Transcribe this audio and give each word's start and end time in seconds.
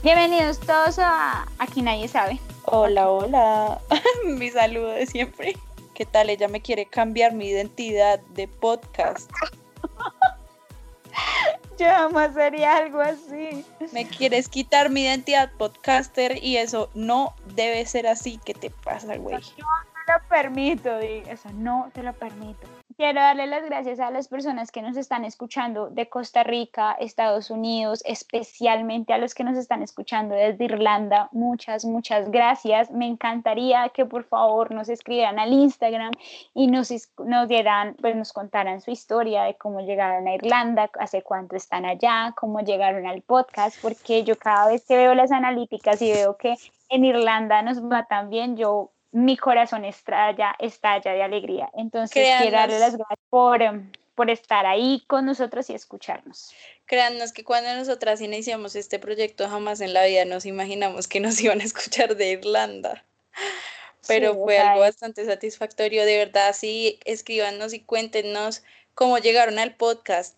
Bienvenidos 0.00 0.60
todos 0.60 1.00
a 1.00 1.44
Aquí 1.58 1.82
Nadie 1.82 2.06
Sabe. 2.06 2.38
Hola, 2.66 3.10
hola. 3.10 3.80
mi 4.24 4.48
saludo 4.48 4.90
de 4.90 5.06
siempre. 5.06 5.56
¿Qué 5.92 6.06
tal? 6.06 6.30
Ella 6.30 6.46
me 6.46 6.60
quiere 6.60 6.86
cambiar 6.86 7.32
mi 7.32 7.48
identidad 7.48 8.20
de 8.30 8.46
podcast. 8.46 9.28
Yo 11.78 11.86
jamás 11.86 12.36
haría 12.36 12.76
algo 12.76 13.00
así. 13.00 13.64
Me 13.92 14.06
quieres 14.06 14.48
quitar 14.48 14.88
mi 14.88 15.02
identidad 15.02 15.50
podcaster 15.58 16.44
y 16.44 16.58
eso 16.58 16.90
no 16.94 17.34
debe 17.56 17.84
ser 17.84 18.06
así. 18.06 18.38
¿Qué 18.44 18.54
te 18.54 18.70
pasa, 18.70 19.16
güey? 19.16 19.34
No 19.34 19.40
te 20.06 20.12
lo 20.12 20.28
permito, 20.28 20.96
eso 21.00 21.50
no 21.54 21.90
te 21.92 22.04
lo 22.04 22.12
permito. 22.12 22.68
Quiero 22.98 23.20
darle 23.20 23.46
las 23.46 23.64
gracias 23.64 24.00
a 24.00 24.10
las 24.10 24.26
personas 24.26 24.72
que 24.72 24.82
nos 24.82 24.96
están 24.96 25.24
escuchando 25.24 25.88
de 25.88 26.08
Costa 26.08 26.42
Rica, 26.42 26.96
Estados 26.98 27.48
Unidos, 27.48 28.02
especialmente 28.04 29.12
a 29.12 29.18
los 29.18 29.36
que 29.36 29.44
nos 29.44 29.56
están 29.56 29.84
escuchando 29.84 30.34
desde 30.34 30.64
Irlanda. 30.64 31.28
Muchas, 31.30 31.84
muchas 31.84 32.28
gracias. 32.28 32.90
Me 32.90 33.06
encantaría 33.06 33.88
que 33.90 34.04
por 34.04 34.24
favor 34.24 34.72
nos 34.72 34.88
escribieran 34.88 35.38
al 35.38 35.52
Instagram 35.52 36.10
y 36.54 36.66
nos, 36.66 36.92
nos 37.24 37.46
dieran, 37.46 37.94
pues 38.00 38.16
nos 38.16 38.32
contaran 38.32 38.80
su 38.80 38.90
historia 38.90 39.44
de 39.44 39.54
cómo 39.54 39.80
llegaron 39.80 40.26
a 40.26 40.34
Irlanda, 40.34 40.90
hace 40.98 41.22
cuánto 41.22 41.54
están 41.54 41.84
allá, 41.84 42.34
cómo 42.36 42.62
llegaron 42.62 43.06
al 43.06 43.22
podcast, 43.22 43.80
porque 43.80 44.24
yo 44.24 44.36
cada 44.36 44.66
vez 44.66 44.84
que 44.84 44.96
veo 44.96 45.14
las 45.14 45.30
analíticas 45.30 46.02
y 46.02 46.10
veo 46.10 46.36
que 46.36 46.56
en 46.88 47.04
Irlanda 47.04 47.62
nos 47.62 47.80
va 47.80 48.06
tan 48.06 48.28
bien, 48.28 48.56
yo 48.56 48.90
mi 49.12 49.36
corazón 49.36 49.84
estalla, 49.84 50.54
estalla 50.58 51.12
de 51.12 51.22
alegría. 51.22 51.70
Entonces, 51.74 52.28
quiero 52.40 52.56
darle 52.56 52.78
las 52.78 52.96
gracias 52.96 53.18
por, 53.30 53.62
em, 53.62 53.90
por 54.14 54.30
estar 54.30 54.66
ahí 54.66 55.04
con 55.06 55.26
nosotros 55.26 55.70
y 55.70 55.74
escucharnos. 55.74 56.52
Créannos 56.86 57.32
que 57.32 57.44
cuando 57.44 57.74
nosotras 57.74 58.20
iniciamos 58.20 58.74
este 58.76 58.98
proyecto, 58.98 59.48
jamás 59.48 59.80
en 59.80 59.92
la 59.92 60.04
vida 60.04 60.24
nos 60.24 60.46
imaginamos 60.46 61.08
que 61.08 61.20
nos 61.20 61.40
iban 61.40 61.60
a 61.60 61.64
escuchar 61.64 62.16
de 62.16 62.32
Irlanda. 62.32 63.04
Pero 64.06 64.34
fue 64.34 64.58
algo 64.58 64.80
bastante 64.80 65.24
satisfactorio, 65.26 66.04
de 66.06 66.16
verdad. 66.16 66.54
Sí, 66.54 66.98
escríbanos 67.04 67.74
y 67.74 67.80
cuéntenos 67.80 68.62
cómo 68.94 69.18
llegaron 69.18 69.58
al 69.58 69.74
podcast. 69.74 70.37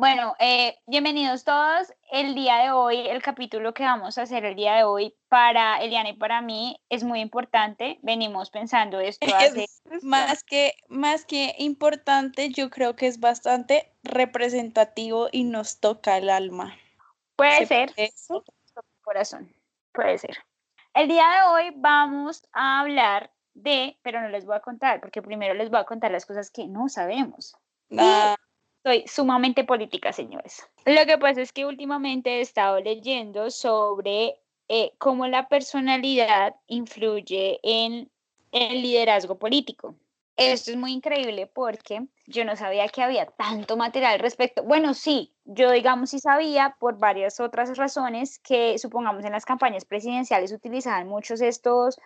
Bueno, 0.00 0.34
eh, 0.38 0.78
bienvenidos 0.86 1.44
todos. 1.44 1.92
El 2.10 2.34
día 2.34 2.56
de 2.56 2.70
hoy, 2.70 3.06
el 3.06 3.20
capítulo 3.20 3.74
que 3.74 3.82
vamos 3.82 4.16
a 4.16 4.22
hacer 4.22 4.46
el 4.46 4.56
día 4.56 4.76
de 4.76 4.84
hoy 4.84 5.14
para 5.28 5.76
Eliana 5.82 6.08
y 6.08 6.12
para 6.14 6.40
mí 6.40 6.80
es 6.88 7.04
muy 7.04 7.20
importante. 7.20 7.98
Venimos 8.00 8.48
pensando 8.48 8.98
esto 8.98 9.26
hace... 9.36 9.66
más 10.00 10.42
que, 10.42 10.72
más 10.88 11.26
que 11.26 11.54
importante, 11.58 12.48
yo 12.48 12.70
creo 12.70 12.96
que 12.96 13.08
es 13.08 13.20
bastante 13.20 13.92
representativo 14.02 15.28
y 15.32 15.44
nos 15.44 15.80
toca 15.80 16.16
el 16.16 16.30
alma. 16.30 16.74
Puede 17.36 17.66
ser. 17.66 17.92
Eso? 17.96 18.42
Corazón. 19.02 19.54
Puede 19.92 20.16
ser. 20.16 20.38
El 20.94 21.08
día 21.08 21.28
de 21.28 21.42
hoy 21.50 21.74
vamos 21.76 22.48
a 22.54 22.80
hablar 22.80 23.32
de, 23.52 23.98
pero 24.00 24.22
no 24.22 24.30
les 24.30 24.46
voy 24.46 24.56
a 24.56 24.60
contar, 24.60 25.02
porque 25.02 25.20
primero 25.20 25.52
les 25.52 25.68
voy 25.68 25.80
a 25.80 25.84
contar 25.84 26.10
las 26.10 26.24
cosas 26.24 26.50
que 26.50 26.66
no 26.66 26.88
sabemos. 26.88 27.54
Ah. 27.98 28.34
Soy 28.82 29.04
sumamente 29.06 29.64
política, 29.64 30.12
señores. 30.12 30.66
Lo 30.86 31.04
que 31.06 31.18
pasa 31.18 31.42
es 31.42 31.52
que 31.52 31.66
últimamente 31.66 32.38
he 32.38 32.40
estado 32.40 32.80
leyendo 32.80 33.50
sobre 33.50 34.40
eh, 34.68 34.92
cómo 34.98 35.26
la 35.26 35.48
personalidad 35.48 36.54
influye 36.66 37.60
en 37.62 38.10
el 38.52 38.82
liderazgo 38.82 39.38
político. 39.38 39.94
Esto 40.36 40.70
es 40.70 40.76
muy 40.78 40.92
increíble 40.92 41.46
porque 41.46 42.06
yo 42.26 42.46
no 42.46 42.56
sabía 42.56 42.88
que 42.88 43.02
había 43.02 43.26
tanto 43.26 43.76
material 43.76 44.14
al 44.14 44.20
respecto. 44.20 44.62
Bueno, 44.62 44.94
sí, 44.94 45.34
yo 45.44 45.70
digamos 45.70 46.10
sí 46.10 46.18
sabía 46.18 46.76
por 46.78 46.98
varias 46.98 47.40
otras 47.40 47.76
razones 47.76 48.38
que 48.38 48.78
supongamos 48.78 49.24
en 49.24 49.32
las 49.32 49.44
campañas 49.44 49.84
presidenciales 49.84 50.52
utilizaban 50.52 51.08
muchos 51.08 51.42
estos 51.42 51.98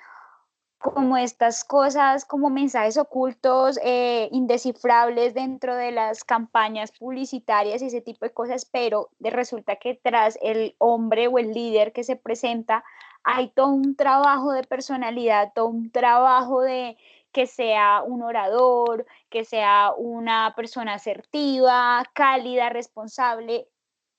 como 0.93 1.17
estas 1.17 1.65
cosas, 1.65 2.27
como 2.27 2.51
mensajes 2.51 2.99
ocultos, 2.99 3.79
eh, 3.83 4.29
indescifrables 4.33 5.33
dentro 5.33 5.75
de 5.75 5.93
las 5.93 6.25
campañas 6.25 6.93
publicitarias 6.93 7.81
y 7.81 7.87
ese 7.87 8.03
tipo 8.03 8.27
de 8.27 8.35
cosas, 8.35 8.67
pero 8.67 9.09
resulta 9.19 9.77
que 9.77 9.95
tras 9.95 10.39
el 10.43 10.77
hombre 10.77 11.27
o 11.29 11.39
el 11.39 11.55
líder 11.55 11.95
que 11.95 12.05
se 12.05 12.17
presenta, 12.17 12.85
hay 13.23 13.49
todo 13.49 13.69
un 13.69 13.97
trabajo 13.97 14.53
de 14.53 14.63
personalidad, 14.63 15.53
todo 15.55 15.69
un 15.69 15.91
trabajo 15.91 16.61
de 16.61 16.99
que 17.33 17.47
sea 17.47 18.03
un 18.03 18.21
orador, 18.23 19.07
que 19.31 19.47
sea 19.47 19.95
una 19.97 20.53
persona 20.55 20.95
asertiva, 20.95 22.05
cálida, 22.13 22.69
responsable. 22.69 23.69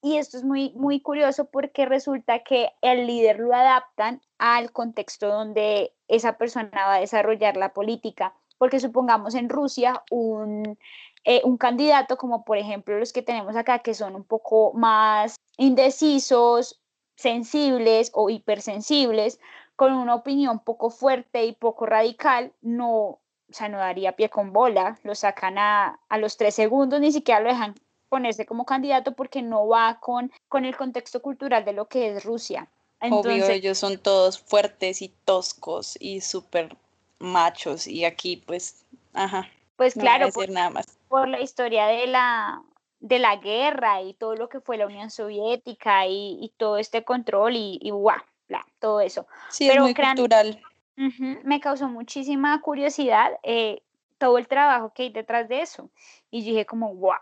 Y 0.06 0.18
esto 0.18 0.38
es 0.38 0.44
muy, 0.44 0.72
muy 0.76 1.00
curioso 1.00 1.46
porque 1.46 1.88
resulta 1.88 2.44
que 2.44 2.72
el 2.82 3.08
líder 3.08 3.40
lo 3.40 3.56
adaptan 3.56 4.22
al 4.38 4.72
contexto 4.72 5.30
donde 5.30 5.96
esa 6.08 6.38
persona 6.38 6.70
va 6.76 6.94
a 6.94 7.00
desarrollar 7.00 7.58
la 7.58 7.74
política. 7.74 8.36
Porque 8.60 8.80
supongamos 8.80 9.34
en 9.34 9.50
Rusia 9.50 10.04
un, 10.12 10.78
eh, 11.24 11.42
un 11.44 11.58
candidato 11.58 12.18
como 12.18 12.46
por 12.46 12.60
ejemplo 12.60 13.00
los 13.00 13.14
que 13.14 13.24
tenemos 13.24 13.56
acá, 13.56 13.80
que 13.80 13.96
son 13.96 14.16
un 14.16 14.24
poco 14.24 14.74
más 14.76 15.38
indecisos, 15.58 16.80
sensibles 17.16 18.12
o 18.14 18.30
hipersensibles, 18.30 19.40
con 19.76 19.92
una 19.92 20.14
opinión 20.14 20.60
poco 20.60 20.92
fuerte 20.92 21.46
y 21.46 21.54
poco 21.54 21.88
radical, 21.88 22.54
no, 22.62 22.92
o 22.94 23.22
sea, 23.50 23.70
no 23.70 23.80
daría 23.80 24.16
pie 24.16 24.30
con 24.30 24.54
bola, 24.54 25.00
lo 25.02 25.16
sacan 25.16 25.58
a, 25.58 26.00
a 26.10 26.18
los 26.20 26.38
tres 26.38 26.54
segundos, 26.54 27.02
ni 27.02 27.12
siquiera 27.12 27.42
lo 27.42 27.50
dejan 27.50 27.74
ponerse 28.10 28.46
como 28.46 28.66
candidato 28.66 29.14
porque 29.14 29.42
no 29.42 29.68
va 29.68 30.00
con, 30.00 30.32
con 30.48 30.66
el 30.66 30.76
contexto 30.76 31.22
cultural 31.22 31.66
de 31.66 31.74
lo 31.74 31.88
que 31.88 32.10
es 32.10 32.24
Rusia. 32.24 32.70
Obvio, 33.02 33.48
ellos 33.50 33.78
son 33.78 33.98
todos 33.98 34.40
fuertes 34.40 35.02
y 35.02 35.10
toscos 35.26 35.98
y 36.00 36.22
súper 36.22 36.76
machos 37.20 37.88
y 37.88 38.06
aquí 38.06 38.38
pues, 38.46 38.86
ajá. 39.14 39.50
Pues 39.76 39.94
claro, 39.94 40.30
por, 40.30 40.50
nada 40.50 40.70
más. 40.70 40.86
por 41.10 41.28
la 41.28 41.42
historia 41.42 41.88
de 41.88 42.08
la, 42.08 42.64
de 43.00 43.20
la 43.20 43.36
guerra 43.36 44.02
y 44.02 44.14
todo 44.14 44.36
lo 44.36 44.48
que 44.48 44.62
fue 44.62 44.78
la 44.78 44.88
Unión 44.88 45.12
Soviética 45.12 46.08
y, 46.08 46.54
todo 46.58 46.78
este 46.78 47.04
control 47.04 47.56
y, 47.56 47.80
y 47.82 47.92
guau, 47.92 48.20
bla, 48.48 48.66
todo 48.80 49.02
eso. 49.02 49.28
Sí, 49.50 49.70
es 49.70 49.80
muy 49.80 49.94
cultural. 49.94 50.62
me 50.96 51.60
causó 51.60 51.90
muchísima 51.90 52.62
curiosidad 52.62 53.32
eh, 53.44 53.82
todo 54.18 54.38
el 54.38 54.48
trabajo 54.48 54.94
que 54.94 55.04
hay 55.04 55.10
detrás 55.10 55.50
de 55.50 55.62
eso. 55.62 55.90
Y 56.32 56.44
dije 56.44 56.66
como, 56.66 56.96
wow, 56.96 57.20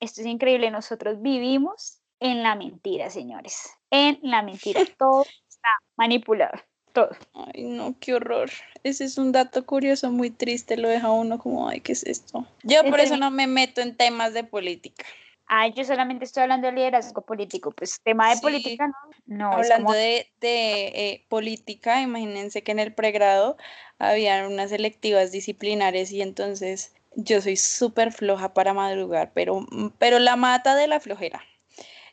esto 0.00 0.20
es 0.22 0.26
increíble, 0.26 0.70
nosotros 0.70 1.20
vivimos 1.22 2.00
en 2.18 2.42
la 2.42 2.54
mentira, 2.54 3.10
señores 3.10 3.70
en 3.90 4.18
la 4.22 4.42
mentira. 4.42 4.80
Todo 4.98 5.26
está 5.48 5.68
manipulado. 5.96 6.58
Todo. 6.92 7.10
Ay, 7.34 7.64
no, 7.64 7.94
qué 8.00 8.14
horror. 8.14 8.50
Ese 8.82 9.04
es 9.04 9.16
un 9.16 9.30
dato 9.30 9.64
curioso, 9.64 10.10
muy 10.10 10.30
triste, 10.30 10.76
lo 10.76 10.88
deja 10.88 11.10
uno 11.10 11.38
como, 11.38 11.68
ay, 11.68 11.80
¿qué 11.80 11.92
es 11.92 12.02
esto? 12.04 12.46
Yo 12.64 12.82
por 12.84 12.98
eso 12.98 13.16
no 13.16 13.30
me 13.30 13.46
meto 13.46 13.80
en 13.80 13.96
temas 13.96 14.34
de 14.34 14.42
política. 14.42 15.04
Ay, 15.46 15.72
yo 15.76 15.84
solamente 15.84 16.24
estoy 16.24 16.44
hablando 16.44 16.68
de 16.68 16.72
liderazgo 16.74 17.22
político, 17.22 17.72
pues 17.72 18.00
tema 18.02 18.32
de 18.32 18.40
política 18.40 18.86
no. 18.86 19.50
no 19.50 19.52
hablando 19.52 19.92
de, 19.92 20.28
de 20.40 20.86
eh, 20.86 21.26
política, 21.28 22.00
imagínense 22.02 22.62
que 22.62 22.70
en 22.70 22.78
el 22.78 22.92
pregrado 22.94 23.56
había 23.98 24.46
unas 24.46 24.70
electivas 24.70 25.32
disciplinares 25.32 26.12
y 26.12 26.22
entonces 26.22 26.92
yo 27.14 27.40
soy 27.40 27.56
súper 27.56 28.12
floja 28.12 28.54
para 28.54 28.74
madrugar, 28.74 29.32
pero, 29.34 29.66
pero 29.98 30.18
la 30.18 30.36
mata 30.36 30.74
de 30.76 30.86
la 30.86 31.00
flojera. 31.00 31.42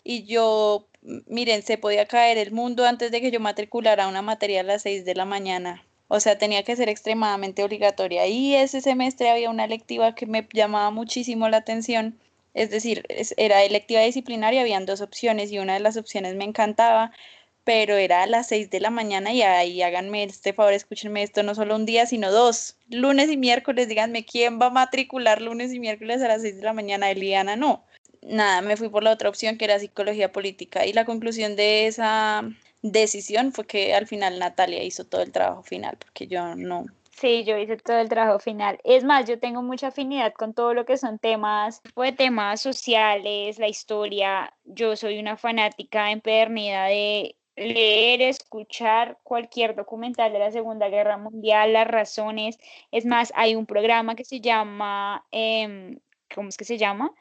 Y 0.04 0.24
yo 0.26 0.88
miren, 1.28 1.64
se 1.64 1.78
podía 1.78 2.06
caer 2.06 2.38
el 2.38 2.52
mundo 2.52 2.86
antes 2.86 3.12
de 3.12 3.22
que 3.22 3.32
yo 3.32 3.40
matriculara 3.40 4.08
una 4.08 4.22
materia 4.22 4.62
a 4.62 4.64
las 4.64 4.82
6 4.84 5.06
de 5.06 5.16
la 5.16 5.26
mañana. 5.26 5.84
O 6.10 6.20
sea, 6.20 6.38
tenía 6.38 6.64
que 6.64 6.76
ser 6.76 6.90
extremadamente 6.90 7.64
obligatoria. 7.64 8.28
Y 8.28 8.56
ese 8.56 8.82
semestre 8.82 9.30
había 9.30 9.50
una 9.50 9.66
electiva 9.66 10.16
que 10.16 10.26
me 10.26 10.48
llamaba 10.54 10.90
muchísimo 10.92 11.50
la 11.50 11.58
atención. 11.58 12.18
Es 12.54 12.70
decir, 12.70 13.06
era 13.38 13.64
electiva 13.64 14.02
disciplinaria, 14.02 14.62
habían 14.62 14.86
dos 14.86 15.02
opciones 15.02 15.52
y 15.52 15.60
una 15.60 15.74
de 15.76 15.80
las 15.80 15.98
opciones 15.98 16.36
me 16.36 16.46
encantaba, 16.46 17.12
pero 17.68 17.98
era 17.98 18.24
a 18.24 18.28
las 18.28 18.48
6 18.48 18.70
de 18.70 18.80
la 18.80 18.92
mañana 18.92 19.34
y 19.34 19.42
ahí 19.42 19.82
háganme 19.82 20.24
este 20.24 20.54
favor, 20.54 20.72
escúchenme 20.72 21.22
esto, 21.22 21.44
no 21.44 21.54
solo 21.54 21.76
un 21.76 21.86
día, 21.86 22.06
sino 22.06 22.32
dos. 22.32 22.78
Lunes 22.90 23.30
y 23.30 23.36
miércoles, 23.36 23.90
díganme 23.90 24.24
quién 24.24 24.58
va 24.58 24.68
a 24.68 24.70
matricular 24.70 25.42
lunes 25.42 25.74
y 25.74 25.82
miércoles 25.82 26.22
a 26.22 26.30
las 26.30 26.44
6 26.44 26.56
de 26.56 26.64
la 26.64 26.72
mañana. 26.72 27.12
Eliana 27.12 27.58
no 27.58 27.84
nada, 28.22 28.62
me 28.62 28.78
fui 28.78 28.88
por 28.88 29.04
la 29.04 29.12
otra 29.12 29.28
opción 29.28 29.58
que 29.58 29.66
era 29.66 29.80
psicología 29.80 30.32
política 30.32 30.86
y 30.86 30.94
la 30.94 31.04
conclusión 31.04 31.58
de 31.58 31.88
esa 31.88 32.44
decisión 32.82 33.52
fue 33.52 33.66
que 33.66 33.94
al 33.94 34.08
final 34.08 34.40
Natalia 34.40 34.84
hizo 34.84 35.06
todo 35.06 35.22
el 35.22 35.34
trabajo 35.34 35.64
final 35.64 35.98
porque 36.00 36.28
yo 36.28 36.56
no. 36.56 36.86
Sí, 37.12 37.44
yo 37.44 37.58
hice 37.58 37.76
todo 37.78 37.98
el 37.98 38.10
trabajo 38.10 38.40
final. 38.40 38.80
Es 38.84 39.04
más, 39.04 39.28
yo 39.28 39.40
tengo 39.40 39.64
mucha 39.64 39.88
afinidad 39.88 40.34
con 40.34 40.54
todo 40.54 40.74
lo 40.74 40.86
que 40.86 40.98
son 40.98 41.18
temas, 41.18 41.82
de 41.96 42.12
temas 42.12 42.62
sociales, 42.62 43.58
la 43.58 43.68
historia. 43.68 44.54
Yo 44.66 44.96
soy 44.96 45.18
una 45.18 45.36
fanática 45.36 46.12
empedernida 46.12 46.86
de 46.86 47.36
leer, 47.58 48.22
escuchar 48.22 49.20
cualquier 49.24 49.76
documental 49.76 50.32
de 50.32 50.40
la 50.40 50.52
Segunda 50.52 50.90
Guerra 50.90 51.18
Mundial, 51.18 51.74
las 51.74 51.88
razones. 51.88 52.58
Es 52.92 53.06
más, 53.06 53.34
hay 53.36 53.56
un 53.56 53.66
programa 53.66 54.16
que 54.16 54.24
se 54.26 54.40
llama, 54.42 55.26
em, 55.32 56.00
¿cómo 56.34 56.50
es 56.50 56.58
que 56.58 56.66
se 56.66 56.78
llama? 56.78 57.12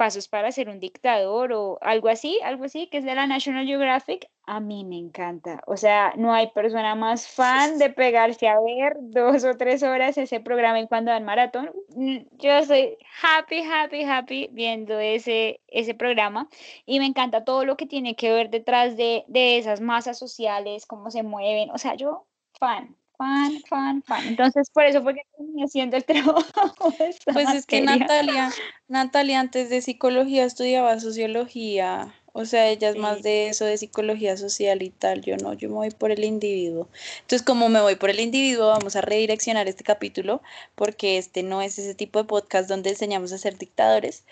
Pasos 0.00 0.28
para 0.28 0.50
ser 0.50 0.70
un 0.70 0.80
dictador 0.80 1.52
o 1.52 1.78
algo 1.82 2.08
así, 2.08 2.40
algo 2.42 2.64
así, 2.64 2.86
que 2.86 2.96
es 2.96 3.04
de 3.04 3.14
la 3.14 3.26
National 3.26 3.66
Geographic, 3.66 4.30
a 4.46 4.58
mí 4.58 4.82
me 4.82 4.96
encanta. 4.96 5.60
O 5.66 5.76
sea, 5.76 6.14
no 6.16 6.32
hay 6.32 6.46
persona 6.52 6.94
más 6.94 7.28
fan 7.28 7.76
de 7.78 7.90
pegarse 7.90 8.48
a 8.48 8.58
ver 8.60 8.96
dos 8.98 9.44
o 9.44 9.58
tres 9.58 9.82
horas 9.82 10.16
ese 10.16 10.40
programa 10.40 10.80
y 10.80 10.88
cuando 10.88 11.10
dan 11.10 11.26
maratón. 11.26 11.70
Mm, 11.94 12.20
yo 12.38 12.64
soy 12.64 12.96
happy, 13.20 13.62
happy, 13.62 14.02
happy 14.04 14.48
viendo 14.52 14.98
ese, 14.98 15.60
ese 15.68 15.92
programa 15.92 16.48
y 16.86 16.98
me 16.98 17.04
encanta 17.04 17.44
todo 17.44 17.66
lo 17.66 17.76
que 17.76 17.84
tiene 17.84 18.16
que 18.16 18.32
ver 18.32 18.48
detrás 18.48 18.96
de, 18.96 19.24
de 19.28 19.58
esas 19.58 19.82
masas 19.82 20.18
sociales, 20.18 20.86
cómo 20.86 21.10
se 21.10 21.22
mueven. 21.22 21.70
O 21.72 21.76
sea, 21.76 21.94
yo 21.94 22.26
fan, 22.58 22.96
fan, 23.20 23.62
fan, 23.68 24.02
fan. 24.02 24.28
Entonces, 24.28 24.70
por 24.70 24.84
eso 24.84 25.02
fue 25.02 25.14
que 25.14 25.20
terminé 25.36 25.64
haciendo 25.64 25.96
el 25.98 26.04
trabajo. 26.06 26.94
Pues 27.32 27.54
es 27.54 27.66
que 27.66 27.82
Natalia, 27.82 28.50
Natalia 28.88 29.40
antes 29.40 29.68
de 29.68 29.82
psicología 29.82 30.44
estudiaba 30.44 30.98
sociología. 30.98 32.14
O 32.32 32.46
sea, 32.46 32.68
ella 32.68 32.90
es 32.90 32.96
más 32.96 33.22
de 33.22 33.48
eso, 33.48 33.64
de 33.66 33.76
psicología 33.76 34.36
social 34.38 34.82
y 34.82 34.90
tal. 34.90 35.20
Yo 35.20 35.36
no, 35.36 35.52
yo 35.52 35.68
me 35.68 35.74
voy 35.74 35.90
por 35.90 36.12
el 36.12 36.24
individuo. 36.24 36.88
Entonces, 37.22 37.42
como 37.42 37.68
me 37.68 37.80
voy 37.82 37.96
por 37.96 38.08
el 38.08 38.20
individuo, 38.20 38.68
vamos 38.68 38.96
a 38.96 39.02
redireccionar 39.02 39.68
este 39.68 39.84
capítulo 39.84 40.40
porque 40.74 41.18
este 41.18 41.42
no 41.42 41.60
es 41.60 41.78
ese 41.78 41.94
tipo 41.94 42.20
de 42.20 42.24
podcast 42.24 42.68
donde 42.70 42.90
enseñamos 42.90 43.32
a 43.32 43.38
ser 43.38 43.58
dictadores 43.58 44.24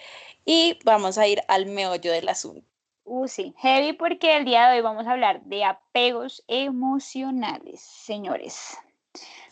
y 0.47 0.79
vamos 0.85 1.19
a 1.19 1.27
ir 1.27 1.43
al 1.49 1.67
meollo 1.67 2.11
del 2.13 2.29
asunto. 2.29 2.78
Uh, 3.11 3.27
sí, 3.27 3.55
heavy 3.57 3.95
porque 3.95 4.37
el 4.37 4.45
día 4.45 4.69
de 4.69 4.77
hoy 4.77 4.83
vamos 4.83 5.07
a 5.07 5.13
hablar 5.13 5.41
de 5.45 5.65
apegos 5.65 6.45
emocionales, 6.47 7.81
señores. 7.81 8.77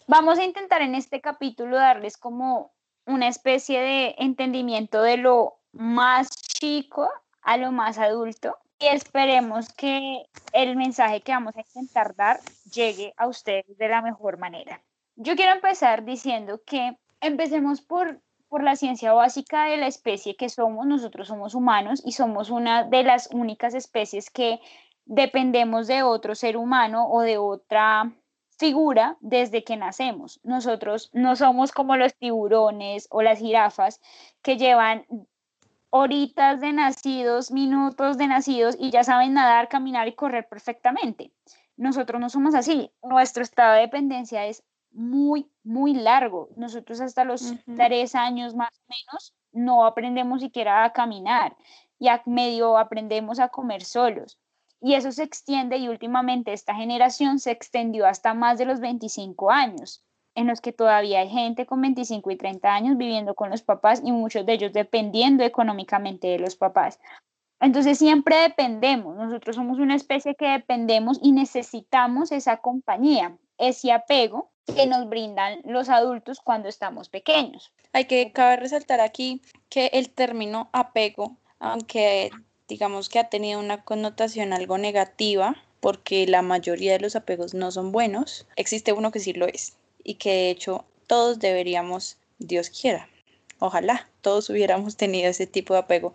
Vamos 0.06 0.38
a 0.38 0.44
intentar 0.44 0.82
en 0.82 0.94
este 0.94 1.22
capítulo 1.22 1.76
darles 1.76 2.18
como 2.18 2.74
una 3.06 3.28
especie 3.28 3.80
de 3.80 4.14
entendimiento 4.18 5.00
de 5.00 5.16
lo 5.16 5.54
más 5.72 6.28
chico 6.28 7.08
a 7.40 7.56
lo 7.56 7.72
más 7.72 7.96
adulto 7.96 8.58
y 8.78 8.88
esperemos 8.88 9.72
que 9.72 10.26
el 10.52 10.76
mensaje 10.76 11.22
que 11.22 11.32
vamos 11.32 11.56
a 11.56 11.60
intentar 11.60 12.14
dar 12.14 12.40
llegue 12.70 13.14
a 13.16 13.26
ustedes 13.26 13.78
de 13.78 13.88
la 13.88 14.02
mejor 14.02 14.36
manera. 14.36 14.82
Yo 15.14 15.34
quiero 15.34 15.52
empezar 15.52 16.04
diciendo 16.04 16.60
que 16.66 16.98
empecemos 17.22 17.80
por 17.80 18.20
por 18.48 18.62
la 18.62 18.76
ciencia 18.76 19.12
básica 19.12 19.66
de 19.66 19.76
la 19.76 19.86
especie 19.86 20.36
que 20.36 20.48
somos, 20.48 20.86
nosotros 20.86 21.28
somos 21.28 21.54
humanos 21.54 22.02
y 22.04 22.12
somos 22.12 22.50
una 22.50 22.84
de 22.84 23.02
las 23.02 23.28
únicas 23.32 23.74
especies 23.74 24.30
que 24.30 24.60
dependemos 25.04 25.86
de 25.86 26.02
otro 26.02 26.34
ser 26.34 26.56
humano 26.56 27.08
o 27.08 27.20
de 27.20 27.38
otra 27.38 28.12
figura 28.58 29.16
desde 29.20 29.64
que 29.64 29.76
nacemos. 29.76 30.40
Nosotros 30.42 31.10
no 31.12 31.36
somos 31.36 31.72
como 31.72 31.96
los 31.96 32.14
tiburones 32.14 33.06
o 33.10 33.22
las 33.22 33.38
jirafas 33.38 34.00
que 34.42 34.56
llevan 34.56 35.06
horitas 35.90 36.60
de 36.60 36.72
nacidos, 36.72 37.50
minutos 37.50 38.18
de 38.18 38.26
nacidos 38.26 38.76
y 38.78 38.90
ya 38.90 39.04
saben 39.04 39.34
nadar, 39.34 39.68
caminar 39.68 40.08
y 40.08 40.14
correr 40.14 40.48
perfectamente. 40.48 41.32
Nosotros 41.76 42.20
no 42.20 42.28
somos 42.30 42.54
así. 42.54 42.90
Nuestro 43.02 43.42
estado 43.42 43.74
de 43.74 43.82
dependencia 43.82 44.46
es 44.46 44.62
muy, 44.96 45.50
muy 45.62 45.94
largo. 45.94 46.48
Nosotros 46.56 47.00
hasta 47.00 47.24
los 47.24 47.54
tres 47.76 48.14
años 48.14 48.54
más 48.54 48.70
o 48.70 48.84
menos 48.88 49.34
no 49.52 49.84
aprendemos 49.84 50.40
siquiera 50.40 50.84
a 50.84 50.92
caminar 50.92 51.56
y 51.98 52.08
a 52.08 52.22
medio 52.26 52.78
aprendemos 52.78 53.38
a 53.38 53.48
comer 53.48 53.84
solos. 53.84 54.38
Y 54.80 54.94
eso 54.94 55.12
se 55.12 55.22
extiende 55.22 55.78
y 55.78 55.88
últimamente 55.88 56.52
esta 56.52 56.74
generación 56.74 57.38
se 57.38 57.50
extendió 57.50 58.06
hasta 58.06 58.34
más 58.34 58.58
de 58.58 58.66
los 58.66 58.80
25 58.80 59.50
años, 59.50 60.04
en 60.34 60.46
los 60.46 60.60
que 60.60 60.72
todavía 60.72 61.20
hay 61.20 61.30
gente 61.30 61.64
con 61.64 61.80
25 61.80 62.30
y 62.30 62.36
30 62.36 62.74
años 62.74 62.96
viviendo 62.96 63.34
con 63.34 63.50
los 63.50 63.62
papás 63.62 64.02
y 64.04 64.12
muchos 64.12 64.44
de 64.44 64.52
ellos 64.52 64.72
dependiendo 64.72 65.44
económicamente 65.44 66.28
de 66.28 66.38
los 66.38 66.56
papás. 66.56 67.00
Entonces 67.58 67.98
siempre 67.98 68.36
dependemos, 68.36 69.16
nosotros 69.16 69.56
somos 69.56 69.78
una 69.78 69.94
especie 69.94 70.34
que 70.34 70.46
dependemos 70.46 71.18
y 71.22 71.32
necesitamos 71.32 72.30
esa 72.30 72.58
compañía, 72.58 73.38
ese 73.56 73.92
apego 73.92 74.52
que 74.74 74.86
nos 74.86 75.08
brindan 75.08 75.60
los 75.64 75.88
adultos 75.88 76.40
cuando 76.40 76.68
estamos 76.68 77.08
pequeños. 77.08 77.72
Hay 77.92 78.06
que 78.06 78.32
cabe 78.32 78.56
resaltar 78.56 79.00
aquí 79.00 79.40
que 79.68 79.86
el 79.92 80.10
término 80.10 80.68
apego, 80.72 81.36
aunque 81.58 82.30
digamos 82.68 83.08
que 83.08 83.18
ha 83.18 83.28
tenido 83.28 83.60
una 83.60 83.82
connotación 83.84 84.52
algo 84.52 84.76
negativa, 84.78 85.56
porque 85.80 86.26
la 86.26 86.42
mayoría 86.42 86.92
de 86.92 87.00
los 87.00 87.16
apegos 87.16 87.54
no 87.54 87.70
son 87.70 87.92
buenos, 87.92 88.46
existe 88.56 88.92
uno 88.92 89.12
que 89.12 89.20
sí 89.20 89.32
lo 89.32 89.46
es 89.46 89.76
y 90.02 90.14
que 90.14 90.30
de 90.30 90.50
hecho 90.50 90.84
todos 91.06 91.38
deberíamos, 91.38 92.18
Dios 92.38 92.70
quiera, 92.70 93.08
ojalá 93.58 94.08
todos 94.20 94.50
hubiéramos 94.50 94.96
tenido 94.96 95.30
ese 95.30 95.46
tipo 95.46 95.74
de 95.74 95.80
apego. 95.80 96.12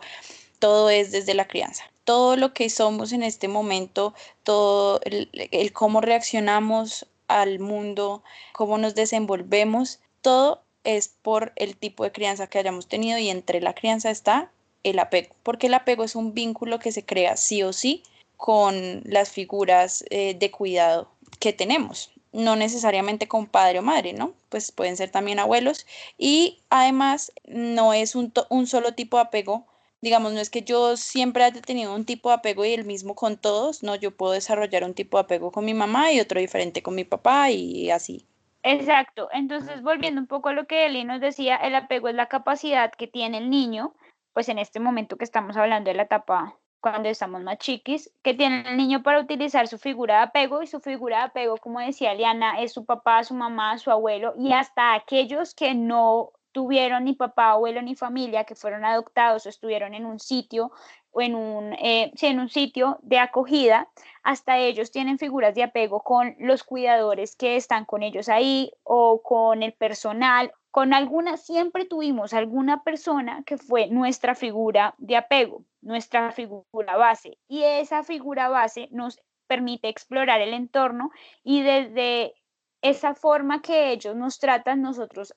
Todo 0.59 0.89
es 0.89 1.11
desde 1.11 1.33
la 1.33 1.47
crianza. 1.47 1.85
Todo 2.03 2.35
lo 2.35 2.53
que 2.53 2.69
somos 2.69 3.13
en 3.13 3.23
este 3.23 3.47
momento, 3.47 4.13
todo 4.43 4.99
el, 5.05 5.29
el 5.31 5.73
cómo 5.73 6.01
reaccionamos 6.01 7.07
al 7.39 7.59
mundo, 7.59 8.23
cómo 8.53 8.77
nos 8.77 8.95
desenvolvemos, 8.95 9.99
todo 10.21 10.63
es 10.83 11.09
por 11.21 11.53
el 11.55 11.77
tipo 11.77 12.03
de 12.03 12.11
crianza 12.11 12.47
que 12.47 12.59
hayamos 12.59 12.87
tenido 12.87 13.17
y 13.17 13.29
entre 13.29 13.61
la 13.61 13.73
crianza 13.73 14.09
está 14.09 14.51
el 14.83 14.99
apego, 14.99 15.35
porque 15.43 15.67
el 15.67 15.75
apego 15.75 16.03
es 16.03 16.15
un 16.15 16.33
vínculo 16.33 16.79
que 16.79 16.91
se 16.91 17.05
crea 17.05 17.37
sí 17.37 17.61
o 17.63 17.71
sí 17.73 18.03
con 18.37 19.01
las 19.05 19.29
figuras 19.29 20.03
eh, 20.09 20.33
de 20.33 20.49
cuidado 20.49 21.11
que 21.39 21.53
tenemos, 21.53 22.11
no 22.31 22.55
necesariamente 22.55 23.27
con 23.27 23.45
padre 23.45 23.79
o 23.79 23.83
madre, 23.83 24.13
¿no? 24.13 24.33
Pues 24.49 24.71
pueden 24.71 24.97
ser 24.97 25.11
también 25.11 25.39
abuelos 25.39 25.85
y 26.17 26.59
además 26.69 27.31
no 27.45 27.93
es 27.93 28.15
un, 28.15 28.33
un 28.49 28.65
solo 28.65 28.93
tipo 28.93 29.17
de 29.17 29.23
apego 29.23 29.65
digamos, 30.01 30.33
no 30.33 30.39
es 30.39 30.49
que 30.49 30.63
yo 30.63 30.97
siempre 30.97 31.43
haya 31.43 31.61
tenido 31.61 31.95
un 31.95 32.05
tipo 32.05 32.29
de 32.29 32.35
apego 32.35 32.65
y 32.65 32.73
el 32.73 32.85
mismo 32.85 33.15
con 33.15 33.37
todos, 33.37 33.83
no, 33.83 33.95
yo 33.95 34.11
puedo 34.11 34.33
desarrollar 34.33 34.83
un 34.83 34.93
tipo 34.93 35.17
de 35.17 35.23
apego 35.23 35.51
con 35.51 35.65
mi 35.65 35.73
mamá 35.73 36.11
y 36.11 36.19
otro 36.19 36.39
diferente 36.39 36.83
con 36.83 36.95
mi 36.95 37.03
papá 37.03 37.51
y 37.51 37.91
así. 37.91 38.25
Exacto, 38.63 39.29
entonces 39.31 39.81
volviendo 39.81 40.21
un 40.21 40.27
poco 40.27 40.49
a 40.49 40.53
lo 40.53 40.67
que 40.67 40.85
Eli 40.85 41.03
nos 41.03 41.19
decía, 41.19 41.55
el 41.55 41.73
apego 41.73 42.09
es 42.09 42.15
la 42.15 42.27
capacidad 42.27 42.91
que 42.91 43.07
tiene 43.07 43.39
el 43.39 43.49
niño, 43.49 43.95
pues 44.33 44.49
en 44.49 44.59
este 44.59 44.79
momento 44.79 45.17
que 45.17 45.23
estamos 45.23 45.57
hablando 45.57 45.89
de 45.89 45.95
la 45.95 46.03
etapa 46.03 46.57
cuando 46.79 47.09
estamos 47.09 47.41
más 47.43 47.59
chiquis, 47.59 48.11
que 48.23 48.33
tiene 48.33 48.67
el 48.67 48.75
niño 48.75 49.03
para 49.03 49.19
utilizar 49.19 49.67
su 49.67 49.77
figura 49.77 50.17
de 50.17 50.23
apego 50.23 50.63
y 50.63 50.67
su 50.67 50.79
figura 50.79 51.17
de 51.19 51.23
apego, 51.25 51.57
como 51.57 51.79
decía 51.79 52.13
Liana, 52.15 52.59
es 52.59 52.73
su 52.73 52.85
papá, 52.85 53.23
su 53.23 53.35
mamá, 53.35 53.77
su 53.77 53.91
abuelo 53.91 54.33
y 54.37 54.51
hasta 54.51 54.95
aquellos 54.95 55.53
que 55.53 55.75
no 55.75 56.31
tuvieron 56.51 57.05
ni 57.05 57.13
papá, 57.13 57.51
abuelo 57.51 57.81
ni 57.81 57.95
familia, 57.95 58.43
que 58.43 58.55
fueron 58.55 58.85
adoptados 58.85 59.45
o 59.45 59.49
estuvieron 59.49 59.93
en 59.93 60.05
un 60.05 60.19
sitio 60.19 60.71
o 61.11 61.21
en 61.21 61.35
un, 61.35 61.73
eh, 61.73 62.11
en 62.21 62.39
un 62.39 62.49
sitio 62.49 62.99
de 63.01 63.19
acogida, 63.19 63.89
hasta 64.23 64.57
ellos 64.57 64.91
tienen 64.91 65.17
figuras 65.17 65.53
de 65.55 65.63
apego 65.63 66.01
con 66.01 66.35
los 66.39 66.63
cuidadores 66.63 67.35
que 67.35 67.55
están 67.55 67.85
con 67.85 68.01
ellos 68.03 68.29
ahí 68.29 68.71
o 68.83 69.21
con 69.21 69.61
el 69.63 69.73
personal, 69.73 70.53
con 70.71 70.93
alguna, 70.93 71.35
siempre 71.35 71.85
tuvimos 71.85 72.33
alguna 72.33 72.83
persona 72.83 73.43
que 73.45 73.57
fue 73.57 73.87
nuestra 73.87 74.35
figura 74.35 74.95
de 74.97 75.17
apego, 75.17 75.65
nuestra 75.81 76.31
figura 76.31 76.95
base, 76.95 77.37
y 77.47 77.63
esa 77.63 78.03
figura 78.03 78.47
base 78.47 78.87
nos 78.91 79.19
permite 79.47 79.89
explorar 79.89 80.39
el 80.39 80.53
entorno 80.53 81.11
y 81.43 81.61
desde 81.61 82.33
esa 82.81 83.13
forma 83.15 83.61
que 83.61 83.91
ellos 83.91 84.15
nos 84.15 84.39
tratan, 84.39 84.81
nosotros 84.81 85.35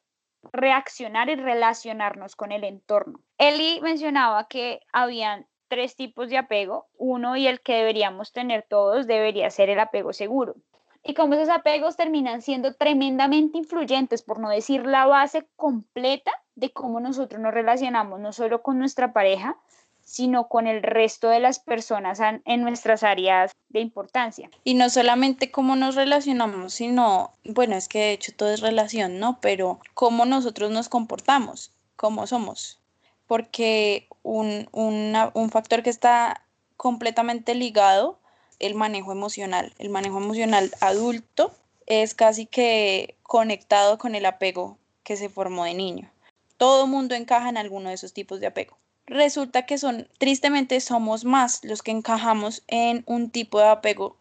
reaccionar 0.53 1.29
y 1.29 1.37
relacionarnos 1.37 2.37
con 2.37 2.53
el 2.53 2.65
entorno. 2.65 3.21
Eli 3.39 3.81
mencionaba 3.81 4.47
que 4.49 4.81
habían 4.93 5.47
tres 5.69 5.97
tipos 5.97 6.29
de 6.29 6.39
apego. 6.39 6.87
Uno 6.97 7.37
y 7.37 7.47
el 7.47 7.61
que 7.61 7.75
deberíamos 7.75 8.33
tener 8.33 8.65
todos 8.69 9.07
debería 9.07 9.51
ser 9.51 9.71
el 9.71 9.81
apego 9.81 10.13
seguro. 10.13 10.55
Y 11.03 11.15
como 11.15 11.35
esos 11.35 11.51
apegos 11.51 11.97
terminan 11.97 12.41
siendo 12.41 12.75
tremendamente 12.75 13.59
influyentes, 13.59 14.23
por 14.23 14.39
no 14.39 14.49
decir 14.49 14.87
la 14.87 15.05
base 15.05 15.47
completa 15.55 16.33
de 16.55 16.73
cómo 16.73 16.99
nosotros 16.99 17.41
nos 17.41 17.53
relacionamos, 17.53 18.21
no 18.21 18.33
solo 18.33 18.63
con 18.63 18.79
nuestra 18.79 19.13
pareja, 19.13 19.59
sino 20.05 20.49
con 20.49 20.67
el 20.67 20.83
resto 20.83 21.29
de 21.29 21.41
las 21.41 21.59
personas 21.59 22.21
en 22.45 22.63
nuestras 22.63 23.03
áreas 23.03 23.53
de 23.71 23.81
importancia. 23.81 24.51
Y 24.63 24.75
no 24.75 24.89
solamente 24.91 25.51
cómo 25.51 25.77
nos 25.77 25.95
relacionamos, 25.95 26.75
sino, 26.75 27.33
bueno, 27.45 27.75
es 27.77 27.89
que 27.89 27.99
de 27.99 28.13
hecho 28.13 28.33
todo 28.37 28.53
es 28.53 28.61
relación, 28.61 29.19
¿no? 29.19 29.39
Pero 29.41 29.81
cómo 29.95 30.27
nosotros 30.27 30.71
nos 30.71 30.89
comportamos, 30.89 31.73
cómo 31.97 32.27
somos. 32.27 32.81
Porque 33.27 34.07
un, 34.23 34.69
un 34.73 35.51
factor 35.51 35.83
que 35.83 35.91
está 35.91 36.43
completamente 36.77 37.55
ligado, 37.55 38.21
el 38.59 38.75
manejo 38.75 39.13
emocional. 39.13 39.73
El 39.79 39.89
manejo 39.89 40.19
emocional 40.19 40.71
adulto 40.81 41.53
es 41.87 42.15
casi 42.15 42.47
que 42.47 43.17
conectado 43.23 43.99
con 43.99 44.15
el 44.15 44.27
apego 44.27 44.79
que 45.03 45.17
se 45.17 45.29
formó 45.29 45.65
de 45.65 45.75
niño. 45.75 46.11
Todo 46.57 46.87
mundo 46.87 47.15
encaja 47.15 47.49
en 47.49 47.57
alguno 47.57 47.89
de 47.89 47.95
esos 47.95 48.13
tipos 48.13 48.41
de 48.41 48.47
apego 48.47 48.77
resulta 49.07 49.67
que 49.67 49.79
son, 49.79 50.09
tristemente, 50.19 50.81
somos 50.81 51.25
más 51.25 51.65
los 51.65 51.83
que 51.83 51.91
encajamos 51.91 52.63
en 52.69 53.05
un 53.07 53.31
tipo 53.31 53.59
de 53.61 53.69
apego 53.69 54.17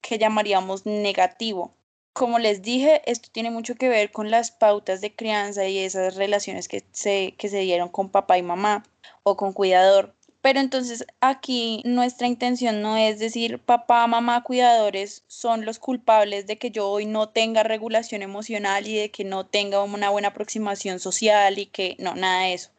que 0.00 0.18
llamaríamos 0.18 0.86
negativo. 0.86 1.74
Como 2.12 2.38
les 2.38 2.62
dije, 2.62 3.02
esto 3.10 3.28
tiene 3.32 3.50
mucho 3.50 3.74
que 3.74 3.88
ver 3.88 4.12
con 4.12 4.30
las 4.30 4.52
pautas 4.52 5.00
de 5.00 5.14
crianza 5.14 5.66
y 5.66 5.78
esas 5.78 6.14
relaciones 6.14 6.68
que 6.68 6.84
se, 6.92 7.34
que 7.38 7.48
se 7.48 7.60
dieron 7.60 7.88
con 7.88 8.08
papá 8.10 8.38
y 8.38 8.42
mamá. 8.42 8.84
o 9.24 9.36
con 9.36 9.52
cuidador. 9.52 10.14
Pero 10.42 10.60
entonces 10.60 11.06
aquí 11.20 11.80
nuestra 11.86 12.26
intención 12.26 12.82
no 12.82 12.98
es 12.98 13.18
decir 13.18 13.58
papá, 13.60 14.06
mamá, 14.06 14.42
cuidadores 14.44 15.24
son 15.26 15.64
los 15.64 15.78
culpables 15.78 16.46
de 16.46 16.58
que 16.58 16.70
yo 16.70 16.88
hoy 16.90 17.06
no 17.06 17.30
tenga 17.30 17.62
regulación 17.62 18.20
emocional 18.22 18.86
y 18.86 18.94
de 18.96 19.10
que 19.10 19.24
no 19.24 19.46
tenga 19.46 19.82
una 19.82 20.10
buena 20.10 20.28
aproximación 20.28 21.00
social 21.00 21.58
y 21.58 21.66
que 21.66 21.96
no, 21.98 22.14
nada 22.14 22.42
de 22.42 22.54
eso. 22.54 22.70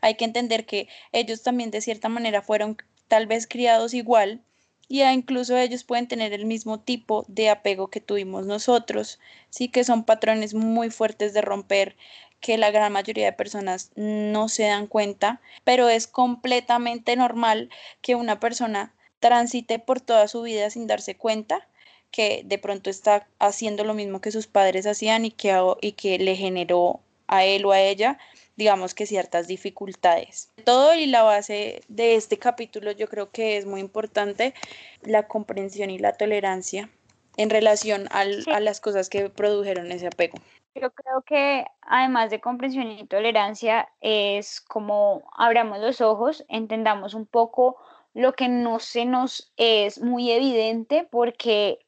Hay 0.00 0.14
que 0.14 0.24
entender 0.24 0.66
que 0.66 0.88
ellos 1.12 1.42
también 1.42 1.70
de 1.70 1.80
cierta 1.80 2.08
manera 2.08 2.42
fueron 2.42 2.76
tal 3.08 3.26
vez 3.26 3.46
criados 3.46 3.94
igual 3.94 4.42
y 4.90 5.04
incluso 5.04 5.56
ellos 5.56 5.84
pueden 5.84 6.08
tener 6.08 6.32
el 6.32 6.46
mismo 6.46 6.80
tipo 6.80 7.24
de 7.28 7.48
apego 7.48 7.90
que 7.90 8.00
tuvimos 8.00 8.44
nosotros, 8.46 9.20
sí 9.48 9.68
que 9.68 9.84
son 9.84 10.04
patrones 10.04 10.52
muy 10.52 10.90
fuertes 10.90 11.32
de 11.32 11.42
romper 11.42 11.96
que 12.40 12.58
la 12.58 12.72
gran 12.72 12.92
mayoría 12.92 13.26
de 13.26 13.32
personas 13.32 13.92
no 13.94 14.48
se 14.48 14.64
dan 14.64 14.88
cuenta, 14.88 15.40
pero 15.62 15.88
es 15.88 16.08
completamente 16.08 17.14
normal 17.14 17.70
que 18.00 18.16
una 18.16 18.40
persona 18.40 18.92
transite 19.20 19.78
por 19.78 20.00
toda 20.00 20.26
su 20.26 20.42
vida 20.42 20.70
sin 20.70 20.88
darse 20.88 21.16
cuenta 21.16 21.68
que 22.10 22.42
de 22.44 22.58
pronto 22.58 22.90
está 22.90 23.28
haciendo 23.38 23.84
lo 23.84 23.94
mismo 23.94 24.20
que 24.20 24.32
sus 24.32 24.48
padres 24.48 24.86
hacían 24.86 25.24
y 25.24 25.30
que, 25.30 25.56
y 25.80 25.92
que 25.92 26.18
le 26.18 26.34
generó 26.34 27.00
a 27.28 27.44
él 27.44 27.64
o 27.64 27.70
a 27.70 27.80
ella, 27.80 28.18
digamos 28.56 28.94
que 28.94 29.06
ciertas 29.06 29.46
dificultades. 29.46 30.50
Todo 30.64 30.94
y 30.94 31.06
la 31.06 31.22
base 31.22 31.82
de 31.88 32.16
este 32.16 32.38
capítulo 32.38 32.92
yo 32.92 33.08
creo 33.08 33.30
que 33.30 33.56
es 33.56 33.66
muy 33.66 33.80
importante 33.80 34.54
la 35.02 35.26
comprensión 35.26 35.90
y 35.90 35.98
la 35.98 36.12
tolerancia 36.12 36.90
en 37.36 37.50
relación 37.50 38.08
a 38.10 38.60
las 38.60 38.80
cosas 38.80 39.08
que 39.08 39.30
produjeron 39.30 39.92
ese 39.92 40.08
apego. 40.08 40.38
Yo 40.74 40.90
creo 40.90 41.22
que 41.22 41.64
además 41.82 42.30
de 42.30 42.40
comprensión 42.40 42.90
y 42.90 43.06
tolerancia 43.06 43.88
es 44.00 44.60
como 44.60 45.22
abramos 45.36 45.80
los 45.80 46.00
ojos, 46.00 46.44
entendamos 46.48 47.14
un 47.14 47.26
poco 47.26 47.76
lo 48.14 48.34
que 48.34 48.48
no 48.48 48.78
se 48.78 49.04
nos 49.04 49.52
es 49.56 50.00
muy 50.00 50.30
evidente 50.30 51.08
porque 51.10 51.78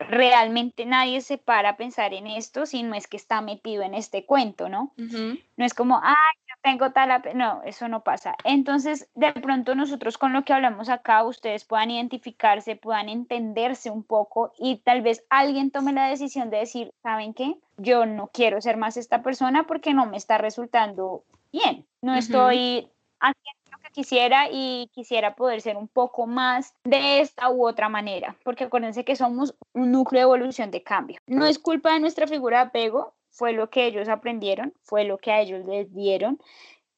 realmente 0.00 0.86
nadie 0.86 1.20
se 1.20 1.38
para 1.38 1.70
a 1.70 1.76
pensar 1.76 2.14
en 2.14 2.26
esto 2.26 2.66
si 2.66 2.82
no 2.82 2.94
es 2.94 3.06
que 3.06 3.16
está 3.16 3.40
metido 3.40 3.82
en 3.82 3.94
este 3.94 4.24
cuento, 4.24 4.68
¿no? 4.68 4.92
No 4.96 5.64
es 5.64 5.74
como, 5.74 6.00
ay, 6.02 6.14
yo 6.48 6.54
tengo 6.62 6.90
tal, 6.90 7.22
no, 7.34 7.62
eso 7.64 7.86
no 7.88 8.02
pasa. 8.02 8.34
Entonces, 8.44 9.08
de 9.14 9.32
pronto 9.32 9.74
nosotros 9.74 10.16
con 10.16 10.32
lo 10.32 10.42
que 10.44 10.52
hablamos 10.52 10.88
acá, 10.88 11.22
ustedes 11.24 11.64
puedan 11.64 11.90
identificarse, 11.90 12.76
puedan 12.76 13.08
entenderse 13.08 13.90
un 13.90 14.02
poco 14.02 14.52
y 14.58 14.76
tal 14.76 15.02
vez 15.02 15.24
alguien 15.28 15.70
tome 15.70 15.92
la 15.92 16.08
decisión 16.08 16.50
de 16.50 16.58
decir, 16.58 16.92
¿saben 17.02 17.34
qué? 17.34 17.56
Yo 17.76 18.06
no 18.06 18.30
quiero 18.32 18.60
ser 18.60 18.76
más 18.76 18.96
esta 18.96 19.22
persona 19.22 19.66
porque 19.66 19.92
no 19.92 20.06
me 20.06 20.16
está 20.16 20.38
resultando 20.38 21.24
bien, 21.52 21.86
no 22.00 22.14
estoy 22.14 22.88
haciendo 23.20 23.59
quisiera 23.92 24.48
y 24.50 24.90
quisiera 24.92 25.34
poder 25.34 25.60
ser 25.60 25.76
un 25.76 25.88
poco 25.88 26.26
más 26.26 26.74
de 26.84 27.20
esta 27.20 27.50
u 27.50 27.66
otra 27.66 27.88
manera, 27.88 28.36
porque 28.44 28.64
acuérdense 28.64 29.04
que 29.04 29.16
somos 29.16 29.54
un 29.72 29.92
núcleo 29.92 30.20
de 30.20 30.24
evolución 30.24 30.70
de 30.70 30.82
cambio. 30.82 31.20
No 31.26 31.46
es 31.46 31.58
culpa 31.58 31.92
de 31.92 32.00
nuestra 32.00 32.26
figura 32.26 32.58
de 32.58 32.68
apego, 32.68 33.14
fue 33.30 33.52
lo 33.52 33.70
que 33.70 33.86
ellos 33.86 34.08
aprendieron, 34.08 34.74
fue 34.82 35.04
lo 35.04 35.18
que 35.18 35.32
a 35.32 35.40
ellos 35.40 35.64
les 35.66 35.92
dieron. 35.94 36.38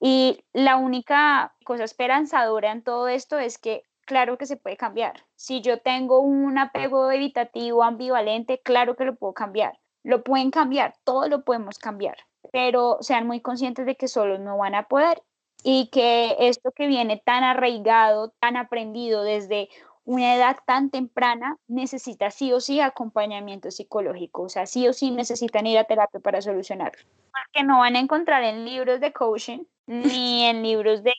Y 0.00 0.44
la 0.52 0.76
única 0.76 1.54
cosa 1.64 1.84
esperanzadora 1.84 2.72
en 2.72 2.82
todo 2.82 3.08
esto 3.08 3.38
es 3.38 3.58
que 3.58 3.84
claro 4.04 4.36
que 4.36 4.46
se 4.46 4.56
puede 4.56 4.76
cambiar. 4.76 5.24
Si 5.36 5.60
yo 5.60 5.78
tengo 5.78 6.20
un 6.20 6.58
apego 6.58 7.10
evitativo, 7.10 7.84
ambivalente, 7.84 8.60
claro 8.62 8.96
que 8.96 9.04
lo 9.04 9.14
puedo 9.14 9.32
cambiar. 9.32 9.78
Lo 10.02 10.24
pueden 10.24 10.50
cambiar, 10.50 10.94
todo 11.04 11.28
lo 11.28 11.44
podemos 11.44 11.78
cambiar, 11.78 12.16
pero 12.50 12.98
sean 13.00 13.26
muy 13.26 13.40
conscientes 13.40 13.86
de 13.86 13.94
que 13.94 14.08
solos 14.08 14.40
no 14.40 14.58
van 14.58 14.74
a 14.74 14.88
poder 14.88 15.22
y 15.62 15.88
que 15.88 16.36
esto 16.38 16.72
que 16.72 16.86
viene 16.86 17.22
tan 17.24 17.44
arraigado, 17.44 18.30
tan 18.40 18.56
aprendido 18.56 19.22
desde 19.22 19.68
una 20.04 20.34
edad 20.34 20.56
tan 20.66 20.90
temprana, 20.90 21.56
necesita 21.68 22.30
sí 22.30 22.52
o 22.52 22.60
sí 22.60 22.80
acompañamiento 22.80 23.70
psicológico, 23.70 24.42
o 24.42 24.48
sea, 24.48 24.66
sí 24.66 24.88
o 24.88 24.92
sí 24.92 25.10
necesitan 25.12 25.66
ir 25.66 25.78
a 25.78 25.84
terapia 25.84 26.20
para 26.20 26.42
solucionarlo. 26.42 27.02
Porque 27.30 27.64
no 27.64 27.78
van 27.78 27.96
a 27.96 28.00
encontrar 28.00 28.42
en 28.42 28.64
libros 28.64 29.00
de 29.00 29.12
coaching 29.12 29.60
ni 29.86 30.44
en 30.44 30.62
libros 30.62 31.02
de 31.02 31.12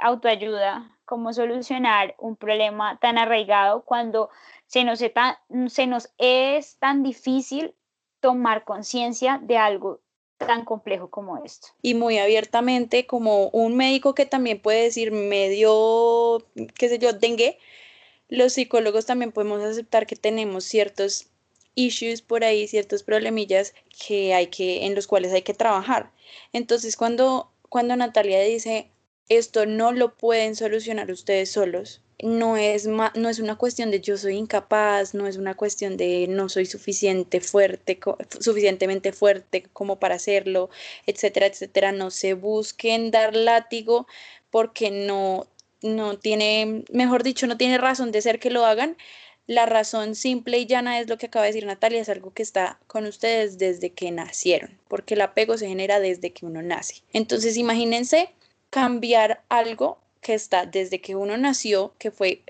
autoayuda 0.00 0.90
cómo 1.04 1.32
solucionar 1.32 2.14
un 2.18 2.36
problema 2.36 2.98
tan 2.98 3.18
arraigado 3.18 3.84
cuando 3.84 4.30
se 4.66 4.84
nos, 4.84 4.98
se 4.98 5.86
nos 5.86 6.14
es 6.18 6.78
tan 6.78 7.02
difícil 7.02 7.74
tomar 8.20 8.64
conciencia 8.64 9.38
de 9.42 9.58
algo 9.58 10.00
tan 10.46 10.64
complejo 10.64 11.08
como 11.08 11.44
esto. 11.44 11.68
Y 11.82 11.94
muy 11.94 12.18
abiertamente, 12.18 13.06
como 13.06 13.48
un 13.48 13.76
médico 13.76 14.14
que 14.14 14.26
también 14.26 14.60
puede 14.60 14.82
decir 14.82 15.12
medio, 15.12 16.44
qué 16.74 16.88
sé 16.88 16.98
yo, 16.98 17.12
dengue, 17.12 17.58
los 18.28 18.54
psicólogos 18.54 19.06
también 19.06 19.32
podemos 19.32 19.62
aceptar 19.62 20.06
que 20.06 20.16
tenemos 20.16 20.64
ciertos 20.64 21.28
issues 21.74 22.22
por 22.22 22.44
ahí, 22.44 22.66
ciertos 22.68 23.02
problemillas 23.02 23.74
que 24.06 24.34
hay 24.34 24.48
que, 24.48 24.86
en 24.86 24.94
los 24.94 25.06
cuales 25.06 25.32
hay 25.32 25.42
que 25.42 25.54
trabajar. 25.54 26.10
Entonces, 26.52 26.96
cuando, 26.96 27.50
cuando 27.68 27.96
Natalia 27.96 28.40
dice, 28.40 28.90
esto 29.28 29.66
no 29.66 29.92
lo 29.92 30.16
pueden 30.16 30.56
solucionar 30.56 31.10
ustedes 31.10 31.50
solos, 31.50 32.02
no 32.22 32.56
es, 32.56 32.86
no 32.86 33.28
es 33.28 33.38
una 33.38 33.56
cuestión 33.56 33.90
de 33.90 34.00
yo 34.00 34.16
soy 34.16 34.36
incapaz, 34.36 35.14
no 35.14 35.26
es 35.26 35.36
una 35.36 35.54
cuestión 35.54 35.96
de 35.96 36.26
no 36.28 36.48
soy 36.48 36.66
suficiente 36.66 37.40
fuerte, 37.40 37.98
suficientemente 38.40 39.12
fuerte 39.12 39.64
como 39.72 39.98
para 39.98 40.14
hacerlo, 40.14 40.70
etcétera, 41.06 41.46
etcétera. 41.46 41.92
No 41.92 42.10
se 42.10 42.34
busquen 42.34 43.10
dar 43.10 43.34
látigo 43.34 44.06
porque 44.50 44.90
no, 44.90 45.48
no 45.82 46.18
tiene, 46.18 46.84
mejor 46.92 47.24
dicho, 47.24 47.46
no 47.46 47.56
tiene 47.56 47.78
razón 47.78 48.12
de 48.12 48.22
ser 48.22 48.38
que 48.38 48.50
lo 48.50 48.64
hagan. 48.64 48.96
La 49.46 49.66
razón 49.66 50.14
simple 50.14 50.58
y 50.58 50.66
llana 50.66 51.00
es 51.00 51.08
lo 51.08 51.18
que 51.18 51.26
acaba 51.26 51.44
de 51.44 51.50
decir 51.50 51.66
Natalia, 51.66 52.00
es 52.00 52.08
algo 52.08 52.32
que 52.32 52.42
está 52.42 52.78
con 52.86 53.04
ustedes 53.04 53.58
desde 53.58 53.90
que 53.90 54.10
nacieron, 54.10 54.78
porque 54.88 55.12
el 55.14 55.20
apego 55.20 55.58
se 55.58 55.68
genera 55.68 56.00
desde 56.00 56.32
que 56.32 56.46
uno 56.46 56.62
nace. 56.62 57.02
Entonces, 57.12 57.58
imagínense 57.58 58.30
cambiar 58.74 59.44
algo 59.50 59.98
que 60.20 60.34
está 60.34 60.66
desde 60.66 61.00
que 61.00 61.14
uno 61.14 61.36
nació, 61.36 61.94
que 61.96 62.10
fue 62.10 62.42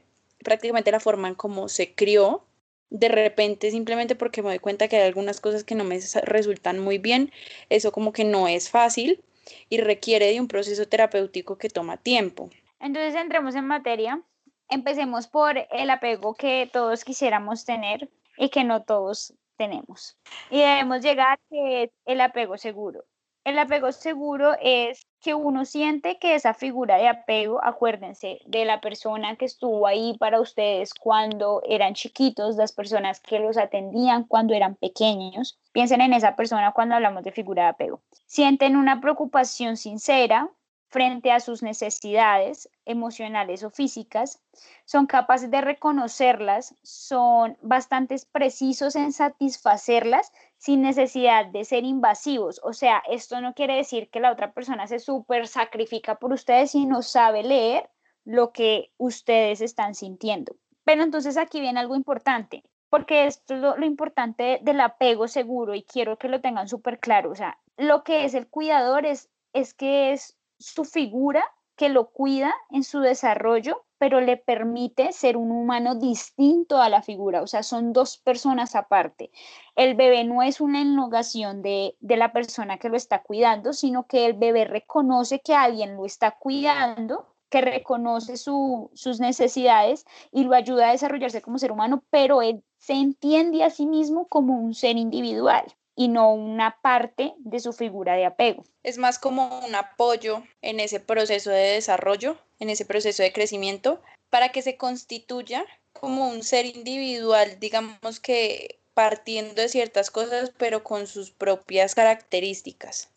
prácticamente 0.42 0.90
la 0.90 0.98
forma 0.98 1.28
en 1.28 1.34
cómo 1.34 1.68
se 1.68 1.94
crió, 1.94 2.46
de 2.88 3.10
repente 3.10 3.70
simplemente 3.70 4.16
porque 4.16 4.40
me 4.40 4.48
doy 4.48 4.58
cuenta 4.58 4.88
que 4.88 4.96
hay 4.96 5.06
algunas 5.06 5.42
cosas 5.42 5.64
que 5.64 5.74
no 5.74 5.84
me 5.84 6.00
resultan 6.22 6.78
muy 6.78 6.96
bien, 6.96 7.30
eso 7.68 7.92
como 7.92 8.14
que 8.14 8.24
no 8.24 8.48
es 8.48 8.70
fácil 8.70 9.22
y 9.68 9.76
requiere 9.82 10.32
de 10.32 10.40
un 10.40 10.48
proceso 10.48 10.88
terapéutico 10.88 11.58
que 11.58 11.68
toma 11.68 11.98
tiempo. 11.98 12.48
Entonces 12.80 13.14
entremos 13.16 13.54
en 13.54 13.66
materia. 13.66 14.22
Empecemos 14.70 15.26
por 15.26 15.58
el 15.58 15.90
apego 15.90 16.36
que 16.36 16.70
todos 16.72 17.04
quisiéramos 17.04 17.66
tener 17.66 18.08
y 18.38 18.48
que 18.48 18.64
no 18.64 18.82
todos 18.82 19.34
tenemos. 19.58 20.16
Y 20.48 20.60
debemos 20.60 21.02
llegar 21.02 21.38
que 21.50 21.82
es 21.82 21.90
el 22.06 22.22
apego 22.22 22.56
seguro. 22.56 23.04
El 23.44 23.58
apego 23.58 23.92
seguro 23.92 24.56
es 24.62 25.06
que 25.24 25.32
uno 25.32 25.64
siente 25.64 26.18
que 26.18 26.34
esa 26.34 26.52
figura 26.52 26.98
de 26.98 27.08
apego, 27.08 27.58
acuérdense 27.64 28.42
de 28.44 28.66
la 28.66 28.82
persona 28.82 29.36
que 29.36 29.46
estuvo 29.46 29.86
ahí 29.86 30.18
para 30.18 30.38
ustedes 30.38 30.92
cuando 30.92 31.62
eran 31.66 31.94
chiquitos, 31.94 32.56
las 32.56 32.72
personas 32.72 33.20
que 33.20 33.38
los 33.38 33.56
atendían 33.56 34.24
cuando 34.24 34.52
eran 34.52 34.74
pequeños, 34.74 35.58
piensen 35.72 36.02
en 36.02 36.12
esa 36.12 36.36
persona 36.36 36.72
cuando 36.72 36.96
hablamos 36.96 37.24
de 37.24 37.32
figura 37.32 37.62
de 37.62 37.68
apego. 37.70 38.00
Sienten 38.26 38.76
una 38.76 39.00
preocupación 39.00 39.78
sincera 39.78 40.50
frente 40.94 41.32
a 41.32 41.40
sus 41.40 41.64
necesidades 41.64 42.70
emocionales 42.84 43.64
o 43.64 43.70
físicas, 43.70 44.40
son 44.84 45.06
capaces 45.06 45.50
de 45.50 45.60
reconocerlas, 45.60 46.76
son 46.84 47.58
bastante 47.62 48.14
precisos 48.30 48.94
en 48.94 49.10
satisfacerlas 49.12 50.30
sin 50.56 50.82
necesidad 50.82 51.46
de 51.46 51.64
ser 51.64 51.82
invasivos. 51.82 52.60
O 52.62 52.72
sea, 52.72 53.02
esto 53.10 53.40
no 53.40 53.54
quiere 53.54 53.74
decir 53.74 54.08
que 54.08 54.20
la 54.20 54.30
otra 54.30 54.52
persona 54.52 54.86
se 54.86 55.00
súper 55.00 55.48
sacrifica 55.48 56.14
por 56.20 56.32
ustedes, 56.32 56.70
sino 56.70 57.02
sabe 57.02 57.42
leer 57.42 57.90
lo 58.24 58.52
que 58.52 58.92
ustedes 58.96 59.62
están 59.62 59.96
sintiendo. 59.96 60.54
Pero 60.84 61.02
entonces 61.02 61.36
aquí 61.36 61.58
viene 61.60 61.80
algo 61.80 61.96
importante, 61.96 62.62
porque 62.88 63.26
esto 63.26 63.54
es 63.54 63.60
lo, 63.60 63.84
importante 63.84 64.60
del 64.62 64.80
apego 64.80 65.26
seguro 65.26 65.74
y 65.74 65.82
quiero 65.82 66.18
que 66.18 66.28
lo 66.28 66.40
tengan 66.40 66.68
súper 66.68 67.00
claro. 67.00 67.32
O 67.32 67.34
sea, 67.34 67.58
lo 67.78 68.04
que 68.04 68.24
es 68.24 68.34
el 68.34 68.46
cuidador 68.46 69.06
es, 69.06 69.28
es 69.52 69.74
que 69.74 70.12
es 70.12 70.38
su 70.58 70.84
figura 70.84 71.44
que 71.76 71.88
lo 71.88 72.10
cuida 72.10 72.54
en 72.70 72.84
su 72.84 73.00
desarrollo 73.00 73.84
pero 74.04 74.20
le 74.20 74.36
permite 74.36 75.12
ser 75.12 75.38
un 75.38 75.50
humano 75.50 75.94
distinto 75.94 76.78
a 76.78 76.90
la 76.90 77.00
figura, 77.00 77.40
o 77.40 77.46
sea, 77.46 77.62
son 77.62 77.94
dos 77.94 78.18
personas 78.18 78.74
aparte. 78.74 79.30
El 79.76 79.94
bebé 79.94 80.24
no 80.24 80.42
es 80.42 80.60
una 80.60 80.82
enlogación 80.82 81.62
de, 81.62 81.96
de 82.00 82.18
la 82.18 82.30
persona 82.30 82.76
que 82.76 82.90
lo 82.90 82.98
está 82.98 83.22
cuidando, 83.22 83.72
sino 83.72 84.06
que 84.06 84.26
el 84.26 84.34
bebé 84.34 84.66
reconoce 84.66 85.40
que 85.40 85.54
alguien 85.54 85.96
lo 85.96 86.04
está 86.04 86.32
cuidando 86.32 87.34
que 87.48 87.62
reconoce 87.62 88.36
sus 88.36 89.20
necesidades 89.20 90.04
y 90.32 90.42
lo 90.42 90.54
ayuda 90.54 90.88
a 90.88 90.92
desarrollarse 90.92 91.40
como 91.40 91.58
ser 91.58 91.72
humano, 91.72 92.02
pero 92.10 92.42
él 92.42 92.62
se 92.78 92.94
entiende 92.94 93.62
a 93.62 93.70
sí 93.70 93.86
mismo 93.86 94.26
como 94.26 94.58
un 94.58 94.74
ser 94.74 94.98
individual. 94.98 95.64
Y 95.96 96.08
no 96.08 96.32
una 96.32 96.80
parte 96.82 97.34
de 97.38 97.60
su 97.60 97.72
figura 97.72 98.14
de 98.14 98.26
apego. 98.26 98.64
Es 98.82 98.98
más 98.98 99.18
como 99.18 99.60
un 99.60 99.74
apoyo 99.74 100.42
en 100.62 100.80
ese 100.80 101.00
proceso 101.00 101.50
de 101.50 101.74
desarrollo, 101.74 102.36
en 102.58 102.70
ese 102.70 102.84
proceso 102.84 103.22
de 103.22 103.32
crecimiento, 103.32 104.00
para 104.30 104.50
que 104.50 104.62
se 104.62 104.76
constituya 104.76 105.64
como 105.92 106.28
un 106.28 106.42
ser 106.42 106.66
individual, 106.66 107.58
digamos 107.60 108.20
que 108.20 108.80
partiendo 108.94 109.62
de 109.62 109.68
ciertas 109.68 110.10
cosas, 110.10 110.52
pero 110.56 110.84
con 110.84 111.06
sus 111.06 111.30
propias 111.30 111.94
características. 111.94 113.08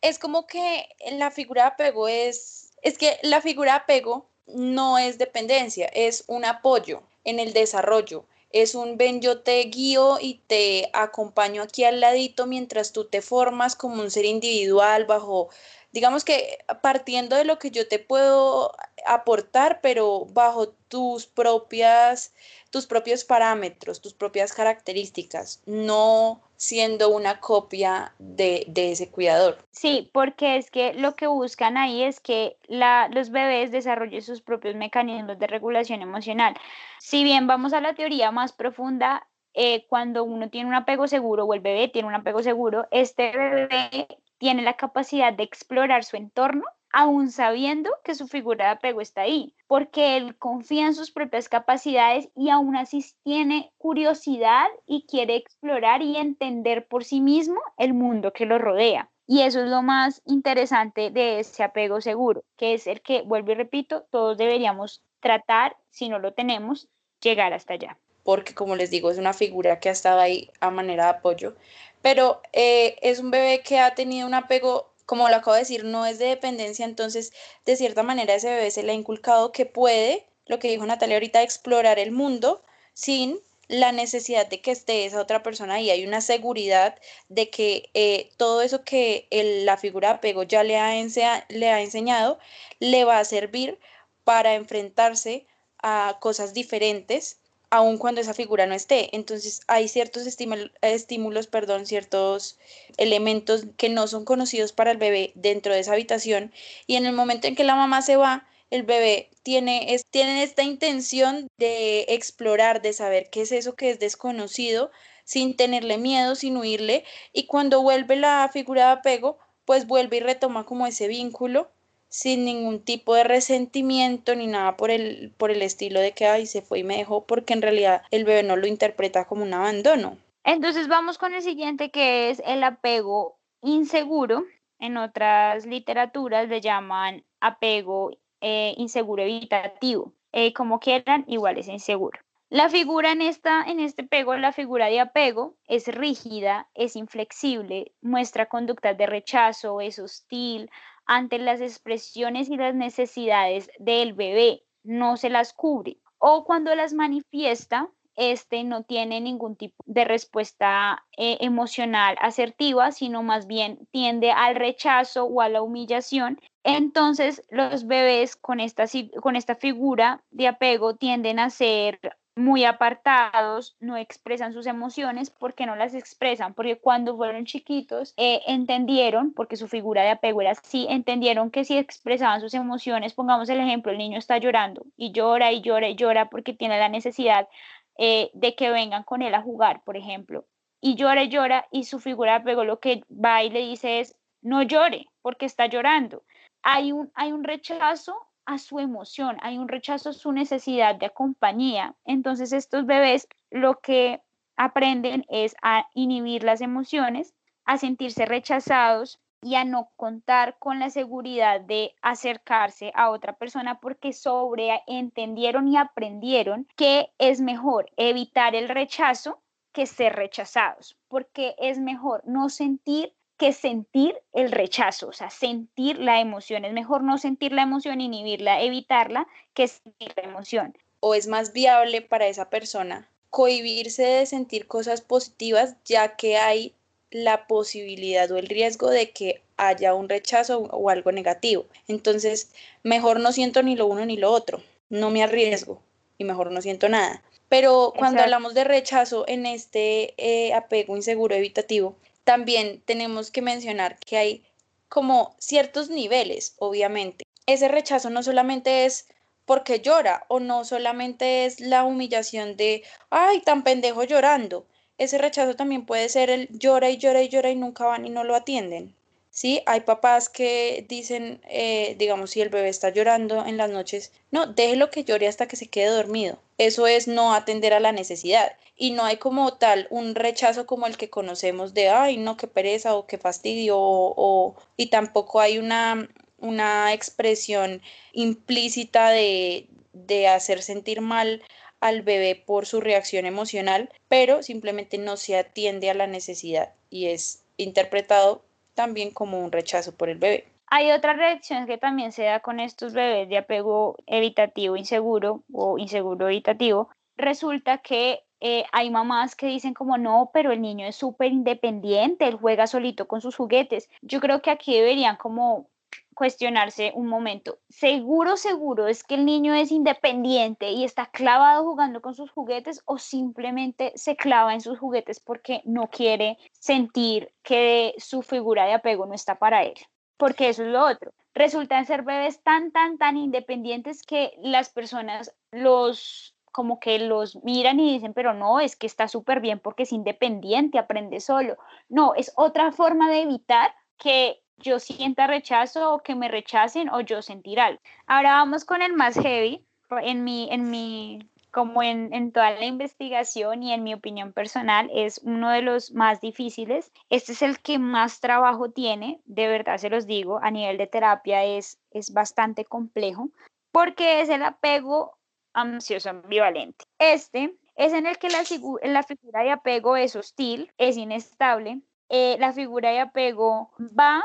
Es 0.00 0.18
como 0.18 0.46
que 0.46 0.88
la 1.12 1.30
figura 1.30 1.62
de 1.62 1.68
apego 1.68 2.08
es, 2.08 2.70
es 2.82 2.98
que 2.98 3.18
la 3.22 3.40
figura 3.40 3.72
de 3.72 3.78
apego 3.78 4.28
no 4.46 4.98
es 4.98 5.18
dependencia, 5.18 5.86
es 5.86 6.24
un 6.28 6.44
apoyo 6.44 7.02
en 7.24 7.40
el 7.40 7.52
desarrollo. 7.52 8.24
Es 8.50 8.74
un 8.74 8.96
ven, 8.96 9.20
yo 9.20 9.42
te 9.42 9.60
guío 9.64 10.18
y 10.20 10.40
te 10.46 10.88
acompaño 10.92 11.62
aquí 11.62 11.84
al 11.84 12.00
ladito 12.00 12.46
mientras 12.46 12.92
tú 12.92 13.04
te 13.04 13.22
formas 13.22 13.76
como 13.76 14.00
un 14.02 14.10
ser 14.10 14.24
individual 14.24 15.04
bajo, 15.04 15.48
digamos 15.96 16.26
que 16.26 16.58
partiendo 16.82 17.36
de 17.36 17.46
lo 17.46 17.58
que 17.58 17.70
yo 17.70 17.88
te 17.88 17.98
puedo 17.98 18.70
aportar, 19.06 19.80
pero 19.80 20.26
bajo 20.26 20.68
tus 20.88 21.26
propias, 21.26 22.34
tus 22.68 22.86
propios 22.86 23.24
parámetros, 23.24 24.02
tus 24.02 24.12
propias 24.12 24.52
características, 24.52 25.62
no 25.64 26.42
siendo 26.56 27.08
una 27.08 27.40
copia 27.40 28.12
de, 28.18 28.66
ese 28.76 29.10
cuidador. 29.10 29.56
Sí, 29.70 30.10
porque 30.12 30.58
es 30.58 30.70
que 30.70 30.92
lo 30.92 31.14
que 31.16 31.28
buscan 31.28 31.78
ahí 31.78 32.02
es 32.02 32.20
que 32.20 32.58
los 32.68 33.30
bebés 33.30 33.70
desarrollen 33.70 34.20
sus 34.20 34.42
propios 34.42 34.74
mecanismos 34.74 35.38
de 35.38 35.46
regulación 35.46 36.02
emocional. 36.02 36.54
Si 37.00 37.24
bien 37.24 37.46
vamos 37.46 37.72
a 37.72 37.80
la 37.80 37.94
teoría 37.94 38.30
más 38.32 38.52
profunda, 38.52 39.26
eh, 39.54 39.86
cuando 39.88 40.24
uno 40.24 40.50
tiene 40.50 40.68
un 40.68 40.74
apego 40.74 41.08
seguro 41.08 41.46
o 41.46 41.54
el 41.54 41.60
bebé 41.60 41.88
tiene 41.88 42.06
un 42.06 42.14
apego 42.14 42.42
seguro, 42.42 42.86
este 42.90 43.32
bebé 43.32 44.06
tiene 44.38 44.62
la 44.62 44.74
capacidad 44.74 45.32
de 45.32 45.44
explorar 45.44 46.04
su 46.04 46.16
entorno 46.16 46.64
aún 46.92 47.30
sabiendo 47.30 47.90
que 48.04 48.14
su 48.14 48.26
figura 48.26 48.64
de 48.64 48.70
apego 48.72 49.02
está 49.02 49.22
ahí, 49.22 49.54
porque 49.66 50.16
él 50.16 50.38
confía 50.38 50.86
en 50.86 50.94
sus 50.94 51.10
propias 51.10 51.48
capacidades 51.48 52.30
y 52.34 52.48
aún 52.48 52.74
así 52.74 53.04
tiene 53.22 53.70
curiosidad 53.76 54.66
y 54.86 55.04
quiere 55.06 55.36
explorar 55.36 56.00
y 56.00 56.16
entender 56.16 56.86
por 56.86 57.04
sí 57.04 57.20
mismo 57.20 57.60
el 57.76 57.92
mundo 57.92 58.32
que 58.32 58.46
lo 58.46 58.58
rodea. 58.58 59.10
Y 59.26 59.42
eso 59.42 59.62
es 59.62 59.68
lo 59.68 59.82
más 59.82 60.22
interesante 60.24 61.10
de 61.10 61.40
ese 61.40 61.64
apego 61.64 62.00
seguro, 62.00 62.44
que 62.56 62.74
es 62.74 62.86
el 62.86 63.02
que, 63.02 63.22
vuelvo 63.22 63.52
y 63.52 63.56
repito, 63.56 64.06
todos 64.10 64.38
deberíamos 64.38 65.02
tratar, 65.20 65.76
si 65.90 66.08
no 66.08 66.18
lo 66.18 66.32
tenemos, 66.32 66.88
llegar 67.20 67.52
hasta 67.52 67.74
allá. 67.74 67.98
Porque 68.26 68.54
como 68.54 68.74
les 68.74 68.90
digo, 68.90 69.08
es 69.10 69.18
una 69.18 69.32
figura 69.32 69.78
que 69.78 69.88
ha 69.88 69.92
estado 69.92 70.18
ahí 70.18 70.50
a 70.58 70.70
manera 70.70 71.04
de 71.04 71.10
apoyo, 71.10 71.54
pero 72.02 72.42
eh, 72.52 72.96
es 73.00 73.20
un 73.20 73.30
bebé 73.30 73.62
que 73.62 73.78
ha 73.78 73.94
tenido 73.94 74.26
un 74.26 74.34
apego 74.34 74.92
como 75.06 75.28
lo 75.28 75.36
acabo 75.36 75.54
de 75.54 75.60
decir, 75.60 75.84
no 75.84 76.04
es 76.06 76.18
de 76.18 76.26
dependencia, 76.26 76.84
entonces 76.84 77.32
de 77.64 77.76
cierta 77.76 78.02
manera 78.02 78.34
ese 78.34 78.48
bebé 78.50 78.72
se 78.72 78.82
le 78.82 78.90
ha 78.90 78.94
inculcado 78.96 79.52
que 79.52 79.64
puede, 79.64 80.26
lo 80.46 80.58
que 80.58 80.68
dijo 80.68 80.84
Natalia 80.84 81.16
ahorita, 81.16 81.42
explorar 81.42 82.00
el 82.00 82.10
mundo 82.10 82.62
sin 82.94 83.38
la 83.68 83.92
necesidad 83.92 84.48
de 84.48 84.60
que 84.60 84.72
esté 84.72 85.06
esa 85.06 85.20
otra 85.20 85.44
persona 85.44 85.74
ahí. 85.74 85.90
Hay 85.90 86.04
una 86.04 86.20
seguridad 86.20 86.96
de 87.28 87.48
que 87.50 87.90
eh, 87.94 88.30
todo 88.36 88.62
eso 88.62 88.82
que 88.82 89.28
la 89.64 89.76
figura 89.76 90.08
de 90.08 90.14
apego 90.16 90.42
ya 90.42 90.64
le 90.64 90.76
ha 90.78 90.98
enseñado 90.98 92.38
le 92.80 93.04
va 93.04 93.18
a 93.20 93.24
servir 93.24 93.78
para 94.24 94.54
enfrentarse 94.54 95.46
a 95.78 96.18
cosas 96.20 96.54
diferentes 96.54 97.38
aun 97.76 97.98
cuando 97.98 98.20
esa 98.20 98.34
figura 98.34 98.66
no 98.66 98.74
esté. 98.74 99.14
Entonces 99.14 99.60
hay 99.66 99.88
ciertos 99.88 100.26
estímulos, 100.26 101.46
perdón, 101.46 101.86
ciertos 101.86 102.58
elementos 102.96 103.66
que 103.76 103.88
no 103.88 104.06
son 104.08 104.24
conocidos 104.24 104.72
para 104.72 104.90
el 104.90 104.96
bebé 104.96 105.32
dentro 105.34 105.74
de 105.74 105.80
esa 105.80 105.92
habitación. 105.92 106.52
Y 106.86 106.96
en 106.96 107.06
el 107.06 107.12
momento 107.12 107.46
en 107.46 107.54
que 107.54 107.64
la 107.64 107.76
mamá 107.76 108.02
se 108.02 108.16
va, 108.16 108.46
el 108.70 108.82
bebé 108.82 109.30
tiene, 109.42 109.94
es, 109.94 110.06
tiene 110.06 110.42
esta 110.42 110.62
intención 110.62 111.48
de 111.58 112.06
explorar, 112.08 112.82
de 112.82 112.92
saber 112.92 113.28
qué 113.30 113.42
es 113.42 113.52
eso 113.52 113.76
que 113.76 113.90
es 113.90 113.98
desconocido, 113.98 114.90
sin 115.24 115.56
tenerle 115.56 115.98
miedo, 115.98 116.34
sin 116.34 116.56
huirle, 116.56 117.04
y 117.32 117.46
cuando 117.46 117.82
vuelve 117.82 118.16
la 118.16 118.48
figura 118.52 118.86
de 118.86 118.92
apego, 118.92 119.38
pues 119.64 119.86
vuelve 119.86 120.18
y 120.18 120.20
retoma 120.20 120.64
como 120.64 120.86
ese 120.86 121.08
vínculo 121.08 121.70
sin 122.08 122.44
ningún 122.44 122.80
tipo 122.80 123.14
de 123.14 123.24
resentimiento 123.24 124.34
ni 124.34 124.46
nada 124.46 124.76
por 124.76 124.90
el, 124.90 125.32
por 125.36 125.50
el 125.50 125.62
estilo 125.62 126.00
de 126.00 126.12
que 126.12 126.26
ay, 126.26 126.46
se 126.46 126.62
fue 126.62 126.80
y 126.80 126.84
me 126.84 126.96
dejó, 126.96 127.24
porque 127.24 127.52
en 127.52 127.62
realidad 127.62 128.02
el 128.10 128.24
bebé 128.24 128.42
no 128.42 128.56
lo 128.56 128.66
interpreta 128.66 129.26
como 129.26 129.42
un 129.42 129.54
abandono. 129.54 130.16
Entonces 130.44 130.88
vamos 130.88 131.18
con 131.18 131.34
el 131.34 131.42
siguiente 131.42 131.90
que 131.90 132.30
es 132.30 132.40
el 132.46 132.62
apego 132.62 133.36
inseguro. 133.62 134.44
En 134.78 134.96
otras 134.96 135.66
literaturas 135.66 136.48
le 136.48 136.60
llaman 136.60 137.24
apego 137.40 138.10
eh, 138.40 138.74
inseguro 138.76 139.22
evitativo. 139.22 140.12
Eh, 140.32 140.52
como 140.52 140.78
quieran, 140.78 141.24
igual 141.26 141.58
es 141.58 141.66
inseguro. 141.66 142.20
La 142.48 142.68
figura 142.68 143.10
en, 143.10 143.22
esta, 143.22 143.64
en 143.64 143.80
este 143.80 144.04
pego, 144.04 144.36
la 144.36 144.52
figura 144.52 144.86
de 144.86 145.00
apego, 145.00 145.56
es 145.66 145.88
rígida, 145.88 146.68
es 146.74 146.94
inflexible, 146.94 147.92
muestra 148.02 148.46
conductas 148.46 148.96
de 148.96 149.06
rechazo, 149.06 149.80
es 149.80 149.98
hostil, 149.98 150.70
ante 151.06 151.38
las 151.38 151.60
expresiones 151.60 152.48
y 152.50 152.56
las 152.56 152.74
necesidades 152.74 153.70
del 153.78 154.12
bebé, 154.12 154.64
no 154.82 155.16
se 155.16 155.30
las 155.30 155.52
cubre. 155.52 155.98
O 156.18 156.44
cuando 156.44 156.74
las 156.74 156.92
manifiesta, 156.92 157.88
este 158.16 158.64
no 158.64 158.82
tiene 158.82 159.20
ningún 159.20 159.56
tipo 159.56 159.76
de 159.84 160.04
respuesta 160.04 161.04
eh, 161.16 161.36
emocional 161.40 162.16
asertiva, 162.20 162.90
sino 162.90 163.22
más 163.22 163.46
bien 163.46 163.86
tiende 163.90 164.32
al 164.32 164.56
rechazo 164.56 165.24
o 165.24 165.42
a 165.42 165.48
la 165.48 165.62
humillación. 165.62 166.40
Entonces, 166.64 167.42
los 167.50 167.86
bebés 167.86 168.34
con 168.34 168.58
esta, 168.58 168.86
con 169.20 169.36
esta 169.36 169.54
figura 169.54 170.24
de 170.30 170.48
apego 170.48 170.96
tienden 170.96 171.38
a 171.38 171.50
ser 171.50 172.00
muy 172.36 172.64
apartados, 172.64 173.76
no 173.80 173.96
expresan 173.96 174.52
sus 174.52 174.66
emociones 174.66 175.30
porque 175.30 175.64
no 175.64 175.74
las 175.74 175.94
expresan, 175.94 176.52
porque 176.52 176.76
cuando 176.78 177.16
fueron 177.16 177.46
chiquitos 177.46 178.12
eh, 178.18 178.42
entendieron, 178.46 179.32
porque 179.32 179.56
su 179.56 179.68
figura 179.68 180.02
de 180.02 180.10
apego 180.10 180.42
era 180.42 180.50
así, 180.50 180.86
entendieron 180.90 181.50
que 181.50 181.64
si 181.64 181.78
expresaban 181.78 182.42
sus 182.42 182.52
emociones, 182.52 183.14
pongamos 183.14 183.48
el 183.48 183.58
ejemplo, 183.60 183.90
el 183.90 183.98
niño 183.98 184.18
está 184.18 184.36
llorando 184.36 184.84
y 184.98 185.12
llora 185.12 185.50
y 185.50 185.62
llora 185.62 185.88
y 185.88 185.96
llora 185.96 186.28
porque 186.28 186.52
tiene 186.52 186.78
la 186.78 186.90
necesidad 186.90 187.48
eh, 187.96 188.30
de 188.34 188.54
que 188.54 188.70
vengan 188.70 189.02
con 189.02 189.22
él 189.22 189.34
a 189.34 189.40
jugar, 189.40 189.82
por 189.82 189.96
ejemplo, 189.96 190.44
y 190.82 190.94
llora 190.94 191.24
y 191.24 191.30
llora 191.30 191.66
y 191.70 191.84
su 191.84 192.00
figura 192.00 192.32
de 192.32 192.38
apego 192.38 192.64
lo 192.64 192.80
que 192.80 193.02
va 193.10 193.42
y 193.44 193.50
le 193.50 193.60
dice 193.60 194.00
es, 194.00 194.14
no 194.42 194.62
llore 194.62 195.06
porque 195.22 195.46
está 195.46 195.66
llorando. 195.66 196.22
Hay 196.62 196.92
un, 196.92 197.10
hay 197.14 197.32
un 197.32 197.44
rechazo 197.44 198.14
a 198.46 198.58
su 198.58 198.78
emoción, 198.78 199.36
hay 199.42 199.58
un 199.58 199.68
rechazo 199.68 200.10
a 200.10 200.14
su 200.14 200.32
necesidad 200.32 200.94
de 200.94 201.10
compañía. 201.10 201.94
Entonces 202.04 202.52
estos 202.52 202.86
bebés 202.86 203.28
lo 203.50 203.80
que 203.80 204.22
aprenden 204.56 205.24
es 205.28 205.54
a 205.62 205.86
inhibir 205.94 206.44
las 206.44 206.60
emociones, 206.60 207.34
a 207.64 207.76
sentirse 207.76 208.24
rechazados 208.24 209.20
y 209.42 209.54
a 209.56 209.64
no 209.64 209.90
contar 209.96 210.56
con 210.58 210.78
la 210.78 210.90
seguridad 210.90 211.60
de 211.60 211.94
acercarse 212.02 212.90
a 212.94 213.10
otra 213.10 213.34
persona 213.34 213.80
porque 213.80 214.12
sobreentendieron 214.12 215.68
y 215.68 215.76
aprendieron 215.76 216.66
que 216.76 217.12
es 217.18 217.40
mejor 217.40 217.90
evitar 217.96 218.54
el 218.54 218.68
rechazo 218.68 219.42
que 219.72 219.86
ser 219.86 220.14
rechazados, 220.14 220.96
porque 221.08 221.54
es 221.58 221.78
mejor 221.78 222.22
no 222.26 222.48
sentir 222.48 223.12
que 223.36 223.52
sentir 223.52 224.16
el 224.32 224.50
rechazo, 224.50 225.08
o 225.08 225.12
sea, 225.12 225.30
sentir 225.30 225.98
la 225.98 226.20
emoción. 226.20 226.64
Es 226.64 226.72
mejor 226.72 227.02
no 227.02 227.18
sentir 227.18 227.52
la 227.52 227.62
emoción, 227.62 228.00
inhibirla, 228.00 228.62
evitarla, 228.62 229.26
que 229.54 229.68
sentir 229.68 230.12
la 230.16 230.22
emoción. 230.22 230.76
O 231.00 231.14
es 231.14 231.26
más 231.26 231.52
viable 231.52 232.02
para 232.02 232.26
esa 232.26 232.48
persona 232.48 233.08
cohibirse 233.30 234.02
de 234.02 234.26
sentir 234.26 234.66
cosas 234.66 235.02
positivas, 235.02 235.76
ya 235.84 236.16
que 236.16 236.38
hay 236.38 236.74
la 237.10 237.46
posibilidad 237.46 238.30
o 238.30 238.38
el 238.38 238.48
riesgo 238.48 238.90
de 238.90 239.10
que 239.10 239.42
haya 239.56 239.94
un 239.94 240.08
rechazo 240.08 240.60
o 240.60 240.90
algo 240.90 241.12
negativo. 241.12 241.66
Entonces, 241.88 242.52
mejor 242.82 243.20
no 243.20 243.32
siento 243.32 243.62
ni 243.62 243.76
lo 243.76 243.86
uno 243.86 244.06
ni 244.06 244.16
lo 244.16 244.32
otro, 244.32 244.62
no 244.88 245.10
me 245.10 245.22
arriesgo 245.22 245.82
y 246.18 246.24
mejor 246.24 246.50
no 246.50 246.62
siento 246.62 246.88
nada. 246.88 247.22
Pero 247.48 247.92
cuando 247.96 248.22
hablamos 248.22 248.54
de 248.54 248.64
rechazo 248.64 249.24
en 249.28 249.46
este 249.46 250.14
eh, 250.16 250.52
apego 250.52 250.96
inseguro 250.96 251.34
evitativo, 251.34 251.96
también 252.24 252.82
tenemos 252.84 253.30
que 253.30 253.40
mencionar 253.40 253.98
que 254.04 254.18
hay 254.18 254.44
como 254.88 255.36
ciertos 255.38 255.88
niveles, 255.88 256.54
obviamente. 256.58 257.24
Ese 257.46 257.68
rechazo 257.68 258.10
no 258.10 258.24
solamente 258.24 258.84
es 258.84 259.06
porque 259.44 259.80
llora 259.80 260.24
o 260.26 260.40
no 260.40 260.64
solamente 260.64 261.46
es 261.46 261.60
la 261.60 261.84
humillación 261.84 262.56
de, 262.56 262.82
ay, 263.10 263.40
tan 263.42 263.62
pendejo 263.62 264.02
llorando. 264.02 264.66
Ese 264.98 265.18
rechazo 265.18 265.54
también 265.54 265.86
puede 265.86 266.08
ser 266.08 266.30
el 266.30 266.48
llora 266.50 266.90
y 266.90 266.96
llora 266.96 267.22
y 267.22 267.28
llora 267.28 267.50
y 267.50 267.54
nunca 267.54 267.86
van 267.86 268.06
y 268.06 268.10
no 268.10 268.24
lo 268.24 268.34
atienden. 268.34 268.95
¿Sí? 269.36 269.60
Hay 269.66 269.80
papás 269.80 270.30
que 270.30 270.86
dicen, 270.88 271.42
eh, 271.46 271.94
digamos, 271.98 272.30
si 272.30 272.40
el 272.40 272.48
bebé 272.48 272.70
está 272.70 272.88
llorando 272.88 273.44
en 273.44 273.58
las 273.58 273.68
noches, 273.68 274.12
no, 274.30 274.46
déjelo 274.46 274.90
que 274.90 275.04
llore 275.04 275.28
hasta 275.28 275.46
que 275.46 275.56
se 275.56 275.68
quede 275.68 275.88
dormido. 275.88 276.38
Eso 276.56 276.86
es 276.86 277.06
no 277.06 277.34
atender 277.34 277.74
a 277.74 277.80
la 277.80 277.92
necesidad. 277.92 278.56
Y 278.76 278.92
no 278.92 279.04
hay 279.04 279.18
como 279.18 279.52
tal 279.58 279.88
un 279.90 280.14
rechazo 280.14 280.64
como 280.64 280.86
el 280.86 280.96
que 280.96 281.10
conocemos 281.10 281.74
de, 281.74 281.90
ay, 281.90 282.16
no, 282.16 282.38
qué 282.38 282.46
pereza 282.46 282.94
o 282.96 283.06
qué 283.06 283.18
fastidio, 283.18 283.76
o, 283.78 284.56
y 284.78 284.86
tampoco 284.86 285.40
hay 285.40 285.58
una, 285.58 286.08
una 286.38 286.94
expresión 286.94 287.82
implícita 288.12 289.10
de, 289.10 289.66
de 289.92 290.28
hacer 290.28 290.62
sentir 290.62 291.02
mal 291.02 291.42
al 291.80 292.00
bebé 292.00 292.36
por 292.36 292.64
su 292.64 292.80
reacción 292.80 293.26
emocional, 293.26 293.90
pero 294.08 294.42
simplemente 294.42 294.96
no 294.96 295.18
se 295.18 295.36
atiende 295.36 295.90
a 295.90 295.94
la 295.94 296.06
necesidad 296.06 296.72
y 296.88 297.08
es 297.08 297.42
interpretado 297.58 298.45
también 298.76 299.10
como 299.10 299.40
un 299.40 299.50
rechazo 299.50 299.96
por 299.96 300.08
el 300.08 300.18
bebé. 300.18 300.44
Hay 300.68 300.92
otra 300.92 301.14
reacción 301.14 301.66
que 301.66 301.78
también 301.78 302.12
se 302.12 302.24
da 302.24 302.40
con 302.40 302.60
estos 302.60 302.92
bebés 302.92 303.28
de 303.28 303.38
apego 303.38 303.96
evitativo 304.06 304.76
inseguro 304.76 305.42
o 305.52 305.78
inseguro 305.78 306.28
evitativo. 306.28 306.90
Resulta 307.16 307.78
que 307.78 308.24
eh, 308.40 308.64
hay 308.72 308.90
mamás 308.90 309.34
que 309.34 309.46
dicen 309.46 309.74
como 309.74 309.96
no, 309.96 310.30
pero 310.34 310.52
el 310.52 310.60
niño 310.60 310.86
es 310.86 310.96
súper 310.96 311.32
independiente, 311.32 312.28
él 312.28 312.36
juega 312.36 312.66
solito 312.66 313.08
con 313.08 313.20
sus 313.20 313.34
juguetes. 313.36 313.88
Yo 314.02 314.20
creo 314.20 314.42
que 314.42 314.50
aquí 314.50 314.74
deberían 314.74 315.16
como 315.16 315.70
cuestionarse 316.16 316.92
un 316.94 317.08
momento. 317.08 317.58
Seguro, 317.68 318.38
seguro 318.38 318.88
es 318.88 319.04
que 319.04 319.16
el 319.16 319.26
niño 319.26 319.52
es 319.52 319.70
independiente 319.70 320.70
y 320.70 320.82
está 320.82 321.06
clavado 321.06 321.62
jugando 321.62 322.00
con 322.00 322.14
sus 322.14 322.30
juguetes 322.30 322.82
o 322.86 322.96
simplemente 322.96 323.92
se 323.96 324.16
clava 324.16 324.54
en 324.54 324.62
sus 324.62 324.78
juguetes 324.78 325.20
porque 325.20 325.60
no 325.66 325.88
quiere 325.90 326.38
sentir 326.52 327.34
que 327.42 327.94
su 327.98 328.22
figura 328.22 328.64
de 328.64 328.72
apego 328.72 329.04
no 329.04 329.14
está 329.14 329.38
para 329.38 329.62
él. 329.62 329.74
Porque 330.16 330.48
eso 330.48 330.62
es 330.62 330.70
lo 330.70 330.86
otro. 330.86 331.12
Resultan 331.34 331.84
ser 331.84 332.02
bebés 332.02 332.42
tan, 332.42 332.72
tan, 332.72 332.96
tan 332.96 333.18
independientes 333.18 334.02
que 334.02 334.32
las 334.38 334.70
personas 334.70 335.36
los 335.52 336.34
como 336.50 336.80
que 336.80 336.98
los 336.98 337.36
miran 337.44 337.78
y 337.78 337.92
dicen, 337.92 338.14
pero 338.14 338.32
no, 338.32 338.60
es 338.60 338.74
que 338.76 338.86
está 338.86 339.08
súper 339.08 339.40
bien 339.40 339.60
porque 339.60 339.82
es 339.82 339.92
independiente, 339.92 340.78
aprende 340.78 341.20
solo. 341.20 341.58
No, 341.90 342.14
es 342.14 342.32
otra 342.36 342.72
forma 342.72 343.10
de 343.10 343.20
evitar 343.20 343.74
que 343.98 344.40
yo 344.58 344.78
sienta 344.78 345.26
rechazo 345.26 345.94
o 345.94 346.02
que 346.02 346.14
me 346.14 346.28
rechacen 346.28 346.88
o 346.90 347.00
yo 347.00 347.22
sentir 347.22 347.60
algo. 347.60 347.80
Ahora 348.06 348.32
vamos 348.32 348.64
con 348.64 348.82
el 348.82 348.92
más 348.92 349.14
heavy. 349.14 349.64
En 350.02 350.24
mi, 350.24 350.48
en 350.50 350.68
mi, 350.68 351.30
como 351.52 351.82
en, 351.82 352.12
en, 352.12 352.32
toda 352.32 352.50
la 352.50 352.64
investigación 352.64 353.62
y 353.62 353.72
en 353.72 353.84
mi 353.84 353.94
opinión 353.94 354.32
personal, 354.32 354.90
es 354.92 355.20
uno 355.22 355.50
de 355.50 355.62
los 355.62 355.92
más 355.92 356.20
difíciles. 356.20 356.90
Este 357.08 357.32
es 357.32 357.42
el 357.42 357.60
que 357.60 357.78
más 357.78 358.18
trabajo 358.18 358.70
tiene, 358.70 359.20
de 359.26 359.46
verdad 359.46 359.78
se 359.78 359.90
los 359.90 360.06
digo, 360.06 360.40
a 360.42 360.50
nivel 360.50 360.76
de 360.76 360.88
terapia 360.88 361.44
es, 361.44 361.78
es 361.92 362.12
bastante 362.12 362.64
complejo, 362.64 363.30
porque 363.70 364.22
es 364.22 364.28
el 364.28 364.42
apego 364.42 365.16
ansioso 365.52 366.10
ambivalente. 366.10 366.84
Este 366.98 367.54
es 367.76 367.92
en 367.92 368.06
el 368.06 368.18
que 368.18 368.28
la, 368.28 368.42
la 368.82 369.02
figura 369.04 369.42
de 369.42 369.52
apego 369.52 369.96
es 369.96 370.16
hostil, 370.16 370.72
es 370.78 370.96
inestable, 370.96 371.80
eh, 372.08 372.36
la 372.38 372.52
figura 372.52 372.90
de 372.90 373.00
apego 373.00 373.70
va 373.78 374.22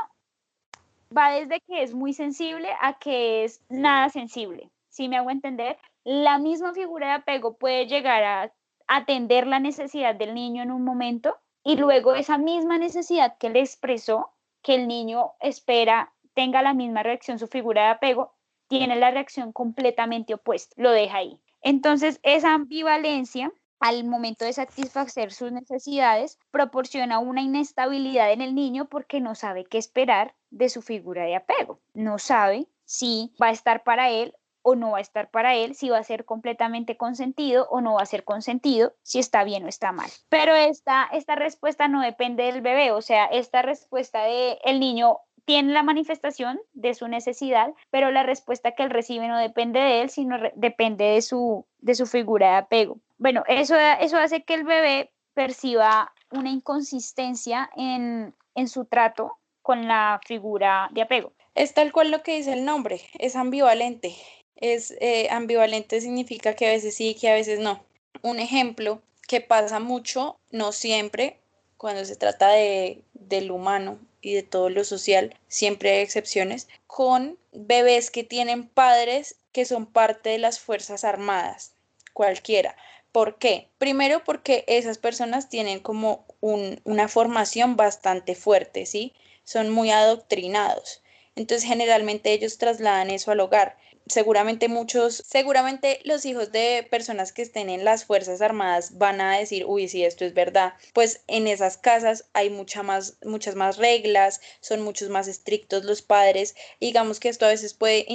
va 1.15 1.31
desde 1.31 1.59
que 1.61 1.83
es 1.83 1.93
muy 1.93 2.13
sensible 2.13 2.69
a 2.81 2.97
que 2.99 3.43
es 3.43 3.61
nada 3.69 4.09
sensible. 4.09 4.69
Si 4.89 5.07
me 5.07 5.17
hago 5.17 5.29
entender, 5.29 5.77
la 6.03 6.39
misma 6.39 6.73
figura 6.73 7.07
de 7.07 7.13
apego 7.13 7.57
puede 7.57 7.87
llegar 7.87 8.23
a 8.23 8.53
atender 8.87 9.47
la 9.47 9.59
necesidad 9.59 10.15
del 10.15 10.33
niño 10.33 10.63
en 10.63 10.71
un 10.71 10.83
momento 10.83 11.37
y 11.63 11.77
luego 11.77 12.15
esa 12.15 12.37
misma 12.37 12.77
necesidad 12.77 13.37
que 13.37 13.49
le 13.49 13.59
expresó, 13.59 14.31
que 14.61 14.75
el 14.75 14.87
niño 14.87 15.31
espera 15.39 16.11
tenga 16.33 16.61
la 16.61 16.73
misma 16.73 17.03
reacción, 17.03 17.39
su 17.39 17.47
figura 17.47 17.83
de 17.83 17.89
apego, 17.89 18.33
tiene 18.67 18.95
la 18.95 19.11
reacción 19.11 19.51
completamente 19.51 20.33
opuesta, 20.33 20.73
lo 20.77 20.91
deja 20.91 21.17
ahí. 21.17 21.39
Entonces, 21.61 22.19
esa 22.23 22.53
ambivalencia 22.53 23.51
al 23.81 24.05
momento 24.05 24.45
de 24.45 24.53
satisfacer 24.53 25.33
sus 25.33 25.51
necesidades, 25.51 26.39
proporciona 26.51 27.19
una 27.19 27.41
inestabilidad 27.41 28.31
en 28.31 28.41
el 28.41 28.55
niño 28.55 28.85
porque 28.85 29.19
no 29.19 29.35
sabe 29.35 29.65
qué 29.65 29.79
esperar 29.79 30.35
de 30.51 30.69
su 30.69 30.81
figura 30.81 31.25
de 31.25 31.35
apego. 31.35 31.79
No 31.93 32.19
sabe 32.19 32.67
si 32.85 33.33
va 33.41 33.47
a 33.47 33.51
estar 33.51 33.83
para 33.83 34.09
él 34.09 34.33
o 34.61 34.75
no 34.75 34.91
va 34.91 34.99
a 34.99 35.01
estar 35.01 35.31
para 35.31 35.55
él, 35.55 35.73
si 35.73 35.89
va 35.89 35.97
a 35.97 36.03
ser 36.03 36.25
completamente 36.25 36.95
consentido 36.95 37.67
o 37.71 37.81
no 37.81 37.95
va 37.95 38.03
a 38.03 38.05
ser 38.05 38.23
consentido, 38.23 38.93
si 39.01 39.17
está 39.17 39.43
bien 39.43 39.65
o 39.65 39.67
está 39.67 39.91
mal. 39.91 40.09
Pero 40.29 40.53
esta, 40.53 41.09
esta 41.11 41.33
respuesta 41.33 41.87
no 41.87 42.01
depende 42.01 42.43
del 42.43 42.61
bebé, 42.61 42.91
o 42.91 43.01
sea, 43.01 43.25
esta 43.25 43.63
respuesta 43.63 44.23
de 44.23 44.59
el 44.63 44.79
niño 44.79 45.17
tiene 45.45 45.73
la 45.73 45.81
manifestación 45.81 46.59
de 46.73 46.93
su 46.93 47.07
necesidad, 47.07 47.73
pero 47.89 48.11
la 48.11 48.21
respuesta 48.21 48.73
que 48.73 48.83
él 48.83 48.91
recibe 48.91 49.27
no 49.27 49.39
depende 49.39 49.79
de 49.79 50.01
él, 50.01 50.09
sino 50.11 50.37
depende 50.53 51.05
de 51.05 51.21
su, 51.23 51.65
de 51.79 51.95
su 51.95 52.05
figura 52.05 52.51
de 52.51 52.57
apego. 52.57 52.99
Bueno, 53.21 53.43
eso, 53.47 53.75
eso 53.75 54.17
hace 54.17 54.41
que 54.41 54.55
el 54.55 54.63
bebé 54.63 55.11
perciba 55.35 56.11
una 56.31 56.49
inconsistencia 56.49 57.69
en, 57.75 58.33
en 58.55 58.67
su 58.67 58.85
trato 58.85 59.37
con 59.61 59.87
la 59.87 60.19
figura 60.25 60.89
de 60.91 61.03
apego. 61.03 61.31
Es 61.53 61.75
tal 61.75 61.91
cual 61.91 62.09
lo 62.09 62.23
que 62.23 62.37
dice 62.37 62.53
el 62.53 62.65
nombre, 62.65 62.99
es 63.19 63.35
ambivalente. 63.35 64.15
Es 64.55 64.95
eh, 64.99 65.27
ambivalente 65.29 66.01
significa 66.01 66.55
que 66.55 66.65
a 66.65 66.71
veces 66.71 66.95
sí, 66.95 67.13
que 67.13 67.29
a 67.29 67.35
veces 67.35 67.59
no. 67.59 67.83
Un 68.23 68.39
ejemplo 68.39 69.03
que 69.27 69.39
pasa 69.39 69.79
mucho, 69.79 70.39
no 70.49 70.71
siempre, 70.71 71.37
cuando 71.77 72.03
se 72.05 72.15
trata 72.15 72.49
de, 72.49 73.03
del 73.13 73.51
humano 73.51 73.99
y 74.21 74.33
de 74.33 74.41
todo 74.41 74.71
lo 74.71 74.83
social, 74.83 75.37
siempre 75.47 75.91
hay 75.91 75.99
excepciones, 75.99 76.67
con 76.87 77.37
bebés 77.51 78.09
que 78.09 78.23
tienen 78.23 78.67
padres 78.67 79.35
que 79.51 79.65
son 79.65 79.85
parte 79.85 80.31
de 80.31 80.39
las 80.39 80.59
Fuerzas 80.59 81.03
Armadas, 81.03 81.75
cualquiera. 82.13 82.75
¿Por 83.11 83.37
qué? 83.37 83.69
Primero 83.77 84.23
porque 84.23 84.63
esas 84.67 84.97
personas 84.97 85.49
tienen 85.49 85.79
como 85.79 86.25
una 86.39 87.07
formación 87.07 87.75
bastante 87.75 88.35
fuerte, 88.35 88.85
¿sí? 88.85 89.13
Son 89.43 89.69
muy 89.69 89.91
adoctrinados. 89.91 91.01
Entonces 91.35 91.67
generalmente 91.67 92.31
ellos 92.31 92.57
trasladan 92.57 93.09
eso 93.09 93.31
al 93.31 93.39
hogar 93.39 93.77
seguramente 94.07 94.67
muchos, 94.67 95.23
seguramente 95.25 95.99
los 96.03 96.25
hijos 96.25 96.51
de 96.51 96.87
personas 96.89 97.31
que 97.31 97.41
estén 97.41 97.69
en 97.69 97.85
las 97.85 98.05
Fuerzas 98.05 98.41
Armadas 98.41 98.97
van 98.97 99.21
a 99.21 99.37
decir, 99.37 99.65
uy, 99.65 99.87
si 99.87 100.03
esto 100.03 100.25
es 100.25 100.33
verdad, 100.33 100.73
pues 100.93 101.21
en 101.27 101.47
esas 101.47 101.77
casas 101.77 102.25
hay 102.33 102.49
mucha 102.49 102.83
más, 102.83 103.17
muchas 103.23 103.55
más 103.55 103.77
reglas, 103.77 104.41
son 104.59 104.81
muchos 104.81 105.09
más 105.09 105.27
estrictos 105.27 105.85
los 105.85 106.01
padres, 106.01 106.55
digamos 106.79 107.19
que 107.19 107.29
esto 107.29 107.45
a 107.45 107.49
veces 107.49 107.73
puede 107.73 108.05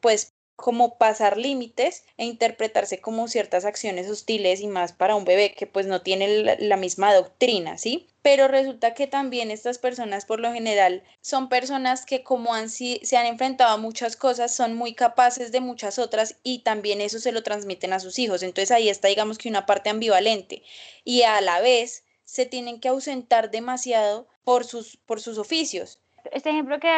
pues 0.00 0.31
como 0.56 0.98
pasar 0.98 1.38
límites 1.38 2.04
e 2.16 2.24
interpretarse 2.24 3.00
como 3.00 3.28
ciertas 3.28 3.64
acciones 3.64 4.08
hostiles 4.08 4.60
y 4.60 4.68
más 4.68 4.92
para 4.92 5.16
un 5.16 5.24
bebé 5.24 5.54
que 5.54 5.66
pues 5.66 5.86
no 5.86 6.02
tiene 6.02 6.56
la, 6.58 6.76
misma 6.76 7.14
doctrina, 7.14 7.78
¿sí? 7.78 8.08
Pero 8.22 8.48
resulta 8.48 8.94
que 8.94 9.06
también 9.06 9.50
estas 9.50 9.78
personas 9.78 10.24
por 10.24 10.40
lo 10.40 10.52
general 10.52 11.02
son 11.20 11.48
personas 11.48 12.06
que 12.06 12.22
como 12.22 12.54
han, 12.54 12.68
se 12.70 13.16
han 13.16 13.26
enfrentado 13.26 13.72
a 13.72 13.78
muchas 13.78 14.16
cosas 14.16 14.54
son 14.54 14.74
muy 14.74 14.94
capaces 14.94 15.52
de 15.52 15.60
muchas 15.60 15.98
otras 15.98 16.36
y 16.42 16.60
también 16.60 17.00
eso 17.00 17.18
se 17.18 17.32
lo 17.32 17.42
transmiten 17.42 17.92
a 17.92 18.00
sus 18.00 18.18
hijos. 18.18 18.42
Entonces 18.42 18.70
ahí 18.70 18.88
está 18.88 19.08
digamos 19.08 19.38
que 19.38 19.48
una 19.48 19.66
parte 19.66 19.90
ambivalente 19.90 20.62
y 21.04 21.22
a 21.22 21.40
la 21.40 21.60
vez 21.60 22.04
se 22.24 22.46
tienen 22.46 22.80
que 22.80 22.88
ausentar 22.88 23.50
demasiado 23.50 24.28
por 24.44 24.64
sus, 24.64 24.96
por 24.96 25.20
sus 25.20 25.38
oficios 25.38 26.01
este 26.30 26.50
ejemplo 26.50 26.78
que 26.78 26.88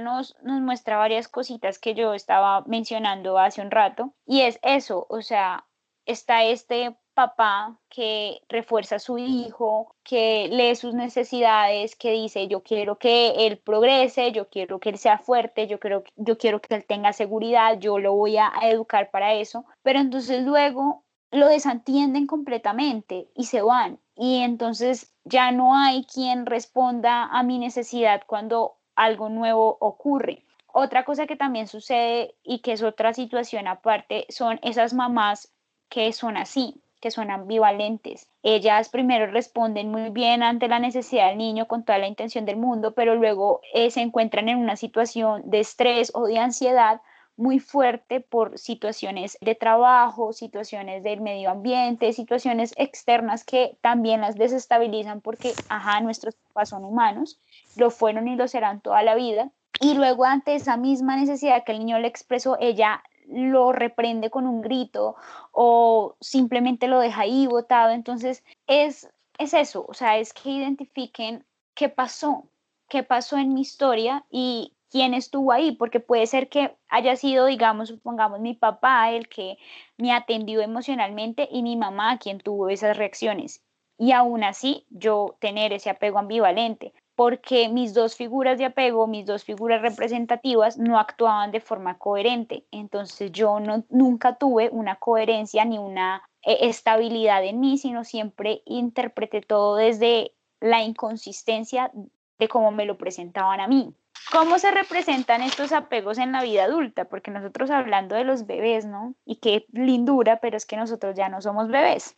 nos, 0.00 0.36
nos 0.42 0.60
muestra 0.60 0.96
varias 0.96 1.28
cositas 1.28 1.78
que 1.78 1.94
yo 1.94 2.14
estaba 2.14 2.62
mencionando 2.66 3.38
hace 3.38 3.62
un 3.62 3.70
rato, 3.70 4.12
y 4.26 4.42
es 4.42 4.58
eso, 4.62 5.06
o 5.08 5.22
sea, 5.22 5.64
está 6.06 6.44
este 6.44 6.96
papá 7.14 7.78
que 7.88 8.40
refuerza 8.48 8.96
a 8.96 8.98
su 8.98 9.18
hijo, 9.18 9.94
que 10.02 10.48
lee 10.50 10.74
sus 10.74 10.94
necesidades, 10.94 11.96
que 11.96 12.10
dice 12.10 12.48
yo 12.48 12.62
quiero 12.62 12.98
que 12.98 13.46
él 13.46 13.58
progrese, 13.58 14.32
yo 14.32 14.48
quiero 14.48 14.80
que 14.80 14.90
él 14.90 14.98
sea 14.98 15.18
fuerte, 15.18 15.66
yo 15.66 15.78
quiero, 15.78 16.02
yo 16.16 16.36
quiero 16.36 16.60
que 16.60 16.74
él 16.74 16.84
tenga 16.84 17.12
seguridad, 17.12 17.78
yo 17.78 17.98
lo 17.98 18.14
voy 18.14 18.36
a 18.36 18.52
educar 18.62 19.10
para 19.10 19.34
eso, 19.34 19.64
pero 19.82 20.00
entonces 20.00 20.42
luego 20.42 21.04
lo 21.30 21.48
desentienden 21.48 22.26
completamente 22.26 23.28
y 23.34 23.44
se 23.44 23.62
van. 23.62 24.00
Y 24.16 24.40
entonces 24.40 25.12
ya 25.24 25.50
no 25.50 25.76
hay 25.76 26.04
quien 26.04 26.46
responda 26.46 27.24
a 27.24 27.42
mi 27.42 27.58
necesidad 27.58 28.22
cuando 28.26 28.76
algo 28.94 29.28
nuevo 29.28 29.76
ocurre. 29.80 30.44
Otra 30.72 31.04
cosa 31.04 31.26
que 31.26 31.36
también 31.36 31.68
sucede 31.68 32.34
y 32.42 32.58
que 32.58 32.72
es 32.72 32.82
otra 32.82 33.14
situación 33.14 33.68
aparte 33.68 34.26
son 34.28 34.58
esas 34.62 34.92
mamás 34.92 35.52
que 35.88 36.12
son 36.12 36.36
así, 36.36 36.82
que 37.00 37.10
son 37.10 37.30
ambivalentes. 37.30 38.28
Ellas 38.42 38.88
primero 38.88 39.26
responden 39.26 39.90
muy 39.90 40.10
bien 40.10 40.42
ante 40.42 40.68
la 40.68 40.78
necesidad 40.78 41.28
del 41.28 41.38
niño 41.38 41.68
con 41.68 41.84
toda 41.84 41.98
la 41.98 42.08
intención 42.08 42.44
del 42.44 42.56
mundo, 42.56 42.94
pero 42.94 43.14
luego 43.14 43.60
eh, 43.72 43.90
se 43.90 44.00
encuentran 44.00 44.48
en 44.48 44.58
una 44.58 44.76
situación 44.76 45.42
de 45.44 45.60
estrés 45.60 46.10
o 46.14 46.26
de 46.26 46.38
ansiedad 46.38 47.00
muy 47.36 47.58
fuerte 47.58 48.20
por 48.20 48.58
situaciones 48.58 49.36
de 49.40 49.54
trabajo, 49.54 50.32
situaciones 50.32 51.02
del 51.02 51.20
medio 51.20 51.50
ambiente, 51.50 52.12
situaciones 52.12 52.72
externas 52.76 53.44
que 53.44 53.76
también 53.80 54.20
las 54.20 54.36
desestabilizan 54.36 55.20
porque, 55.20 55.52
ajá, 55.68 56.00
nuestros 56.00 56.36
papás 56.36 56.68
son 56.68 56.84
humanos, 56.84 57.40
lo 57.76 57.90
fueron 57.90 58.28
y 58.28 58.36
lo 58.36 58.46
serán 58.46 58.80
toda 58.80 59.02
la 59.02 59.14
vida. 59.14 59.50
Y 59.80 59.94
luego 59.94 60.24
ante 60.24 60.54
esa 60.54 60.76
misma 60.76 61.16
necesidad 61.16 61.64
que 61.64 61.72
el 61.72 61.80
niño 61.80 61.98
le 61.98 62.06
expresó, 62.06 62.56
ella 62.60 63.02
lo 63.26 63.72
reprende 63.72 64.30
con 64.30 64.46
un 64.46 64.60
grito 64.60 65.16
o 65.50 66.14
simplemente 66.20 66.86
lo 66.88 67.00
deja 67.00 67.22
ahí 67.22 67.46
botado. 67.46 67.90
Entonces, 67.90 68.44
es, 68.66 69.08
es 69.38 69.54
eso, 69.54 69.84
o 69.88 69.94
sea, 69.94 70.18
es 70.18 70.32
que 70.32 70.50
identifiquen 70.50 71.44
qué 71.74 71.88
pasó, 71.88 72.44
qué 72.88 73.02
pasó 73.02 73.36
en 73.38 73.54
mi 73.54 73.62
historia 73.62 74.24
y 74.30 74.73
quién 74.94 75.12
estuvo 75.12 75.50
ahí, 75.50 75.72
porque 75.72 75.98
puede 75.98 76.24
ser 76.28 76.48
que 76.48 76.76
haya 76.88 77.16
sido, 77.16 77.46
digamos, 77.46 77.88
supongamos 77.88 78.38
mi 78.38 78.54
papá 78.54 79.10
el 79.10 79.26
que 79.28 79.58
me 79.96 80.12
atendió 80.12 80.60
emocionalmente 80.60 81.48
y 81.50 81.64
mi 81.64 81.76
mamá 81.76 82.16
quien 82.18 82.38
tuvo 82.38 82.68
esas 82.68 82.96
reacciones. 82.96 83.64
Y 83.98 84.12
aún 84.12 84.44
así 84.44 84.86
yo 84.90 85.34
tener 85.40 85.72
ese 85.72 85.90
apego 85.90 86.20
ambivalente, 86.20 86.94
porque 87.16 87.68
mis 87.68 87.92
dos 87.92 88.14
figuras 88.14 88.56
de 88.56 88.66
apego, 88.66 89.08
mis 89.08 89.26
dos 89.26 89.42
figuras 89.42 89.82
representativas 89.82 90.78
no 90.78 91.00
actuaban 91.00 91.50
de 91.50 91.58
forma 91.58 91.98
coherente. 91.98 92.64
Entonces 92.70 93.32
yo 93.32 93.58
no, 93.58 93.84
nunca 93.90 94.36
tuve 94.36 94.70
una 94.70 94.94
coherencia 95.00 95.64
ni 95.64 95.76
una 95.76 96.22
eh, 96.42 96.68
estabilidad 96.68 97.44
en 97.44 97.58
mí, 97.58 97.78
sino 97.78 98.04
siempre 98.04 98.62
interpreté 98.64 99.40
todo 99.40 99.74
desde 99.74 100.36
la 100.60 100.84
inconsistencia 100.84 101.90
de 102.38 102.46
cómo 102.46 102.70
me 102.70 102.84
lo 102.84 102.96
presentaban 102.96 103.58
a 103.58 103.66
mí. 103.66 103.92
¿Cómo 104.34 104.58
se 104.58 104.72
representan 104.72 105.42
estos 105.42 105.70
apegos 105.70 106.18
en 106.18 106.32
la 106.32 106.42
vida 106.42 106.64
adulta? 106.64 107.04
Porque 107.04 107.30
nosotros 107.30 107.70
hablando 107.70 108.16
de 108.16 108.24
los 108.24 108.46
bebés, 108.46 108.84
¿no? 108.84 109.14
Y 109.24 109.36
qué 109.36 109.64
lindura, 109.70 110.40
pero 110.40 110.56
es 110.56 110.66
que 110.66 110.76
nosotros 110.76 111.14
ya 111.14 111.28
no 111.28 111.40
somos 111.40 111.68
bebés. 111.68 112.16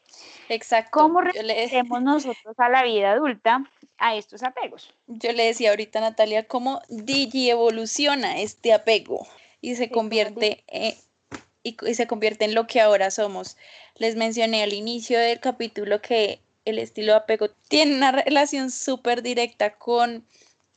Exacto. 0.48 0.92
¿Cómo 0.92 1.20
representamos 1.20 2.02
nosotros 2.02 2.54
a 2.56 2.70
la 2.70 2.84
vida 2.84 3.12
adulta 3.12 3.64
a 3.98 4.16
estos 4.16 4.42
apegos? 4.42 4.94
Yo 5.08 5.30
le 5.32 5.44
decía 5.44 5.68
ahorita 5.70 5.98
a 5.98 6.02
Natalia 6.02 6.48
cómo 6.48 6.80
digi 6.88 7.50
evoluciona 7.50 8.40
este 8.40 8.72
apego 8.72 9.26
y 9.60 9.74
se 9.74 9.90
convierte 9.90 10.64
y, 11.62 11.76
y 11.86 11.94
se 11.94 12.06
convierte 12.06 12.46
en 12.46 12.54
lo 12.54 12.66
que 12.66 12.80
ahora 12.80 13.10
somos. 13.10 13.58
Les 13.94 14.16
mencioné 14.16 14.62
al 14.62 14.72
inicio 14.72 15.18
del 15.18 15.38
capítulo 15.38 16.00
que 16.00 16.40
el 16.64 16.78
estilo 16.78 17.12
de 17.12 17.18
apego 17.18 17.50
tiene 17.68 17.94
una 17.94 18.10
relación 18.10 18.70
súper 18.70 19.20
directa 19.22 19.74
con 19.74 20.24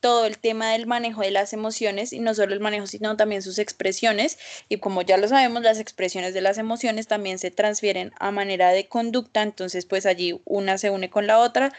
todo 0.00 0.24
el 0.24 0.38
tema 0.38 0.72
del 0.72 0.86
manejo 0.86 1.20
de 1.20 1.30
las 1.30 1.52
emociones 1.52 2.12
y 2.12 2.20
no 2.20 2.34
solo 2.34 2.54
el 2.54 2.60
manejo, 2.60 2.86
sino 2.86 3.16
también 3.16 3.42
sus 3.42 3.58
expresiones. 3.58 4.38
Y 4.68 4.78
como 4.78 5.02
ya 5.02 5.16
lo 5.16 5.28
sabemos, 5.28 5.62
las 5.62 5.78
expresiones 5.78 6.34
de 6.34 6.40
las 6.40 6.58
emociones 6.58 7.06
también 7.06 7.38
se 7.38 7.50
transfieren 7.50 8.12
a 8.18 8.30
manera 8.30 8.70
de 8.70 8.88
conducta, 8.88 9.42
entonces 9.42 9.86
pues 9.86 10.06
allí 10.06 10.40
una 10.44 10.78
se 10.78 10.90
une 10.90 11.10
con 11.10 11.26
la 11.26 11.38
otra 11.38 11.72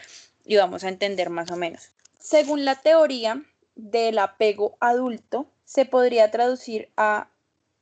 y 0.44 0.56
vamos 0.56 0.84
a 0.84 0.88
entender 0.88 1.30
más 1.30 1.50
o 1.50 1.56
menos. 1.56 1.90
Según 2.18 2.64
la 2.64 2.76
teoría 2.76 3.42
del 3.74 4.18
apego 4.18 4.76
adulto, 4.80 5.46
se 5.64 5.84
podría 5.84 6.30
traducir 6.30 6.90
a 6.96 7.28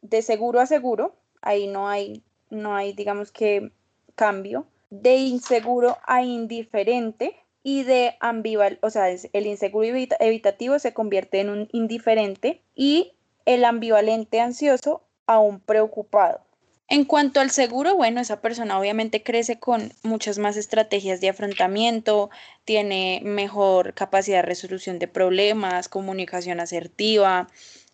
de 0.03 0.23
seguro 0.23 0.61
a 0.61 0.67
seguro, 0.67 1.15
ahí 1.43 1.67
no 1.67 1.89
hay, 1.89 2.23
no 2.49 2.75
hay 2.75 2.93
digamos 2.93 3.33
que 3.33 3.71
cambio, 4.15 4.67
de 4.91 5.17
inseguro 5.17 5.99
a 6.05 6.23
indiferente, 6.23 7.37
y 7.63 7.83
de 7.83 8.17
ambival, 8.21 8.79
o 8.83 8.91
sea, 8.91 9.09
el 9.11 9.47
inseguro 9.47 9.87
evitativo 9.87 10.79
se 10.79 10.95
convierte 10.95 11.41
en 11.41 11.51
un 11.51 11.69
indiferente 11.73 12.63
y 12.75 13.13
el 13.45 13.65
ambivalente 13.65 14.41
ansioso 14.41 15.03
a 15.27 15.39
un 15.39 15.61
preocupado. 15.61 16.41
En 16.89 17.05
cuanto 17.05 17.41
al 17.41 17.51
seguro, 17.51 17.95
bueno, 17.95 18.21
esa 18.21 18.41
persona 18.41 18.77
obviamente 18.77 19.23
crece 19.23 19.61
con 19.61 19.93
muchas 20.03 20.39
más 20.39 20.57
estrategias 20.57 21.21
de 21.21 21.29
afrontamiento, 21.29 22.31
tiene 22.65 23.21
mejor 23.23 23.95
capacidad 23.95 24.39
de 24.39 24.43
resolución 24.43 24.99
de 24.99 25.07
problemas, 25.07 25.89
comunicación 25.89 26.59
asertiva, 26.59 27.47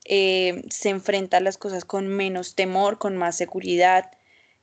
eh, 0.07 0.63
se 0.71 0.89
enfrenta 0.89 1.37
a 1.37 1.41
las 1.41 1.59
cosas 1.59 1.85
con 1.85 2.07
menos 2.09 2.55
temor, 2.55 2.97
con 2.97 3.19
más 3.19 3.37
seguridad, 3.37 4.13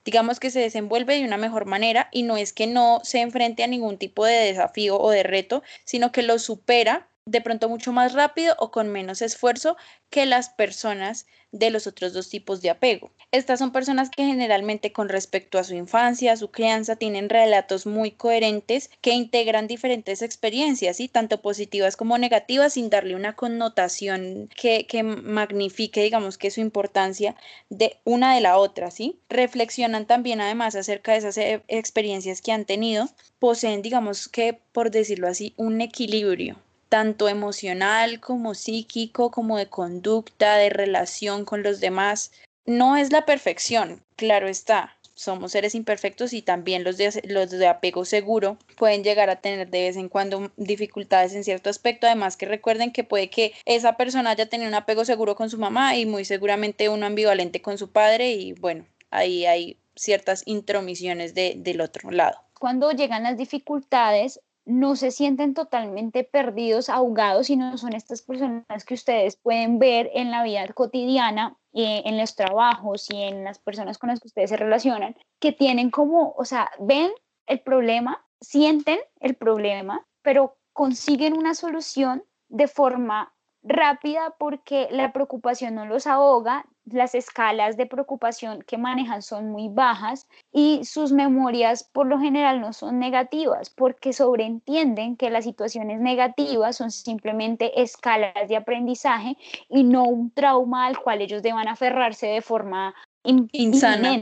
digamos 0.05 0.39
que 0.39 0.51
se 0.51 0.59
desenvuelve 0.59 1.15
de 1.15 1.25
una 1.25 1.37
mejor 1.37 1.65
manera 1.65 2.09
y 2.11 2.23
no 2.23 2.37
es 2.37 2.53
que 2.53 2.67
no 2.67 3.01
se 3.03 3.21
enfrente 3.21 3.63
a 3.63 3.67
ningún 3.67 3.97
tipo 3.97 4.25
de 4.25 4.33
desafío 4.33 4.99
o 4.99 5.11
de 5.11 5.23
reto, 5.23 5.63
sino 5.85 6.11
que 6.11 6.23
lo 6.23 6.39
supera 6.39 7.09
de 7.25 7.41
pronto 7.41 7.69
mucho 7.69 7.91
más 7.93 8.13
rápido 8.13 8.55
o 8.59 8.71
con 8.71 8.89
menos 8.89 9.21
esfuerzo 9.21 9.77
que 10.09 10.25
las 10.25 10.49
personas 10.49 11.25
de 11.53 11.69
los 11.69 11.87
otros 11.87 12.13
dos 12.13 12.29
tipos 12.29 12.61
de 12.61 12.71
apego. 12.71 13.11
Estas 13.31 13.59
son 13.59 13.71
personas 13.71 14.09
que 14.09 14.25
generalmente 14.25 14.91
con 14.91 15.07
respecto 15.07 15.59
a 15.59 15.63
su 15.63 15.75
infancia, 15.75 16.33
a 16.33 16.37
su 16.37 16.49
crianza, 16.49 16.95
tienen 16.95 17.29
relatos 17.29 17.85
muy 17.85 18.11
coherentes 18.11 18.89
que 19.01 19.11
integran 19.11 19.67
diferentes 19.67 20.21
experiencias, 20.21 20.99
y 20.99 21.07
tanto 21.07 21.41
positivas 21.41 21.95
como 21.95 22.17
negativas, 22.17 22.73
sin 22.73 22.89
darle 22.89 23.15
una 23.15 23.35
connotación 23.35 24.49
que, 24.55 24.87
que 24.87 25.03
magnifique, 25.03 26.03
digamos, 26.03 26.37
que 26.37 26.51
su 26.51 26.59
importancia 26.59 27.35
de 27.69 27.97
una 28.03 28.33
de 28.33 28.41
la 28.41 28.57
otra, 28.57 28.89
¿sí? 28.89 29.19
Reflexionan 29.29 30.07
también 30.07 30.41
además 30.41 30.75
acerca 30.75 31.11
de 31.11 31.19
esas 31.19 31.37
e, 31.37 31.63
experiencias 31.67 32.41
que 32.41 32.51
han 32.51 32.65
tenido, 32.65 33.07
poseen, 33.37 33.83
digamos 33.83 34.27
que, 34.27 34.59
por 34.71 34.89
decirlo 34.89 35.27
así, 35.27 35.53
un 35.57 35.81
equilibrio 35.81 36.57
tanto 36.93 37.27
emocional 37.27 38.19
como 38.19 38.53
psíquico, 38.53 39.31
como 39.31 39.57
de 39.57 39.65
conducta, 39.65 40.57
de 40.57 40.69
relación 40.69 41.43
con 41.43 41.63
los 41.63 41.79
demás. 41.79 42.31
No 42.67 42.97
es 42.97 43.11
la 43.11 43.25
perfección, 43.25 44.03
claro 44.15 44.47
está. 44.47 44.95
Somos 45.15 45.53
seres 45.53 45.73
imperfectos 45.73 46.33
y 46.33 46.43
también 46.43 46.83
los 46.83 46.97
de, 46.97 47.23
los 47.23 47.49
de 47.49 47.65
apego 47.65 48.05
seguro 48.05 48.59
pueden 48.77 49.03
llegar 49.03 49.31
a 49.31 49.41
tener 49.41 49.71
de 49.71 49.85
vez 49.85 49.97
en 49.97 50.07
cuando 50.07 50.51
dificultades 50.55 51.33
en 51.33 51.43
cierto 51.43 51.71
aspecto. 51.71 52.05
Además 52.05 52.37
que 52.37 52.45
recuerden 52.45 52.91
que 52.91 53.03
puede 53.03 53.31
que 53.31 53.53
esa 53.65 53.97
persona 53.97 54.29
haya 54.29 54.47
tenido 54.47 54.69
un 54.69 54.75
apego 54.75 55.03
seguro 55.03 55.35
con 55.35 55.49
su 55.49 55.57
mamá 55.57 55.97
y 55.97 56.05
muy 56.05 56.25
seguramente 56.25 56.89
uno 56.89 57.07
ambivalente 57.07 57.59
con 57.63 57.79
su 57.79 57.89
padre 57.89 58.33
y 58.33 58.53
bueno, 58.53 58.85
ahí 59.09 59.47
hay 59.47 59.77
ciertas 59.95 60.43
intromisiones 60.45 61.33
de, 61.33 61.55
del 61.57 61.81
otro 61.81 62.11
lado. 62.11 62.37
Cuando 62.59 62.91
llegan 62.91 63.23
las 63.23 63.35
dificultades, 63.35 64.39
no 64.65 64.95
se 64.95 65.11
sienten 65.11 65.53
totalmente 65.53 66.23
perdidos, 66.23 66.89
ahogados, 66.89 67.47
sino 67.47 67.77
son 67.77 67.93
estas 67.93 68.21
personas 68.21 68.85
que 68.85 68.93
ustedes 68.93 69.37
pueden 69.37 69.79
ver 69.79 70.09
en 70.13 70.31
la 70.31 70.43
vida 70.43 70.65
cotidiana, 70.73 71.57
eh, 71.73 72.03
en 72.05 72.17
los 72.17 72.35
trabajos 72.35 73.09
y 73.09 73.21
en 73.23 73.43
las 73.43 73.59
personas 73.59 73.97
con 73.97 74.09
las 74.09 74.19
que 74.19 74.27
ustedes 74.27 74.49
se 74.49 74.57
relacionan, 74.57 75.15
que 75.39 75.51
tienen 75.51 75.89
como, 75.89 76.33
o 76.37 76.45
sea, 76.45 76.71
ven 76.79 77.11
el 77.45 77.59
problema, 77.59 78.25
sienten 78.39 78.99
el 79.19 79.35
problema, 79.35 80.05
pero 80.21 80.57
consiguen 80.71 81.37
una 81.37 81.55
solución 81.55 82.23
de 82.47 82.67
forma 82.67 83.33
rápida 83.63 84.35
porque 84.37 84.87
la 84.91 85.13
preocupación 85.13 85.75
no 85.75 85.85
los 85.85 86.07
ahoga, 86.07 86.65
las 86.85 87.15
escalas 87.15 87.77
de 87.77 87.85
preocupación 87.85 88.61
que 88.61 88.77
manejan 88.77 89.21
son 89.21 89.49
muy 89.49 89.69
bajas 89.69 90.27
y 90.51 90.83
sus 90.83 91.11
memorias 91.11 91.83
por 91.83 92.07
lo 92.07 92.19
general 92.19 92.59
no 92.59 92.73
son 92.73 92.99
negativas 92.99 93.69
porque 93.69 94.13
sobreentienden 94.13 95.15
que 95.15 95.29
las 95.29 95.45
situaciones 95.45 96.01
negativas 96.01 96.75
son 96.75 96.91
simplemente 96.91 97.81
escalas 97.81 98.47
de 98.47 98.57
aprendizaje 98.57 99.37
y 99.69 99.83
no 99.83 100.03
un 100.03 100.31
trauma 100.31 100.87
al 100.87 100.99
cual 100.99 101.21
ellos 101.21 101.41
deban 101.41 101.67
aferrarse 101.67 102.27
de 102.27 102.41
forma 102.41 102.93
insana. 103.23 104.19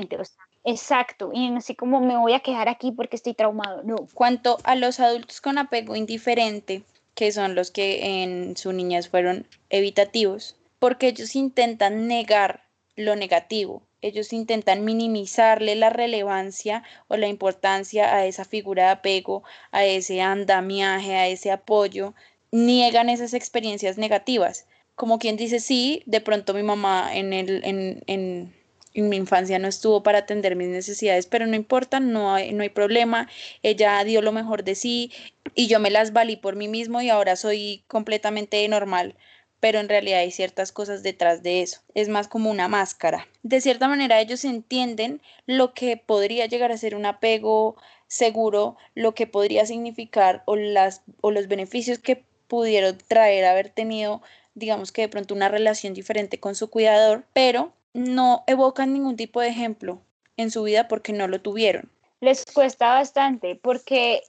exacto, 0.64 1.32
y 1.34 1.54
así 1.56 1.76
como 1.76 2.00
me 2.00 2.18
voy 2.18 2.34
a 2.34 2.42
quejar 2.42 2.70
aquí 2.70 2.92
porque 2.92 3.16
estoy 3.16 3.34
traumado, 3.34 3.82
no. 3.84 3.96
Cuanto 4.14 4.58
a 4.64 4.76
los 4.76 5.00
adultos 5.00 5.42
con 5.42 5.58
apego 5.58 5.96
indiferente, 5.96 6.84
que 7.16 7.32
son 7.32 7.56
los 7.56 7.72
que 7.72 8.24
en 8.24 8.56
su 8.56 8.72
niñez 8.72 9.10
fueron 9.10 9.48
evitativos, 9.70 10.56
porque 10.82 11.10
ellos 11.10 11.36
intentan 11.36 12.08
negar 12.08 12.64
lo 12.96 13.16
negativo, 13.16 13.84
ellos 14.02 14.34
intentan 14.34 14.84
minimizarle 14.84 15.76
la 15.76 15.92
relevancia 15.92 16.82
o 17.08 17.18
la 17.18 17.28
importancia 17.28 18.16
a 18.16 18.26
esa 18.26 18.46
figura 18.46 18.86
de 18.86 18.90
apego, 18.90 19.44
a 19.70 19.86
ese 19.86 20.22
andamiaje, 20.22 21.14
a 21.14 21.28
ese 21.28 21.52
apoyo, 21.52 22.16
niegan 22.52 23.10
esas 23.10 23.36
experiencias 23.36 24.00
negativas. 24.00 24.66
Como 24.96 25.20
quien 25.20 25.38
dice, 25.38 25.60
sí, 25.60 26.02
de 26.08 26.20
pronto 26.20 26.56
mi 26.56 26.64
mamá 26.64 27.12
en, 27.14 28.52
mi 28.96 29.16
infancia 29.16 29.60
no 29.60 29.68
estuvo 29.68 30.02
para 30.02 30.18
atender 30.18 30.56
mis 30.56 30.70
necesidades, 30.70 31.28
pero 31.28 31.46
no 31.46 31.56
importa, 31.56 32.00
no 32.00 32.34
hay, 32.34 32.54
no 32.54 32.64
hay 32.64 32.70
problema, 32.70 33.30
ella 33.62 34.04
dio 34.04 34.24
lo 34.24 34.32
mejor 34.32 34.64
de 34.64 34.74
sí 34.74 35.12
y 35.54 35.68
yo 35.68 35.80
me 35.80 35.92
las 35.92 36.12
valí 36.12 36.38
por 36.38 36.56
mí 36.56 36.68
mismo 36.68 37.04
y 37.04 37.10
ahora 37.12 37.36
soy 37.36 37.84
completamente 37.88 38.68
normal 38.68 39.16
pero 39.62 39.80
en 39.80 39.88
realidad 39.88 40.20
hay 40.20 40.32
ciertas 40.32 40.74
cosas 40.74 41.04
detrás 41.04 41.44
de 41.44 41.62
eso. 41.62 41.80
Es 41.96 42.10
más 42.10 42.28
como 42.28 42.52
una 42.52 42.68
máscara. 42.68 43.26
De 43.44 43.62
cierta 43.62 43.88
manera 43.88 44.20
ellos 44.20 44.44
entienden 44.44 45.22
lo 45.46 45.74
que 45.74 45.96
podría 45.96 46.48
llegar 46.48 46.74
a 46.74 46.78
ser 46.78 46.96
un 46.96 47.06
apego 47.06 47.78
seguro, 48.08 48.76
lo 48.94 49.14
que 49.14 49.28
podría 49.28 49.66
significar 49.66 50.44
o, 50.46 50.58
las, 50.58 51.04
o 51.22 51.32
los 51.32 51.48
beneficios 51.48 52.00
que 52.00 52.26
pudieron 52.50 52.98
traer 53.08 53.46
haber 53.46 53.70
tenido 53.70 54.22
digamos 54.54 54.92
que 54.92 55.04
de 55.04 55.10
pronto 55.10 55.34
una 55.34 55.50
relación 55.50 55.94
diferente 55.94 56.40
con 56.40 56.56
su 56.56 56.70
cuidador, 56.70 57.24
pero 57.34 57.72
no 57.94 58.44
evocan 58.48 58.94
ningún 58.94 59.16
tipo 59.16 59.42
de 59.42 59.50
ejemplo 59.50 60.02
en 60.38 60.52
su 60.52 60.64
vida 60.64 60.88
porque 60.88 61.14
no 61.14 61.28
lo 61.28 61.42
tuvieron. 61.42 61.90
Les 62.20 62.46
cuesta 62.46 62.90
bastante 62.90 63.56
porque 63.56 64.22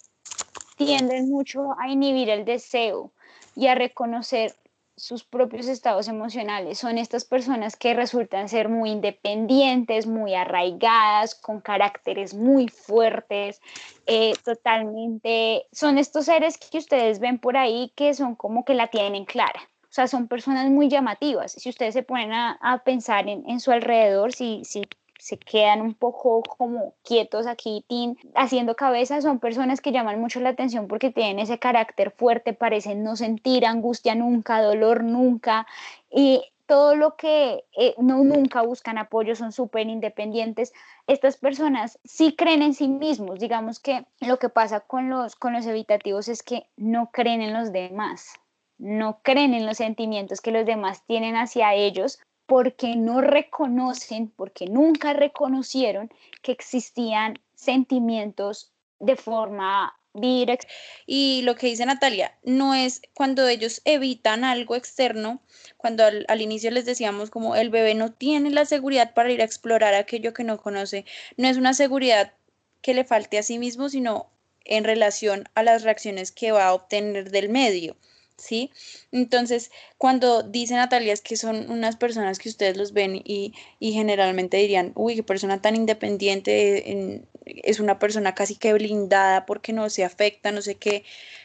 tienden 0.76 1.28
mucho 1.28 1.74
a 1.78 1.88
inhibir 1.88 2.30
el 2.30 2.44
deseo 2.44 3.12
y 3.54 3.66
a 3.66 3.74
reconocer 3.74 4.54
sus 5.02 5.24
propios 5.24 5.66
estados 5.66 6.06
emocionales. 6.06 6.78
Son 6.78 6.96
estas 6.96 7.24
personas 7.24 7.74
que 7.74 7.92
resultan 7.92 8.48
ser 8.48 8.68
muy 8.68 8.92
independientes, 8.92 10.06
muy 10.06 10.36
arraigadas, 10.36 11.34
con 11.34 11.60
caracteres 11.60 12.34
muy 12.34 12.68
fuertes, 12.68 13.60
eh, 14.06 14.32
totalmente... 14.44 15.66
Son 15.72 15.98
estos 15.98 16.26
seres 16.26 16.56
que 16.56 16.78
ustedes 16.78 17.18
ven 17.18 17.40
por 17.40 17.56
ahí 17.56 17.92
que 17.96 18.14
son 18.14 18.36
como 18.36 18.64
que 18.64 18.74
la 18.74 18.86
tienen 18.86 19.24
clara. 19.24 19.68
O 19.82 19.92
sea, 19.92 20.06
son 20.06 20.28
personas 20.28 20.70
muy 20.70 20.88
llamativas. 20.88 21.50
Si 21.50 21.68
ustedes 21.68 21.94
se 21.94 22.04
ponen 22.04 22.32
a, 22.32 22.82
pensar 22.84 23.28
en, 23.28 23.42
en, 23.50 23.58
su 23.58 23.72
alrededor, 23.72 24.32
si, 24.32 24.64
si 24.64 24.82
se 25.22 25.38
quedan 25.38 25.82
un 25.82 25.94
poco 25.94 26.42
como 26.42 26.94
quietos 27.04 27.46
aquí, 27.46 27.84
haciendo 28.34 28.74
cabeza, 28.74 29.22
son 29.22 29.38
personas 29.38 29.80
que 29.80 29.92
llaman 29.92 30.20
mucho 30.20 30.40
la 30.40 30.48
atención 30.48 30.88
porque 30.88 31.12
tienen 31.12 31.38
ese 31.38 31.60
carácter 31.60 32.10
fuerte, 32.10 32.54
parecen 32.54 33.04
no 33.04 33.14
sentir 33.14 33.64
angustia 33.64 34.16
nunca, 34.16 34.60
dolor 34.60 35.04
nunca, 35.04 35.64
y 36.10 36.42
todo 36.66 36.96
lo 36.96 37.14
que 37.14 37.62
eh, 37.76 37.94
no 37.98 38.24
nunca 38.24 38.62
buscan 38.62 38.98
apoyo, 38.98 39.36
son 39.36 39.52
súper 39.52 39.86
independientes. 39.86 40.72
Estas 41.06 41.36
personas 41.36 42.00
sí 42.02 42.34
creen 42.34 42.62
en 42.62 42.74
sí 42.74 42.88
mismos. 42.88 43.38
Digamos 43.38 43.78
que 43.78 44.04
lo 44.20 44.40
que 44.40 44.48
pasa 44.48 44.80
con 44.80 45.08
los, 45.08 45.36
con 45.36 45.52
los 45.52 45.66
evitativos 45.66 46.26
es 46.26 46.42
que 46.42 46.66
no 46.76 47.10
creen 47.12 47.42
en 47.42 47.52
los 47.52 47.70
demás, 47.72 48.32
no 48.76 49.20
creen 49.22 49.54
en 49.54 49.66
los 49.66 49.76
sentimientos 49.76 50.40
que 50.40 50.50
los 50.50 50.66
demás 50.66 51.04
tienen 51.06 51.36
hacia 51.36 51.74
ellos 51.74 52.18
porque 52.46 52.96
no 52.96 53.20
reconocen, 53.20 54.28
porque 54.28 54.66
nunca 54.66 55.12
reconocieron 55.12 56.10
que 56.42 56.52
existían 56.52 57.38
sentimientos 57.54 58.72
de 58.98 59.16
forma 59.16 59.94
directa. 60.14 60.66
Y 61.06 61.42
lo 61.42 61.54
que 61.54 61.68
dice 61.68 61.86
Natalia, 61.86 62.36
no 62.42 62.74
es 62.74 63.02
cuando 63.14 63.48
ellos 63.48 63.80
evitan 63.84 64.44
algo 64.44 64.76
externo, 64.76 65.40
cuando 65.76 66.04
al, 66.04 66.26
al, 66.28 66.40
inicio 66.40 66.70
les 66.70 66.84
decíamos 66.84 67.30
como 67.30 67.56
el 67.56 67.70
bebé 67.70 67.94
no 67.94 68.12
tiene 68.12 68.50
la 68.50 68.66
seguridad 68.66 69.14
para 69.14 69.30
ir 69.30 69.40
a 69.40 69.44
explorar 69.44 69.94
aquello 69.94 70.34
que 70.34 70.44
no 70.44 70.58
conoce, 70.58 71.04
no 71.36 71.48
es 71.48 71.56
una 71.56 71.74
seguridad 71.74 72.34
que 72.82 72.94
le 72.94 73.04
falte 73.04 73.38
a 73.38 73.42
sí 73.42 73.58
mismo, 73.58 73.88
sino 73.88 74.30
en 74.64 74.84
relación 74.84 75.48
a 75.54 75.62
las 75.62 75.82
reacciones 75.82 76.32
que 76.32 76.52
va 76.52 76.66
a 76.66 76.74
obtener 76.74 77.30
del 77.30 77.48
medio. 77.48 77.96
¿Sí? 78.42 78.70
Entonces, 79.12 79.70
cuando 79.98 80.42
dice 80.42 80.74
Natalia 80.74 81.12
es 81.12 81.20
que 81.20 81.36
son 81.36 81.70
unas 81.70 81.96
personas 81.96 82.38
que 82.38 82.48
ustedes 82.48 82.76
los 82.76 82.92
ven 82.92 83.22
y, 83.24 83.54
generalmente 83.80 84.56
dirían, 84.56 84.92
uy, 84.96 85.14
qué 85.14 85.22
persona 85.22 85.62
tan 85.62 85.76
independiente, 85.76 87.24
es 87.46 87.80
una 87.80 87.98
persona 87.98 88.34
casi 88.34 88.56
que 88.56 88.72
blindada 88.72 89.46
porque 89.46 89.72
no 89.72 89.88
se 89.90 90.04
afecta, 90.04 90.52
no 90.52 90.60
sé 90.62 90.74
qué. 90.76 91.04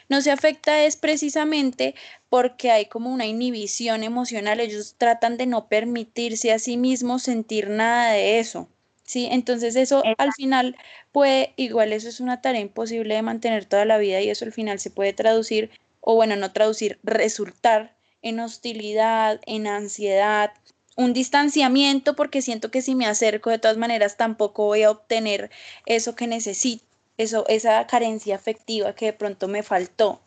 No 0.09 0.21
se 0.21 0.31
afecta 0.31 0.83
es 0.85 0.95
precisamente 0.97 1.95
porque 2.29 2.71
hay 2.71 2.85
como 2.87 3.11
una 3.11 3.25
inhibición 3.25 4.03
emocional, 4.03 4.59
ellos 4.59 4.95
tratan 4.97 5.37
de 5.37 5.45
no 5.45 5.67
permitirse 5.67 6.51
a 6.51 6.59
sí 6.59 6.77
mismos 6.77 7.23
sentir 7.23 7.69
nada 7.69 8.13
de 8.13 8.39
eso. 8.39 8.69
Sí, 9.03 9.27
entonces 9.31 9.75
eso 9.77 10.03
al 10.17 10.33
final 10.33 10.75
puede, 11.13 11.53
igual 11.55 11.93
eso 11.93 12.09
es 12.09 12.19
una 12.19 12.41
tarea 12.41 12.59
imposible 12.61 13.15
de 13.15 13.21
mantener 13.21 13.65
toda 13.65 13.85
la 13.85 13.97
vida 13.97 14.19
y 14.21 14.29
eso 14.29 14.43
al 14.45 14.51
final 14.51 14.79
se 14.79 14.89
puede 14.91 15.13
traducir 15.13 15.69
o 16.09 16.15
bueno, 16.15 16.37
no 16.37 16.53
traducir, 16.53 16.99
resultar 17.03 17.93
en 18.21 18.39
hostilidad, 18.39 19.41
en 19.45 19.67
ansiedad, 19.67 20.53
un 20.95 21.11
distanciamiento 21.11 22.15
porque 22.15 22.41
siento 22.41 22.71
que 22.71 22.81
si 22.81 22.95
me 22.95 23.05
acerco 23.05 23.49
de 23.49 23.59
todas 23.59 23.75
maneras 23.75 24.15
tampoco 24.15 24.63
voy 24.63 24.83
a 24.83 24.91
obtener 24.91 25.51
eso 25.85 26.15
que 26.15 26.27
necesito, 26.27 26.85
eso, 27.17 27.45
esa 27.49 27.85
carencia 27.87 28.37
afectiva 28.37 28.95
que 28.95 29.07
de 29.07 29.13
pronto 29.13 29.49
me 29.49 29.63
faltó. 29.63 30.21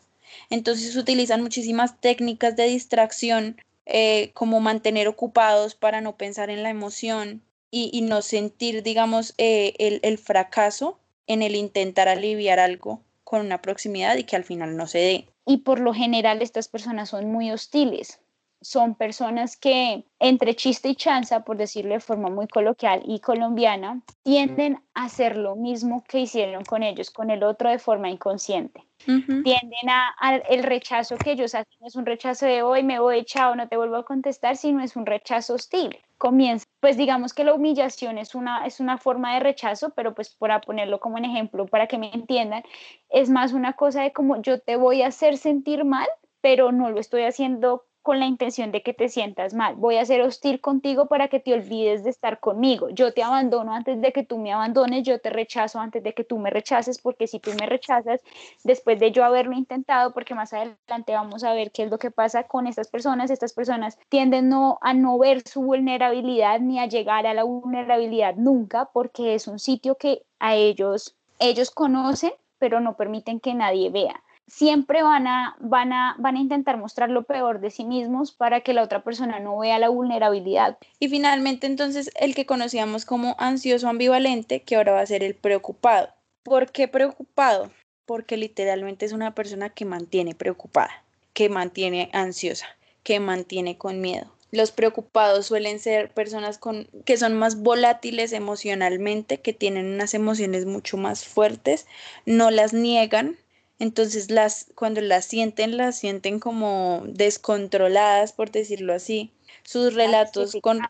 Entonces 0.51 0.95
utilizan 0.95 1.41
muchísimas 1.41 1.99
técnicas 1.99 2.55
de 2.55 2.65
distracción 2.65 3.59
eh, 3.87 4.29
como 4.35 4.59
mantener 4.59 5.07
ocupados 5.07 5.73
para 5.73 5.99
no 5.99 6.15
pensar 6.15 6.51
en 6.51 6.61
la 6.61 6.69
emoción 6.69 7.41
y, 7.71 8.01
no 8.03 8.21
sentir, 8.21 8.83
digamos, 8.83 9.33
eh, 9.39 9.73
el, 9.79 9.99
el 10.03 10.19
fracaso 10.19 10.99
en 11.25 11.41
el 11.41 11.55
intentar 11.55 12.07
aliviar 12.07 12.59
algo 12.59 13.01
con 13.23 13.41
una 13.41 13.63
proximidad 13.63 14.15
y 14.17 14.25
que 14.25 14.35
al 14.35 14.43
final 14.43 14.77
no 14.77 14.85
se 14.85 14.99
dé 14.99 15.30
y 15.45 15.57
por 15.59 15.79
lo 15.79 15.93
general 15.93 16.41
estas 16.41 16.67
personas 16.67 17.09
son 17.09 17.31
muy 17.31 17.51
hostiles. 17.51 18.19
Son 18.61 18.95
personas 18.95 19.57
que 19.57 20.05
entre 20.19 20.55
chiste 20.55 20.89
y 20.89 20.95
chanza, 20.95 21.43
por 21.43 21.57
decirlo 21.57 21.93
de 21.93 21.99
forma 21.99 22.29
muy 22.29 22.47
coloquial 22.47 23.01
y 23.05 23.19
colombiana, 23.19 24.01
tienden 24.23 24.79
a 24.93 25.05
hacer 25.05 25.35
lo 25.35 25.55
mismo 25.55 26.03
que 26.07 26.19
hicieron 26.19 26.63
con 26.63 26.83
ellos, 26.83 27.09
con 27.09 27.31
el 27.31 27.43
otro 27.43 27.69
de 27.69 27.79
forma 27.79 28.09
inconsciente. 28.09 28.83
Tienden 29.05 29.89
a, 29.89 30.35
el 30.49 30.61
rechazo 30.61 31.17
que 31.17 31.31
ellos 31.31 31.55
hacen 31.55 31.73
es 31.81 31.95
un 31.95 32.05
rechazo 32.05 32.45
de 32.45 32.61
hoy 32.61 32.83
me 32.83 32.99
voy, 32.99 33.25
chao, 33.25 33.55
no 33.55 33.67
te 33.67 33.77
vuelvo 33.77 33.95
a 33.95 34.05
contestar, 34.05 34.57
sino 34.57 34.83
es 34.83 34.95
un 34.95 35.07
rechazo 35.07 35.55
hostil. 35.55 35.97
Comienza, 36.19 36.67
pues 36.79 36.97
digamos 36.97 37.33
que 37.33 37.43
la 37.43 37.55
humillación 37.55 38.19
es 38.19 38.35
una, 38.35 38.65
es 38.67 38.79
una 38.79 38.99
forma 38.99 39.33
de 39.33 39.39
rechazo, 39.39 39.91
pero 39.95 40.13
pues 40.13 40.35
para 40.35 40.61
ponerlo 40.61 40.99
como 40.99 41.15
un 41.15 41.25
ejemplo 41.25 41.65
para 41.65 41.87
que 41.87 41.97
me 41.97 42.13
entiendan, 42.13 42.63
es 43.09 43.31
más 43.31 43.53
una 43.53 43.73
cosa 43.73 44.03
de 44.03 44.13
como 44.13 44.39
yo 44.39 44.59
te 44.59 44.75
voy 44.75 45.01
a 45.01 45.07
hacer 45.07 45.37
sentir 45.37 45.83
mal, 45.83 46.07
pero 46.41 46.71
no 46.71 46.91
lo 46.91 46.99
estoy 46.99 47.23
haciendo 47.23 47.85
con 48.01 48.19
la 48.19 48.25
intención 48.25 48.71
de 48.71 48.81
que 48.81 48.93
te 48.93 49.09
sientas 49.09 49.53
mal. 49.53 49.75
Voy 49.75 49.97
a 49.97 50.05
ser 50.05 50.21
hostil 50.21 50.59
contigo 50.59 51.07
para 51.07 51.27
que 51.27 51.39
te 51.39 51.53
olvides 51.53 52.03
de 52.03 52.09
estar 52.09 52.39
conmigo. 52.39 52.89
Yo 52.89 53.13
te 53.13 53.23
abandono 53.23 53.73
antes 53.73 54.01
de 54.01 54.11
que 54.11 54.23
tú 54.23 54.37
me 54.37 54.51
abandones, 54.51 55.03
yo 55.03 55.19
te 55.19 55.29
rechazo 55.29 55.79
antes 55.79 56.03
de 56.03 56.13
que 56.13 56.23
tú 56.23 56.39
me 56.39 56.49
rechaces, 56.49 56.99
porque 56.99 57.27
si 57.27 57.39
tú 57.39 57.51
me 57.59 57.65
rechazas, 57.65 58.21
después 58.63 58.99
de 58.99 59.11
yo 59.11 59.23
haberlo 59.23 59.53
intentado, 59.53 60.13
porque 60.13 60.35
más 60.35 60.53
adelante 60.53 61.13
vamos 61.13 61.43
a 61.43 61.53
ver 61.53 61.71
qué 61.71 61.83
es 61.83 61.91
lo 61.91 61.99
que 61.99 62.11
pasa 62.11 62.43
con 62.43 62.67
estas 62.67 62.87
personas, 62.87 63.29
estas 63.29 63.53
personas 63.53 63.97
tienden 64.09 64.49
no, 64.49 64.79
a 64.81 64.93
no 64.93 65.17
ver 65.19 65.47
su 65.47 65.61
vulnerabilidad 65.61 66.59
ni 66.59 66.79
a 66.79 66.87
llegar 66.87 67.27
a 67.27 67.33
la 67.33 67.43
vulnerabilidad 67.43 68.35
nunca, 68.35 68.89
porque 68.93 69.35
es 69.35 69.47
un 69.47 69.59
sitio 69.59 69.95
que 69.95 70.23
a 70.39 70.55
ellos, 70.55 71.15
ellos 71.39 71.71
conocen, 71.71 72.33
pero 72.57 72.79
no 72.79 72.95
permiten 72.95 73.39
que 73.39 73.53
nadie 73.53 73.89
vea 73.89 74.21
siempre 74.47 75.03
van 75.03 75.27
a, 75.27 75.55
van, 75.59 75.93
a, 75.93 76.15
van 76.19 76.35
a 76.35 76.39
intentar 76.39 76.77
mostrar 76.77 77.09
lo 77.09 77.23
peor 77.23 77.61
de 77.61 77.71
sí 77.71 77.85
mismos 77.85 78.31
para 78.31 78.61
que 78.61 78.73
la 78.73 78.83
otra 78.83 79.03
persona 79.03 79.39
no 79.39 79.57
vea 79.57 79.79
la 79.79 79.89
vulnerabilidad. 79.89 80.77
Y 80.99 81.09
finalmente 81.09 81.67
entonces 81.67 82.11
el 82.15 82.35
que 82.35 82.45
conocíamos 82.45 83.05
como 83.05 83.35
ansioso 83.39 83.87
ambivalente, 83.87 84.61
que 84.61 84.75
ahora 84.75 84.93
va 84.93 85.01
a 85.01 85.05
ser 85.05 85.23
el 85.23 85.35
preocupado. 85.35 86.09
¿Por 86.43 86.71
qué 86.71 86.87
preocupado? 86.87 87.71
Porque 88.05 88.35
literalmente 88.35 89.05
es 89.05 89.13
una 89.13 89.33
persona 89.35 89.69
que 89.69 89.85
mantiene 89.85 90.35
preocupada, 90.35 91.03
que 91.33 91.49
mantiene 91.49 92.09
ansiosa, 92.13 92.65
que 93.03 93.19
mantiene 93.19 93.77
con 93.77 94.01
miedo. 94.01 94.31
Los 94.51 94.71
preocupados 94.71 95.45
suelen 95.45 95.79
ser 95.79 96.11
personas 96.11 96.57
con, 96.57 96.89
que 97.05 97.15
son 97.15 97.35
más 97.35 97.61
volátiles 97.61 98.33
emocionalmente, 98.33 99.39
que 99.39 99.53
tienen 99.53 99.93
unas 99.93 100.13
emociones 100.13 100.65
mucho 100.65 100.97
más 100.97 101.25
fuertes, 101.25 101.87
no 102.25 102.51
las 102.51 102.73
niegan, 102.73 103.37
entonces 103.81 104.29
las, 104.29 104.67
cuando 104.75 105.01
las 105.01 105.25
sienten, 105.25 105.75
las 105.75 105.97
sienten 105.97 106.39
como 106.39 107.01
descontroladas, 107.07 108.31
por 108.31 108.51
decirlo 108.51 108.93
así. 108.93 109.31
Sus 109.63 109.95
relatos 109.95 110.55
con, 110.61 110.81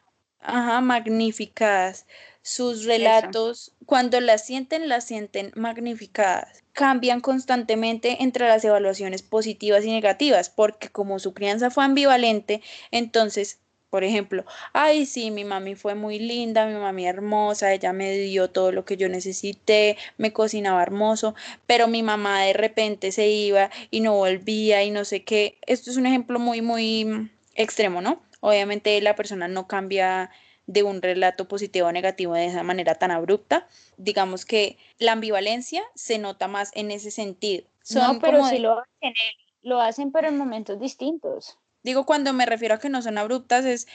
ajá, 0.42 0.82
magnificadas. 0.82 2.06
Sus 2.42 2.84
relatos, 2.84 3.72
cuando 3.86 4.20
las 4.20 4.46
sienten, 4.46 4.90
las 4.90 5.06
sienten 5.06 5.54
magnificadas. 5.56 6.66
Cambian 6.74 7.22
constantemente 7.22 8.24
entre 8.24 8.50
las 8.50 8.66
evaluaciones 8.66 9.22
positivas 9.22 9.86
y 9.86 9.92
negativas, 9.92 10.50
porque 10.50 10.90
como 10.90 11.20
su 11.20 11.34
crianza 11.34 11.72
fue 11.72 11.86
ambivalente, 11.86 12.62
entonces 12.92 13.60
por 13.92 14.06
ejemplo, 14.06 14.46
ay, 14.72 15.06
sí, 15.06 15.32
mi 15.32 15.44
mami 15.44 15.76
fue 15.76 15.96
muy 15.96 16.18
linda, 16.18 16.66
mi 16.66 16.76
mami 16.76 17.06
hermosa, 17.06 17.74
ella 17.74 17.92
me 17.92 18.14
dio 18.14 18.50
todo 18.50 18.72
lo 18.72 18.86
que 18.86 18.96
yo 18.96 19.10
necesité, 19.10 19.98
me 20.18 20.32
cocinaba 20.32 20.82
hermoso, 20.82 21.36
pero 21.68 21.90
mi 21.90 22.02
mamá 22.02 22.42
de 22.44 22.54
repente 22.54 23.12
se 23.12 23.28
iba 23.28 23.70
y 23.92 24.00
no 24.00 24.16
volvía 24.16 24.82
y 24.84 24.92
no 24.92 25.04
sé 25.04 25.26
qué. 25.26 25.58
Esto 25.68 25.92
es 25.92 25.98
un 25.98 26.06
ejemplo 26.06 26.40
muy, 26.40 26.62
muy 26.62 27.30
extremo, 27.54 28.02
¿no? 28.02 28.22
Obviamente 28.40 29.00
la 29.02 29.18
persona 29.18 29.50
no 29.50 29.68
cambia 29.68 30.32
de 30.68 30.84
un 30.84 31.02
relato 31.02 31.50
positivo 31.50 31.90
o 31.90 31.92
negativo 31.92 32.34
de 32.34 32.46
esa 32.46 32.64
manera 32.64 32.96
tan 32.96 33.12
abrupta. 33.12 33.68
Digamos 33.98 34.46
que 34.46 34.78
la 35.00 35.12
ambivalencia 35.12 35.84
se 35.96 36.18
nota 36.18 36.48
más 36.48 36.72
en 36.76 36.92
ese 36.92 37.12
sentido. 37.12 37.68
no, 37.94 38.20
pero 38.22 38.46
si 38.46 38.60
lo 38.60 38.80
hacen, 38.80 39.14
lo 39.64 39.82
hacen 39.82 40.14
pero 40.14 40.30
en 40.30 40.38
momentos 40.38 40.80
distintos. 40.80 41.58
Digo, 41.84 42.06
cuando 42.06 42.34
me 42.34 42.46
refiero 42.46 42.76
a 42.76 42.80
que 42.80 42.90
no 42.90 43.02
son 43.02 43.18
abruptas, 43.18 43.66
es 43.66 43.88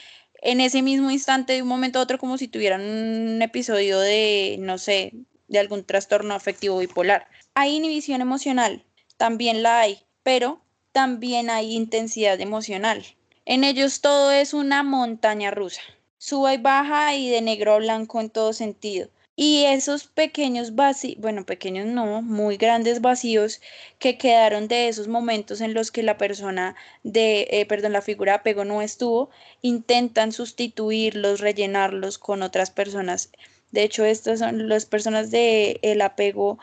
en 0.43 0.61
ese 0.61 0.83
mismo 0.83 1.11
instante, 1.11 1.55
de 1.55 1.63
un 1.63 1.69
momento 1.69 1.99
a 1.99 2.03
otro, 2.03 2.19
como 2.19 2.39
si 2.39 2.49
tuvieran 2.49 2.83
un 2.83 3.41
episodio 3.43 3.99
de, 4.01 4.57
no 4.61 4.79
sé, 4.79 5.13
de 5.49 5.59
algún 5.59 5.85
trastorno 5.85 6.35
afectivo 6.35 6.79
bipolar. 6.79 7.29
Hay 7.55 7.77
inhibición 7.77 8.21
emocional, 8.21 8.85
también 9.17 9.63
la 9.63 9.81
hay, 9.81 10.01
pero 10.23 10.61
también 10.93 11.51
hay 11.51 11.75
intensidad 11.75 12.41
emocional. 12.41 13.05
En 13.45 13.65
ellos 13.65 14.01
todo 14.01 14.33
es 14.33 14.55
una 14.55 14.83
montaña 14.83 15.51
rusa. 15.51 15.83
suba 16.19 16.55
y 16.55 16.59
baja 16.59 17.15
y 17.15 17.31
de 17.31 17.41
negro 17.41 17.75
a 17.75 17.79
blanco 17.79 18.21
en 18.21 18.31
todo 18.31 18.53
sentido. 18.53 19.09
Y 19.39 19.65
esos 19.65 20.07
pequeños 20.07 20.75
vacíos, 20.75 21.21
bueno, 21.21 21.45
pequeños 21.45 21.85
no, 21.85 22.23
muy 22.23 22.57
grandes 22.57 23.03
vacíos 23.03 23.61
que 23.99 24.17
quedaron 24.17 24.67
de 24.67 24.89
esos 24.89 25.09
momentos 25.09 25.61
en 25.61 25.75
los 25.75 25.91
que 25.91 26.03
la 26.03 26.17
persona 26.17 26.75
de, 27.03 27.47
eh, 27.51 27.67
perdón, 27.67 27.93
la 27.93 28.01
figura 28.01 28.33
de 28.33 28.39
apego 28.39 28.65
no 28.65 28.81
estuvo, 28.81 29.29
intentan 29.61 30.33
sustituirlos, 30.33 31.41
rellenarlos 31.41 32.17
con 32.17 32.43
otras 32.43 32.71
personas. 32.71 33.31
De 33.73 33.83
hecho, 33.83 34.07
estas 34.07 34.39
son 34.39 34.71
las 34.71 34.87
personas 34.87 35.31
de 35.31 35.81
el 35.83 36.01
apego 36.01 36.59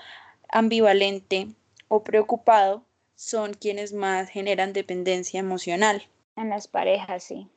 ambivalente 0.49 1.49
o 1.89 2.03
preocupado, 2.03 2.83
son 3.15 3.53
quienes 3.53 3.93
más 3.93 4.29
generan 4.29 4.73
dependencia 4.73 5.39
emocional. 5.39 6.01
En 6.35 6.49
las 6.49 6.67
parejas, 6.67 7.23
sí. 7.23 7.47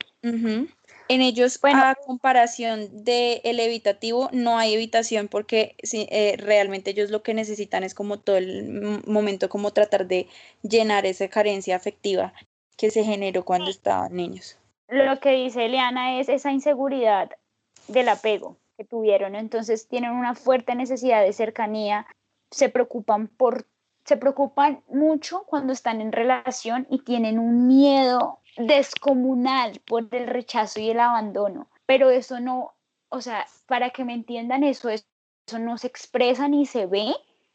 En 1.08 1.22
ellos, 1.22 1.60
bueno, 1.60 1.84
a 1.84 1.94
comparación 1.94 3.04
del 3.04 3.40
el 3.44 3.60
evitativo, 3.60 4.28
no 4.32 4.58
hay 4.58 4.74
evitación 4.74 5.28
porque 5.28 5.76
eh, 5.92 6.36
realmente 6.38 6.90
ellos 6.90 7.10
lo 7.10 7.22
que 7.22 7.34
necesitan 7.34 7.84
es 7.84 7.94
como 7.94 8.18
todo 8.18 8.36
el 8.36 9.02
momento, 9.06 9.48
como 9.48 9.72
tratar 9.72 10.06
de 10.06 10.26
llenar 10.62 11.06
esa 11.06 11.28
carencia 11.28 11.76
afectiva 11.76 12.32
que 12.76 12.90
se 12.90 13.04
generó 13.04 13.44
cuando 13.44 13.70
estaban 13.70 14.14
niños. 14.14 14.58
Lo 14.88 15.18
que 15.20 15.30
dice 15.30 15.66
Eliana 15.66 16.20
es 16.20 16.28
esa 16.28 16.52
inseguridad 16.52 17.30
del 17.88 18.08
apego 18.08 18.56
que 18.76 18.84
tuvieron, 18.84 19.34
entonces 19.34 19.88
tienen 19.88 20.10
una 20.10 20.34
fuerte 20.34 20.74
necesidad 20.74 21.22
de 21.22 21.32
cercanía, 21.32 22.06
se 22.50 22.68
preocupan 22.68 23.28
por 23.28 23.66
se 24.06 24.16
preocupan 24.16 24.82
mucho 24.88 25.42
cuando 25.46 25.72
están 25.72 26.00
en 26.00 26.12
relación 26.12 26.86
y 26.90 27.00
tienen 27.00 27.40
un 27.40 27.66
miedo 27.66 28.38
descomunal 28.56 29.80
por 29.84 30.06
el 30.12 30.28
rechazo 30.28 30.80
y 30.80 30.90
el 30.90 31.00
abandono. 31.00 31.68
Pero 31.86 32.10
eso 32.10 32.38
no, 32.38 32.74
o 33.08 33.20
sea, 33.20 33.46
para 33.66 33.90
que 33.90 34.04
me 34.04 34.14
entiendan 34.14 34.62
eso, 34.62 34.90
eso 34.90 35.58
no 35.58 35.76
se 35.76 35.88
expresa 35.88 36.46
ni 36.46 36.66
se 36.66 36.86
ve 36.86 37.14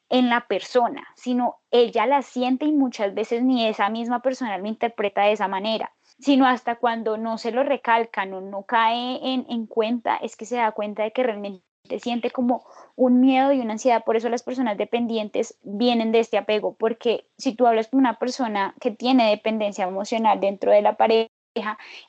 en 0.10 0.30
la 0.30 0.46
persona, 0.48 1.08
sino 1.16 1.62
ella 1.72 2.06
la 2.06 2.22
siente 2.22 2.66
y 2.66 2.74
muchas 2.74 3.14
veces 3.14 3.44
ni 3.44 3.66
esa 3.66 3.90
misma 3.90 4.22
persona 4.22 4.58
lo 4.58 4.68
interpreta 4.68 5.22
de 5.22 5.32
esa 5.32 5.48
manera, 5.48 5.94
sino 6.20 6.46
hasta 6.46 6.76
cuando 6.76 7.18
no 7.18 7.38
se 7.38 7.54
lo 7.54 7.64
recalcan 7.64 8.34
o 8.34 8.42
no 8.42 8.64
cae 8.64 9.20
en, 9.24 9.46
en 9.50 9.68
cuenta, 9.68 10.18
es 10.18 10.36
que 10.36 10.46
se 10.46 10.58
da 10.58 10.74
cuenta 10.74 11.04
de 11.04 11.14
que 11.14 11.24
realmente 11.24 11.64
siente 12.00 12.32
como 12.32 12.66
un 12.96 13.20
miedo 13.20 13.52
y 13.52 13.60
una 13.60 13.74
ansiedad. 13.74 14.04
Por 14.04 14.16
eso 14.16 14.30
las 14.30 14.44
personas 14.44 14.78
dependientes 14.78 15.58
vienen 15.64 16.12
de 16.12 16.20
este 16.20 16.38
apego, 16.38 16.76
porque 16.76 17.26
si 17.38 17.54
tú 17.54 17.68
hablas 17.68 17.88
con 17.88 18.00
una 18.00 18.20
persona 18.20 18.76
que 18.80 18.92
tiene 18.92 19.30
dependencia 19.30 19.86
emocional 19.86 20.40
dentro 20.40 20.72
de 20.72 20.82
la 20.82 20.98
pareja, 20.98 21.30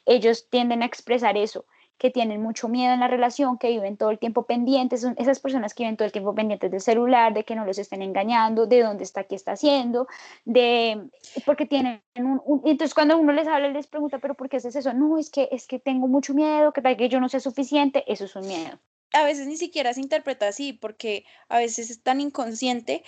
ellos 0.07 0.49
tienden 0.51 0.83
a 0.83 0.87
expresar 0.87 1.37
eso 1.37 1.65
que 1.99 2.11
tienen 2.11 2.43
mucho 2.43 2.69
miedo 2.69 2.93
en 2.93 2.99
la 2.99 3.07
relación, 3.07 3.59
que 3.59 3.69
viven 3.69 3.97
todo 3.97 4.11
el 4.11 4.19
tiempo 4.19 4.43
pendientes, 4.43 5.03
son 5.03 5.15
esas 5.19 5.39
personas 5.39 5.73
que 5.73 5.85
viven 5.85 5.97
todo 5.97 6.07
el 6.07 6.11
tiempo 6.11 6.35
pendientes 6.35 6.69
del 6.69 6.81
celular, 6.81 7.33
de 7.33 7.45
que 7.45 7.55
no 7.55 7.65
los 7.65 7.79
estén 7.79 8.03
engañando, 8.03 8.67
de 8.67 8.83
dónde 8.83 9.05
está, 9.05 9.23
qué 9.23 9.37
está 9.37 9.53
haciendo, 9.53 10.09
de 10.45 11.11
porque 11.47 11.65
tienen 11.65 12.03
un, 12.17 12.43
entonces 12.65 12.93
cuando 12.93 13.17
uno 13.17 13.33
les 13.33 13.47
habla 13.47 13.69
les 13.69 13.87
pregunta, 13.87 14.19
pero 14.19 14.35
¿por 14.35 14.49
qué 14.49 14.57
haces 14.57 14.75
eso? 14.75 14.93
No, 14.93 15.17
es 15.17 15.31
que 15.31 15.49
es 15.53 15.69
que 15.69 15.79
tengo 15.79 16.09
mucho 16.09 16.35
miedo, 16.35 16.73
que 16.73 16.83
tal 16.83 16.97
que 16.97 17.09
yo 17.09 17.21
no 17.21 17.29
sea 17.29 17.39
suficiente, 17.39 18.03
eso 18.13 18.25
es 18.25 18.35
un 18.35 18.49
miedo 18.49 18.81
a 19.13 19.25
veces 19.25 19.47
ni 19.47 19.57
siquiera 19.57 19.95
se 19.95 20.01
interpreta 20.01 20.49
así, 20.49 20.73
porque 20.73 21.25
a 21.49 21.59
veces 21.59 21.91
es 21.91 22.03
tan 22.03 22.21
inconsciente, 22.21 23.03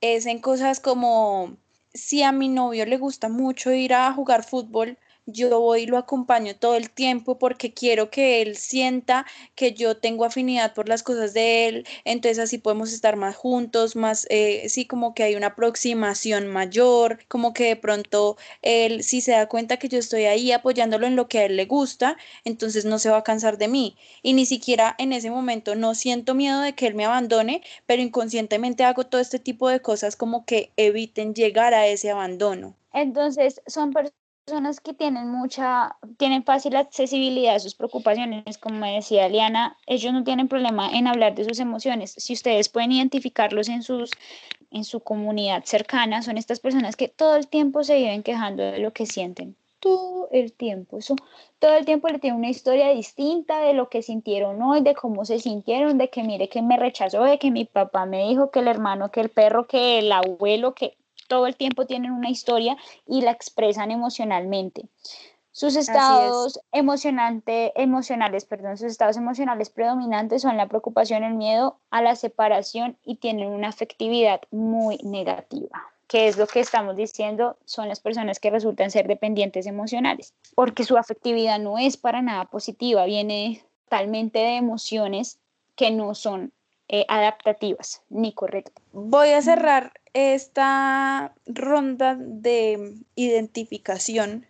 es 0.00 0.26
en 0.26 0.40
cosas 0.40 0.80
como 0.80 1.56
si 1.92 2.22
a 2.22 2.32
mi 2.32 2.48
novio 2.48 2.86
le 2.86 2.98
gusta 2.98 3.28
mucho 3.28 3.72
ir 3.72 3.94
a 3.94 4.12
jugar 4.12 4.44
fútbol, 4.44 4.98
yo 5.26 5.60
voy 5.60 5.82
y 5.82 5.86
lo 5.86 5.98
acompaño 5.98 6.56
todo 6.56 6.76
el 6.76 6.90
tiempo 6.90 7.38
porque 7.38 7.72
quiero 7.72 8.10
que 8.10 8.42
él 8.42 8.56
sienta 8.56 9.26
que 9.54 9.72
yo 9.72 9.96
tengo 9.96 10.24
afinidad 10.24 10.74
por 10.74 10.88
las 10.88 11.02
cosas 11.02 11.34
de 11.34 11.68
él, 11.68 11.86
entonces 12.04 12.38
así 12.38 12.58
podemos 12.58 12.92
estar 12.92 13.16
más 13.16 13.36
juntos, 13.36 13.96
más, 13.96 14.26
eh, 14.30 14.68
sí, 14.68 14.86
como 14.86 15.14
que 15.14 15.22
hay 15.22 15.34
una 15.36 15.48
aproximación 15.48 16.46
mayor, 16.46 17.18
como 17.28 17.52
que 17.52 17.64
de 17.64 17.76
pronto 17.76 18.36
él 18.62 19.02
si 19.04 19.20
se 19.20 19.32
da 19.32 19.48
cuenta 19.48 19.78
que 19.78 19.88
yo 19.88 19.98
estoy 19.98 20.24
ahí 20.24 20.52
apoyándolo 20.52 21.06
en 21.06 21.16
lo 21.16 21.28
que 21.28 21.38
a 21.40 21.44
él 21.46 21.56
le 21.56 21.66
gusta, 21.66 22.16
entonces 22.44 22.84
no 22.84 22.98
se 22.98 23.10
va 23.10 23.18
a 23.18 23.24
cansar 23.24 23.58
de 23.58 23.68
mí 23.68 23.96
y 24.22 24.32
ni 24.34 24.46
siquiera 24.46 24.94
en 24.98 25.12
ese 25.12 25.30
momento 25.30 25.74
no 25.74 25.94
siento 25.94 26.34
miedo 26.34 26.60
de 26.60 26.74
que 26.74 26.86
él 26.86 26.94
me 26.94 27.04
abandone, 27.04 27.62
pero 27.86 28.02
inconscientemente 28.02 28.84
hago 28.84 29.04
todo 29.06 29.20
este 29.20 29.38
tipo 29.38 29.68
de 29.68 29.80
cosas 29.80 30.16
como 30.16 30.44
que 30.44 30.72
eviten 30.76 31.34
llegar 31.34 31.74
a 31.74 31.86
ese 31.86 32.10
abandono. 32.10 32.74
Entonces, 32.92 33.60
son 33.66 33.92
personas 33.92 34.19
personas 34.50 34.80
que 34.80 34.94
tienen 34.94 35.28
mucha, 35.28 35.94
tienen 36.16 36.42
fácil 36.42 36.74
accesibilidad 36.74 37.54
a 37.54 37.60
sus 37.60 37.76
preocupaciones, 37.76 38.58
como 38.58 38.84
decía 38.84 39.28
Liana, 39.28 39.76
ellos 39.86 40.12
no 40.12 40.24
tienen 40.24 40.48
problema 40.48 40.90
en 40.90 41.06
hablar 41.06 41.36
de 41.36 41.44
sus 41.44 41.60
emociones. 41.60 42.14
Si 42.16 42.32
ustedes 42.32 42.68
pueden 42.68 42.90
identificarlos 42.90 43.68
en 43.68 43.84
sus 43.84 44.10
en 44.72 44.82
su 44.82 45.00
comunidad 45.00 45.62
cercana, 45.64 46.22
son 46.22 46.36
estas 46.36 46.58
personas 46.58 46.96
que 46.96 47.06
todo 47.06 47.36
el 47.36 47.46
tiempo 47.46 47.84
se 47.84 47.96
viven 47.96 48.24
quejando 48.24 48.64
de 48.64 48.78
lo 48.78 48.92
que 48.92 49.06
sienten, 49.06 49.54
todo 49.78 50.28
el 50.32 50.52
tiempo. 50.52 50.98
Eso, 50.98 51.14
todo 51.60 51.76
el 51.76 51.84
tiempo 51.84 52.08
le 52.08 52.18
tiene 52.18 52.36
una 52.36 52.50
historia 52.50 52.88
distinta 52.88 53.60
de 53.60 53.72
lo 53.72 53.88
que 53.88 54.02
sintieron 54.02 54.60
hoy, 54.62 54.80
de 54.80 54.94
cómo 54.94 55.24
se 55.24 55.38
sintieron, 55.38 55.96
de 55.96 56.08
que 56.08 56.24
mire 56.24 56.48
que 56.48 56.62
me 56.62 56.76
rechazó, 56.76 57.22
de 57.22 57.38
que 57.38 57.52
mi 57.52 57.66
papá 57.66 58.04
me 58.04 58.28
dijo 58.28 58.50
que 58.50 58.60
el 58.60 58.68
hermano, 58.68 59.12
que 59.12 59.20
el 59.20 59.28
perro, 59.28 59.68
que 59.68 60.00
el 60.00 60.10
abuelo, 60.10 60.74
que 60.74 60.96
todo 61.30 61.46
el 61.46 61.54
tiempo 61.54 61.86
tienen 61.86 62.10
una 62.10 62.28
historia 62.28 62.76
y 63.06 63.22
la 63.22 63.30
expresan 63.30 63.92
emocionalmente. 63.92 64.88
Sus 65.52 65.76
estados 65.76 66.60
emocionales, 66.72 68.44
perdón, 68.44 68.76
sus 68.76 68.88
estados 68.88 69.16
emocionales 69.16 69.70
predominantes 69.70 70.42
son 70.42 70.56
la 70.56 70.68
preocupación, 70.68 71.22
el 71.22 71.34
miedo 71.34 71.78
a 71.90 72.02
la 72.02 72.16
separación 72.16 72.96
y 73.04 73.16
tienen 73.16 73.48
una 73.48 73.68
afectividad 73.68 74.42
muy 74.50 74.98
negativa 75.04 75.86
que 76.08 76.26
es 76.26 76.36
lo 76.36 76.48
que 76.48 76.58
estamos 76.58 76.96
diciendo, 76.96 77.56
son 77.64 77.86
las 77.86 78.00
personas 78.00 78.40
que 78.40 78.50
resultan 78.50 78.90
ser 78.90 79.06
dependientes 79.06 79.68
emocionales, 79.68 80.34
porque 80.56 80.82
su 80.82 80.96
afectividad 80.96 81.60
no 81.60 81.78
es 81.78 81.96
para 81.96 82.20
nada 82.20 82.46
positiva, 82.46 83.04
viene 83.04 83.64
totalmente 83.84 84.40
de 84.40 84.56
emociones 84.56 85.38
que 85.76 85.92
no 85.92 86.16
son 86.16 86.52
eh, 86.92 87.04
adaptativas 87.06 88.02
ni 88.10 88.32
correctas. 88.32 88.84
Voy 88.92 89.28
a 89.28 89.42
cerrar 89.42 89.92
esta 90.12 91.32
ronda 91.46 92.16
de 92.18 92.96
identificación 93.14 94.44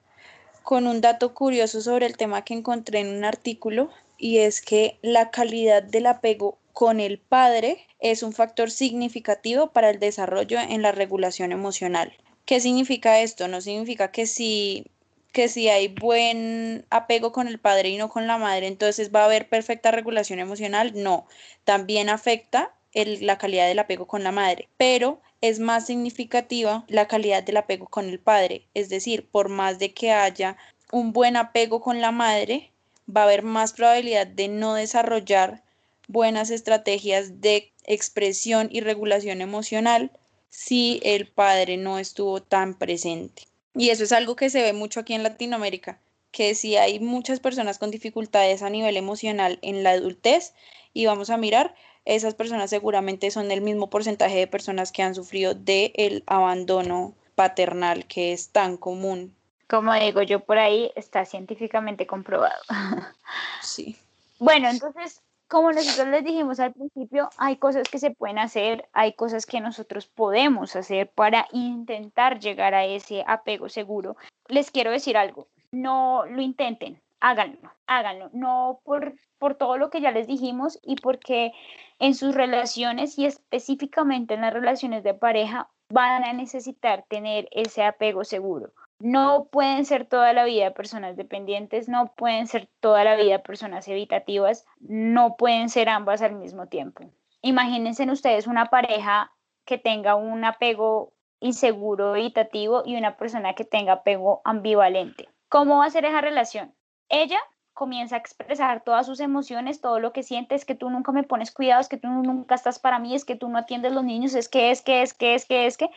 con 0.63 0.87
un 0.87 1.03
dato 1.03 1.35
curioso 1.35 1.83
sobre 1.83 2.07
el 2.07 2.17
tema 2.17 2.43
que 2.43 2.55
encontré 2.55 3.01
en 3.01 3.15
un 3.15 3.27
artículo 3.27 3.91
y 4.17 4.39
es 4.39 4.63
que 4.63 4.99
la 5.03 5.31
calidad 5.31 5.83
del 5.83 6.07
apego 6.07 6.57
con 6.73 6.99
el 6.99 7.19
padre 7.19 7.87
es 7.99 8.23
un 8.23 8.33
factor 8.33 8.71
significativo 8.71 9.67
para 9.73 9.91
el 9.91 9.99
desarrollo 9.99 10.59
en 10.61 10.81
la 10.81 10.93
regulación 10.93 11.53
emocional. 11.53 12.11
¿Qué 12.47 12.59
significa 12.59 13.21
esto? 13.21 13.49
No 13.49 13.61
significa 13.61 14.13
que 14.13 14.25
si 14.25 14.87
que 15.33 15.49
si 15.49 15.69
hay 15.69 15.89
buen 15.89 16.87
apego 16.91 17.33
con 17.33 17.49
el 17.49 17.59
padre 17.59 17.91
y 17.91 17.97
no 17.97 18.09
con 18.09 18.27
la 18.27 18.39
madre, 18.39 18.67
entonces 18.67 19.11
va 19.15 19.23
a 19.23 19.25
haber 19.27 19.49
perfecta 19.49 19.91
regulación 19.91 20.39
emocional. 20.39 20.93
No, 20.95 21.27
también 21.65 22.09
afecta 22.09 22.75
la 22.93 23.39
calidad 23.39 23.69
del 23.69 23.79
apego 23.79 24.07
con 24.07 24.25
la 24.25 24.33
madre, 24.33 24.69
pero 24.77 25.21
es 25.41 25.61
más 25.61 25.87
significativa 25.87 26.85
la 26.89 27.07
calidad 27.07 27.43
del 27.43 27.57
apego 27.59 27.87
con 27.87 28.09
el 28.09 28.19
padre. 28.19 28.67
Es 28.75 28.89
decir, 28.89 29.29
por 29.29 29.49
más 29.49 29.79
de 29.79 29.93
que 29.95 30.13
haya 30.13 30.57
un 30.93 31.13
buen 31.13 31.37
apego 31.37 31.81
con 31.81 32.01
la 32.01 32.11
madre, 32.11 32.73
va 33.09 33.23
a 33.23 33.25
haber 33.25 33.43
más 33.43 33.73
probabilidad 33.73 34.27
de 34.27 34.49
no 34.49 34.75
desarrollar 34.75 35.63
buenas 36.09 36.51
estrategias 36.51 37.41
de 37.41 37.73
expresión 37.85 38.69
y 38.73 38.81
regulación 38.81 39.41
emocional 39.41 40.11
si 40.49 41.01
el 41.05 41.29
padre 41.29 41.77
no 41.77 41.99
estuvo 41.99 42.43
tan 42.43 42.75
presente. 42.75 43.50
Y 43.75 43.91
eso 43.91 44.05
es 44.05 44.13
algo 44.13 44.37
que 44.37 44.51
se 44.51 44.63
ve 44.63 44.73
mucho 44.73 45.01
aquí 45.01 45.15
en 45.15 45.23
Latinoamérica, 45.23 45.99
que 46.33 46.55
si 46.55 46.77
hay 46.77 47.01
muchas 47.01 47.41
personas 47.41 47.79
con 47.79 47.91
dificultades 47.91 48.63
a 48.63 48.71
nivel 48.71 48.97
emocional 48.97 49.59
en 49.63 49.83
la 49.83 49.91
adultez 49.91 50.55
y 50.93 51.07
vamos 51.07 51.31
a 51.31 51.37
mirar, 51.37 51.75
esas 52.05 52.35
personas 52.35 52.71
seguramente 52.71 53.31
son 53.31 53.51
el 53.51 53.61
mismo 53.61 53.91
porcentaje 53.91 54.37
de 54.37 54.47
personas 54.47 54.91
que 54.91 55.03
han 55.03 55.15
sufrido 55.15 55.55
del 55.55 55.93
el 55.95 56.25
abandono 56.27 57.15
paternal 57.35 58.07
que 58.07 58.33
es 58.33 58.49
tan 58.49 58.77
común. 58.77 59.35
Como 59.69 59.95
digo 59.95 60.23
yo 60.23 60.41
por 60.41 60.59
ahí, 60.59 60.91
está 60.97 61.25
científicamente 61.25 62.07
comprobado. 62.07 62.63
Sí. 63.63 63.97
Bueno, 64.41 64.69
entonces, 64.69 65.21
como 65.51 65.73
nosotros 65.73 66.07
les 66.07 66.25
dijimos 66.25 66.61
al 66.61 66.73
principio, 66.73 67.29
hay 67.37 67.57
cosas 67.57 67.89
que 67.91 67.99
se 67.99 68.13
pueden 68.13 68.39
hacer, 68.39 68.89
hay 68.93 69.15
cosas 69.15 69.47
que 69.47 69.61
nosotros 69.61 70.07
podemos 70.07 70.77
hacer 70.77 71.11
para 71.11 71.49
intentar 71.51 72.39
llegar 72.39 72.73
a 72.73 72.85
ese 72.85 73.25
apego 73.27 73.69
seguro. 73.69 74.17
Les 74.47 74.71
quiero 74.71 74.93
decir 74.93 75.17
algo, 75.17 75.49
no 75.73 76.25
lo 76.27 76.41
intenten, 76.41 77.03
háganlo, 77.19 77.73
háganlo, 77.89 78.31
no 78.33 78.81
por, 78.85 79.15
por 79.39 79.57
todo 79.57 79.77
lo 79.77 79.91
que 79.91 80.01
ya 80.01 80.13
les 80.13 80.29
dijimos 80.29 80.79
y 80.85 80.95
porque 80.95 81.53
en 81.99 82.15
sus 82.15 82.33
relaciones 82.33 83.19
y 83.19 83.27
específicamente 83.27 84.35
en 84.35 84.43
las 84.43 84.55
relaciones 84.55 85.03
de 85.03 85.15
pareja 85.15 85.69
van 85.93 86.23
a 86.23 86.33
necesitar 86.33 87.05
tener 87.09 87.49
ese 87.51 87.83
apego 87.83 88.23
seguro. 88.23 88.73
No 89.01 89.47
pueden 89.51 89.87
ser 89.87 90.05
toda 90.05 90.35
la 90.35 90.45
vida 90.45 90.75
personas 90.75 91.17
dependientes, 91.17 91.89
no 91.89 92.13
pueden 92.15 92.47
ser 92.47 92.69
toda 92.81 93.03
la 93.03 93.17
vida 93.17 93.43
personas 93.43 93.89
evitativas, 93.89 94.67
no 94.79 95.37
pueden 95.37 95.71
ser 95.71 95.89
ambas 95.89 96.21
al 96.21 96.35
mismo 96.35 96.67
tiempo. 96.67 97.05
Imagínense 97.41 98.05
ustedes 98.11 98.47
una 98.47 98.67
pareja 98.67 99.33
que 99.65 99.79
tenga 99.79 100.17
un 100.17 100.45
apego 100.45 101.15
inseguro 101.41 102.15
evitativo 102.15 102.83
y 102.85 102.97
una 102.97 103.17
persona 103.17 103.55
que 103.55 103.65
tenga 103.65 103.95
apego 103.95 104.43
ambivalente. 104.45 105.31
¿Cómo 105.49 105.79
va 105.79 105.87
a 105.87 105.91
ser 105.91 106.05
esa 106.05 106.21
relación? 106.21 106.75
Ella 107.09 107.41
comienza 107.73 108.17
a 108.17 108.19
expresar 108.19 108.85
todas 108.85 109.07
sus 109.07 109.21
emociones, 109.21 109.81
todo 109.81 109.99
lo 109.99 110.13
que 110.13 110.23
siente, 110.23 110.55
es 110.55 110.67
que 110.67 110.75
tú 110.75 110.91
nunca 110.91 111.13
me 111.13 111.23
pones 111.23 111.51
cuidado, 111.51 111.81
es 111.81 111.89
que 111.89 111.97
tú 111.97 112.09
nunca 112.09 112.55
estás 112.55 112.79
para 112.79 112.99
mí, 112.99 113.15
es 113.15 113.25
que 113.25 113.37
tú 113.37 113.49
no 113.49 113.57
atiendes 113.57 113.93
los 113.93 114.05
niños, 114.05 114.35
es 114.35 114.51
que, 114.51 114.71
es 114.71 114.83
que, 114.83 115.01
es 115.01 115.15
que, 115.15 115.35
es 115.35 115.47
que, 115.47 115.67
es 115.67 115.79
que, 115.79 115.89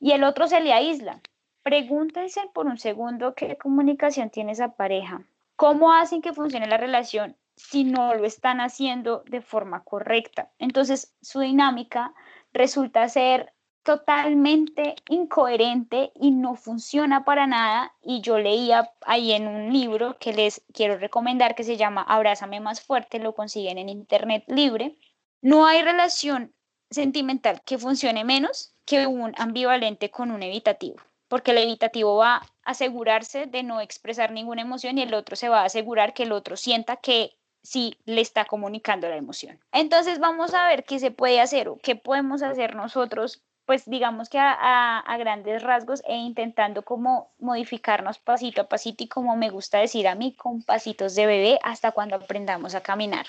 y 0.00 0.10
el 0.10 0.24
otro 0.24 0.48
se 0.48 0.60
le 0.60 0.72
aísla. 0.72 1.20
Pregúntense 1.68 2.40
por 2.54 2.64
un 2.64 2.78
segundo 2.78 3.34
qué 3.34 3.58
comunicación 3.58 4.30
tiene 4.30 4.52
esa 4.52 4.72
pareja. 4.72 5.26
¿Cómo 5.54 5.92
hacen 5.92 6.22
que 6.22 6.32
funcione 6.32 6.66
la 6.66 6.78
relación 6.78 7.36
si 7.56 7.84
no 7.84 8.14
lo 8.14 8.24
están 8.24 8.62
haciendo 8.62 9.22
de 9.26 9.42
forma 9.42 9.84
correcta? 9.84 10.50
Entonces, 10.58 11.14
su 11.20 11.40
dinámica 11.40 12.14
resulta 12.54 13.06
ser 13.10 13.52
totalmente 13.82 14.96
incoherente 15.10 16.10
y 16.14 16.30
no 16.30 16.54
funciona 16.54 17.26
para 17.26 17.46
nada. 17.46 17.94
Y 18.00 18.22
yo 18.22 18.38
leía 18.38 18.90
ahí 19.02 19.32
en 19.32 19.46
un 19.46 19.70
libro 19.70 20.16
que 20.18 20.32
les 20.32 20.64
quiero 20.72 20.96
recomendar 20.96 21.54
que 21.54 21.64
se 21.64 21.76
llama 21.76 22.00
Abrázame 22.00 22.60
más 22.60 22.80
fuerte, 22.80 23.18
lo 23.18 23.34
consiguen 23.34 23.76
en 23.76 23.90
internet 23.90 24.42
libre. 24.46 24.96
No 25.42 25.66
hay 25.66 25.82
relación 25.82 26.54
sentimental 26.88 27.60
que 27.66 27.76
funcione 27.76 28.24
menos 28.24 28.74
que 28.86 29.06
un 29.06 29.34
ambivalente 29.36 30.10
con 30.10 30.30
un 30.30 30.42
evitativo 30.42 30.96
porque 31.28 31.52
el 31.52 31.58
evitativo 31.58 32.16
va 32.16 32.36
a 32.36 32.46
asegurarse 32.64 33.46
de 33.46 33.62
no 33.62 33.80
expresar 33.80 34.32
ninguna 34.32 34.62
emoción 34.62 34.98
y 34.98 35.02
el 35.02 35.14
otro 35.14 35.36
se 35.36 35.48
va 35.48 35.62
a 35.62 35.66
asegurar 35.66 36.14
que 36.14 36.24
el 36.24 36.32
otro 36.32 36.56
sienta 36.56 36.96
que 36.96 37.38
sí 37.62 37.98
le 38.04 38.20
está 38.20 38.44
comunicando 38.44 39.08
la 39.08 39.16
emoción. 39.16 39.60
Entonces 39.72 40.18
vamos 40.18 40.54
a 40.54 40.66
ver 40.68 40.84
qué 40.84 40.98
se 40.98 41.10
puede 41.10 41.40
hacer 41.40 41.68
o 41.68 41.76
qué 41.76 41.96
podemos 41.96 42.42
hacer 42.42 42.74
nosotros, 42.74 43.42
pues 43.66 43.84
digamos 43.84 44.30
que 44.30 44.38
a, 44.40 45.04
grandes 45.18 45.62
rasgos 45.62 46.02
e 46.06 46.16
intentando 46.16 46.82
como 46.82 47.32
modificarnos 47.38 48.18
pasito 48.18 48.62
a 48.62 48.68
pasito 48.68 49.04
y 49.04 49.08
como 49.08 49.36
me 49.36 49.50
gusta 49.50 49.78
decir 49.78 50.08
a 50.08 50.14
mí, 50.14 50.34
con 50.34 50.62
pasitos 50.62 51.14
de 51.14 51.26
bebé 51.26 51.58
hasta 51.62 51.92
cuando 51.92 52.16
aprendamos 52.16 52.74
a 52.74 52.80
caminar. 52.80 53.26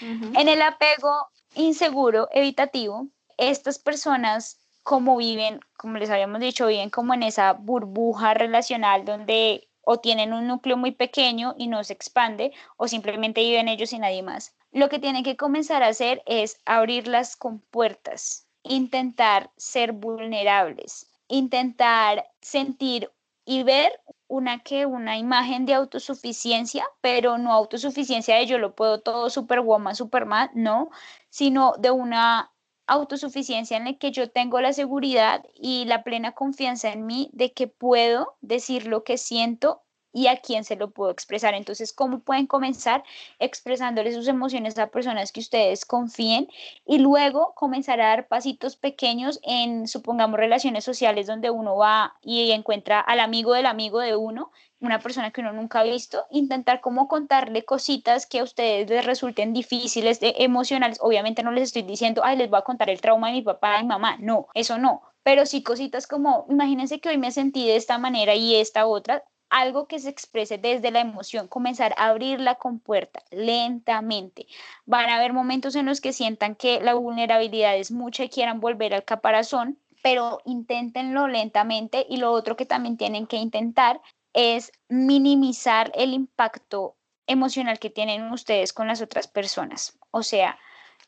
En 0.00 0.48
el 0.48 0.60
apego 0.60 1.28
inseguro, 1.54 2.28
evitativo, 2.32 3.06
estas 3.38 3.78
personas 3.78 4.58
como 4.88 5.18
viven, 5.18 5.60
como 5.76 5.98
les 5.98 6.08
habíamos 6.08 6.40
dicho, 6.40 6.66
viven 6.66 6.88
como 6.88 7.12
en 7.12 7.22
esa 7.22 7.52
burbuja 7.52 8.32
relacional 8.32 9.04
donde 9.04 9.68
o 9.82 9.98
tienen 9.98 10.32
un 10.32 10.46
núcleo 10.46 10.78
muy 10.78 10.92
pequeño 10.92 11.54
y 11.58 11.66
no 11.66 11.84
se 11.84 11.92
expande 11.92 12.54
o 12.78 12.88
simplemente 12.88 13.42
viven 13.42 13.68
ellos 13.68 13.92
y 13.92 13.98
nadie 13.98 14.22
más. 14.22 14.56
Lo 14.72 14.88
que 14.88 14.98
tienen 14.98 15.24
que 15.24 15.36
comenzar 15.36 15.82
a 15.82 15.88
hacer 15.88 16.22
es 16.24 16.58
abrir 16.64 17.06
las 17.06 17.36
compuertas, 17.36 18.46
intentar 18.62 19.50
ser 19.58 19.92
vulnerables, 19.92 21.10
intentar 21.28 22.24
sentir 22.40 23.10
y 23.44 23.64
ver 23.64 23.92
una 24.26 24.60
que 24.60 24.86
una 24.86 25.18
imagen 25.18 25.66
de 25.66 25.74
autosuficiencia, 25.74 26.86
pero 27.02 27.36
no 27.36 27.52
autosuficiencia 27.52 28.36
de 28.36 28.46
yo 28.46 28.56
lo 28.56 28.74
puedo 28.74 29.02
todo 29.02 29.28
superwoman, 29.28 29.94
superman, 29.94 30.48
no, 30.54 30.88
sino 31.28 31.74
de 31.78 31.90
una 31.90 32.52
autosuficiencia 32.88 33.76
en 33.76 33.84
la 33.84 33.94
que 33.94 34.10
yo 34.10 34.30
tengo 34.30 34.60
la 34.60 34.72
seguridad 34.72 35.44
y 35.54 35.84
la 35.84 36.02
plena 36.02 36.32
confianza 36.32 36.90
en 36.90 37.06
mí 37.06 37.30
de 37.32 37.52
que 37.52 37.68
puedo 37.68 38.36
decir 38.40 38.86
lo 38.86 39.04
que 39.04 39.18
siento 39.18 39.82
y 40.18 40.26
a 40.26 40.38
quién 40.38 40.64
se 40.64 40.74
lo 40.74 40.90
puedo 40.90 41.12
expresar. 41.12 41.54
Entonces, 41.54 41.92
¿cómo 41.92 42.18
pueden 42.18 42.48
comenzar 42.48 43.04
expresándole 43.38 44.12
sus 44.12 44.26
emociones 44.26 44.76
a 44.78 44.88
personas 44.88 45.30
que 45.30 45.38
ustedes 45.38 45.84
confíen 45.84 46.48
y 46.84 46.98
luego 46.98 47.52
comenzar 47.54 48.00
a 48.00 48.08
dar 48.08 48.26
pasitos 48.26 48.74
pequeños 48.74 49.38
en, 49.44 49.86
supongamos, 49.86 50.40
relaciones 50.40 50.82
sociales 50.82 51.28
donde 51.28 51.50
uno 51.50 51.76
va 51.76 52.14
y 52.20 52.50
encuentra 52.50 52.98
al 52.98 53.20
amigo 53.20 53.54
del 53.54 53.66
amigo 53.66 54.00
de 54.00 54.16
uno 54.16 54.50
una 54.80 55.00
persona 55.00 55.30
que 55.30 55.40
uno 55.40 55.52
nunca 55.52 55.80
ha 55.80 55.84
visto, 55.84 56.26
intentar 56.30 56.80
como 56.80 57.08
contarle 57.08 57.64
cositas 57.64 58.26
que 58.26 58.40
a 58.40 58.44
ustedes 58.44 58.88
les 58.88 59.04
resulten 59.04 59.52
difíciles, 59.52 60.20
de, 60.20 60.34
emocionales. 60.38 60.98
Obviamente 61.00 61.42
no 61.42 61.50
les 61.50 61.64
estoy 61.64 61.82
diciendo, 61.82 62.22
ay, 62.24 62.36
les 62.36 62.48
voy 62.48 62.60
a 62.60 62.62
contar 62.62 62.88
el 62.90 63.00
trauma 63.00 63.28
de 63.28 63.34
mi 63.34 63.42
papá 63.42 63.80
y 63.80 63.86
mamá. 63.86 64.16
No, 64.20 64.46
eso 64.54 64.78
no. 64.78 65.02
Pero 65.24 65.46
sí 65.46 65.62
cositas 65.62 66.06
como, 66.06 66.46
imagínense 66.48 67.00
que 67.00 67.08
hoy 67.08 67.18
me 67.18 67.32
sentí 67.32 67.66
de 67.66 67.76
esta 67.76 67.98
manera 67.98 68.34
y 68.36 68.54
esta 68.54 68.86
otra, 68.86 69.24
algo 69.50 69.86
que 69.86 69.98
se 69.98 70.10
exprese 70.10 70.58
desde 70.58 70.90
la 70.90 71.00
emoción, 71.00 71.48
comenzar 71.48 71.94
a 71.96 72.08
abrir 72.08 72.40
la 72.40 72.56
compuerta 72.56 73.22
lentamente. 73.30 74.46
Van 74.86 75.08
a 75.08 75.16
haber 75.16 75.32
momentos 75.32 75.74
en 75.76 75.86
los 75.86 76.00
que 76.00 76.12
sientan 76.12 76.54
que 76.54 76.80
la 76.80 76.94
vulnerabilidad 76.94 77.76
es 77.76 77.90
mucha 77.90 78.24
y 78.24 78.28
quieran 78.28 78.60
volver 78.60 78.94
al 78.94 79.04
caparazón, 79.04 79.78
pero 80.02 80.40
inténtenlo 80.44 81.28
lentamente 81.28 82.06
y 82.08 82.18
lo 82.18 82.32
otro 82.32 82.56
que 82.56 82.66
también 82.66 82.96
tienen 82.96 83.26
que 83.26 83.36
intentar 83.36 84.00
es 84.32 84.72
minimizar 84.88 85.90
el 85.94 86.12
impacto 86.12 86.96
emocional 87.26 87.78
que 87.78 87.90
tienen 87.90 88.30
ustedes 88.30 88.72
con 88.72 88.88
las 88.88 89.02
otras 89.02 89.28
personas. 89.28 89.98
O 90.10 90.22
sea, 90.22 90.58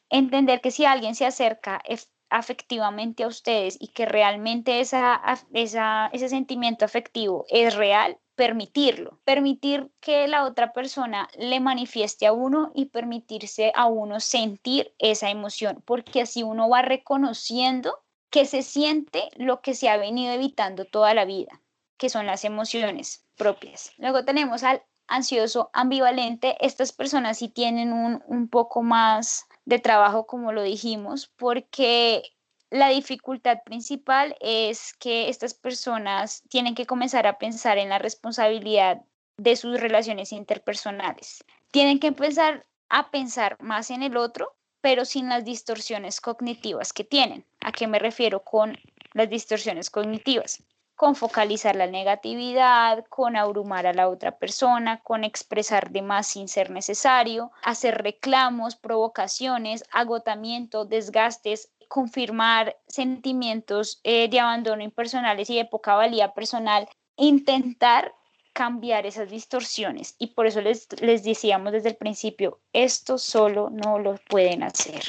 entender 0.09 0.61
que 0.61 0.71
si 0.71 0.85
alguien 0.85 1.15
se 1.15 1.27
acerca 1.27 1.83
afectivamente 2.29 3.25
a 3.25 3.29
ustedes 3.29 3.77
y 3.81 3.89
que 3.89 4.07
realmente 4.07 4.81
esa, 4.81 5.21
ese 5.53 6.29
sentimiento 6.29 6.85
afectivo 6.85 7.45
es 7.49 7.75
real, 7.75 8.19
permitirlo, 8.41 9.21
permitir 9.25 9.91
que 10.01 10.27
la 10.27 10.45
otra 10.45 10.73
persona 10.73 11.29
le 11.37 11.61
manifieste 11.61 12.27
a 12.27 12.33
uno 12.33 12.73
y 12.75 12.87
permitirse 12.87 13.71
a 13.75 13.85
uno 13.85 14.19
sentir 14.19 14.95
esa 14.99 15.29
emoción, 15.29 15.83
porque 15.85 16.23
así 16.23 16.43
uno 16.43 16.67
va 16.67 16.81
reconociendo 16.81 17.99
que 18.31 18.47
se 18.47 18.63
siente 18.63 19.29
lo 19.37 19.61
que 19.61 19.75
se 19.75 19.91
ha 19.91 19.99
venido 19.99 20.33
evitando 20.33 20.87
toda 20.87 21.13
la 21.13 21.27
vida 21.27 21.61
que 21.99 22.09
son 22.09 22.25
las 22.25 22.47
emociones 22.47 23.27
propias. 23.37 23.93
Luego 23.99 24.25
tenemos 24.25 24.63
al 24.63 24.83
ansioso 25.07 25.69
ambivalente. 25.75 26.57
Estas 26.65 26.93
personas 26.93 27.37
sí 27.37 27.49
tienen 27.49 27.93
un, 27.93 28.23
un 28.27 28.49
poco 28.49 28.83
más 28.83 29.45
de 29.67 29.81
trabajo, 29.81 30.27
como 30.27 30.53
lo 30.53 30.63
dijimos, 30.63 31.31
porque 31.37 32.23
la 32.71 32.89
dificultad 32.89 33.63
principal 33.65 34.37
es 34.41 34.95
que 34.95 35.29
estas 35.29 35.55
personas 35.55 36.43
tienen 36.49 36.77
que 36.77 36.87
comenzar 36.87 37.27
a 37.27 37.39
pensar 37.39 37.79
en 37.79 37.89
la 37.89 37.99
responsabilidad 37.99 39.03
de 39.37 39.57
sus 39.57 39.81
relaciones 39.81 40.33
interpersonales. 40.33 41.45
Tienen 41.73 41.99
que 41.99 42.07
empezar 42.09 42.67
a 42.89 43.11
pensar 43.11 43.57
más 43.61 43.91
en 43.91 44.05
el 44.05 44.17
otro, 44.17 44.55
pero 44.81 45.05
sin 45.05 45.29
las 45.29 45.45
distorsiones 45.45 46.21
cognitivas 46.21 46.93
que 46.93 47.05
tienen. 47.05 47.45
¿A 47.61 47.73
qué 47.73 47.87
me 47.87 47.99
refiero 47.99 48.45
con 48.45 48.79
las 49.15 49.29
distorsiones 49.29 49.91
cognitivas? 49.91 50.63
con 51.01 51.17
focalizar 51.17 51.77
la 51.77 51.87
negatividad, 51.87 53.07
con 53.07 53.35
abrumar 53.35 53.87
a 53.87 53.95
la 53.95 54.07
otra 54.07 54.37
persona, 54.37 55.01
con 55.01 55.25
expresar 55.25 55.93
de 55.93 56.03
más 56.03 56.27
sin 56.27 56.47
ser 56.47 56.69
necesario, 56.69 57.53
hacer 57.63 58.03
reclamos, 58.03 58.77
provocaciones, 58.77 59.83
agotamiento, 59.93 60.85
desgastes, 60.85 61.71
confirmar 61.91 62.77
sentimientos 62.87 64.01
eh, 64.05 64.29
de 64.29 64.39
abandono 64.39 64.85
impersonales 64.85 65.51
y 65.51 65.57
de 65.57 65.65
poca 65.65 65.97
valía 65.97 66.35
personal, 66.35 66.89
intentar 67.17 68.15
cambiar 68.53 69.07
esas 69.07 69.29
distorsiones. 69.29 70.15
Y 70.17 70.29
por 70.29 70.47
eso 70.47 70.61
les, 70.61 70.87
les 71.03 71.25
decíamos 71.25 71.73
desde 71.73 71.89
el 71.89 71.97
principio, 71.97 72.61
esto 72.73 73.19
solo 73.19 73.71
no 73.71 73.99
lo 73.99 74.15
pueden 74.29 74.63
hacer. 74.63 75.03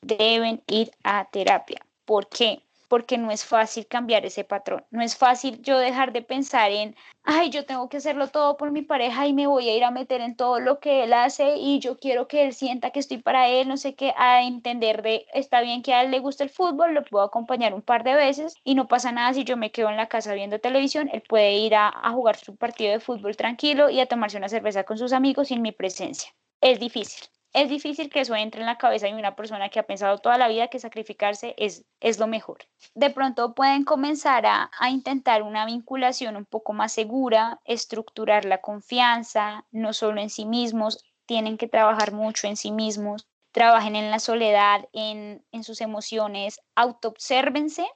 Deben 0.00 0.62
ir 0.68 0.92
a 1.02 1.28
terapia. 1.28 1.84
¿Por 2.04 2.28
qué? 2.28 2.62
Porque 2.88 3.18
no 3.18 3.30
es 3.30 3.44
fácil 3.44 3.86
cambiar 3.86 4.26
ese 4.26 4.44
patrón. 4.44 4.84
No 4.90 5.02
es 5.02 5.16
fácil 5.16 5.60
yo 5.62 5.78
dejar 5.78 6.12
de 6.12 6.22
pensar 6.22 6.70
en, 6.70 6.96
ay, 7.22 7.50
yo 7.50 7.64
tengo 7.66 7.88
que 7.88 7.98
hacerlo 7.98 8.28
todo 8.28 8.56
por 8.56 8.70
mi 8.70 8.82
pareja 8.82 9.26
y 9.26 9.34
me 9.34 9.46
voy 9.46 9.68
a 9.68 9.76
ir 9.76 9.84
a 9.84 9.90
meter 9.90 10.20
en 10.20 10.36
todo 10.36 10.60
lo 10.60 10.80
que 10.80 11.04
él 11.04 11.12
hace 11.12 11.56
y 11.56 11.78
yo 11.78 11.98
quiero 11.98 12.26
que 12.26 12.44
él 12.44 12.54
sienta 12.54 12.90
que 12.90 13.00
estoy 13.00 13.18
para 13.18 13.48
él, 13.48 13.68
no 13.68 13.76
sé 13.76 13.94
qué, 13.94 14.14
a 14.16 14.42
entender 14.42 15.02
de, 15.02 15.26
está 15.34 15.60
bien 15.60 15.82
que 15.82 15.94
a 15.94 16.02
él 16.02 16.10
le 16.10 16.20
gusta 16.20 16.44
el 16.44 16.50
fútbol, 16.50 16.94
lo 16.94 17.04
puedo 17.04 17.24
acompañar 17.24 17.74
un 17.74 17.82
par 17.82 18.04
de 18.04 18.14
veces 18.14 18.54
y 18.64 18.74
no 18.74 18.88
pasa 18.88 19.12
nada 19.12 19.34
si 19.34 19.44
yo 19.44 19.56
me 19.56 19.70
quedo 19.70 19.90
en 19.90 19.96
la 19.96 20.08
casa 20.08 20.34
viendo 20.34 20.58
televisión, 20.58 21.10
él 21.12 21.22
puede 21.28 21.56
ir 21.58 21.74
a, 21.74 21.92
jugar 22.12 22.36
su 22.36 22.56
partido 22.56 22.92
de 22.92 23.00
fútbol 23.00 23.36
tranquilo 23.36 23.90
y 23.90 24.00
a 24.00 24.06
tomarse 24.06 24.38
una 24.38 24.48
cerveza 24.48 24.84
con 24.84 24.98
sus 24.98 25.12
amigos 25.12 25.48
sin 25.48 25.62
mi 25.62 25.72
presencia. 25.72 26.32
Es 26.60 26.80
difícil, 26.80 27.28
es 27.52 27.68
difícil 27.68 28.10
que 28.10 28.20
eso 28.20 28.34
entre 28.34 28.60
en 28.60 28.66
la 28.66 28.78
cabeza 28.78 29.06
de 29.06 29.14
una 29.14 29.34
persona 29.34 29.68
que 29.68 29.78
ha 29.78 29.86
pensado 29.86 30.18
toda 30.18 30.38
la 30.38 30.48
vida 30.48 30.68
que 30.68 30.78
sacrificarse 30.78 31.54
es, 31.56 31.84
es 32.00 32.18
lo 32.18 32.26
mejor. 32.26 32.58
De 32.94 33.10
pronto 33.10 33.54
pueden 33.54 33.84
comenzar 33.84 34.46
a, 34.46 34.70
a, 34.78 34.90
intentar 34.90 35.42
una 35.42 35.64
vinculación 35.64 36.36
un 36.36 36.44
poco 36.44 36.72
más 36.72 36.92
segura, 36.92 37.60
estructurar 37.64 38.44
la 38.44 38.58
confianza, 38.58 39.66
no 39.70 39.92
solo 39.92 40.20
en 40.20 40.30
sí 40.30 40.44
mismos, 40.44 41.04
tienen 41.26 41.58
que 41.58 41.68
trabajar 41.68 42.12
mucho 42.12 42.46
en 42.46 42.56
sí 42.56 42.70
mismos, 42.70 43.26
trabajen 43.52 43.96
en 43.96 44.10
la 44.10 44.18
soledad, 44.18 44.88
en, 44.92 45.44
en 45.52 45.64
sus 45.64 45.80
emociones, 45.80 46.60
autoobsérvense 46.74 47.86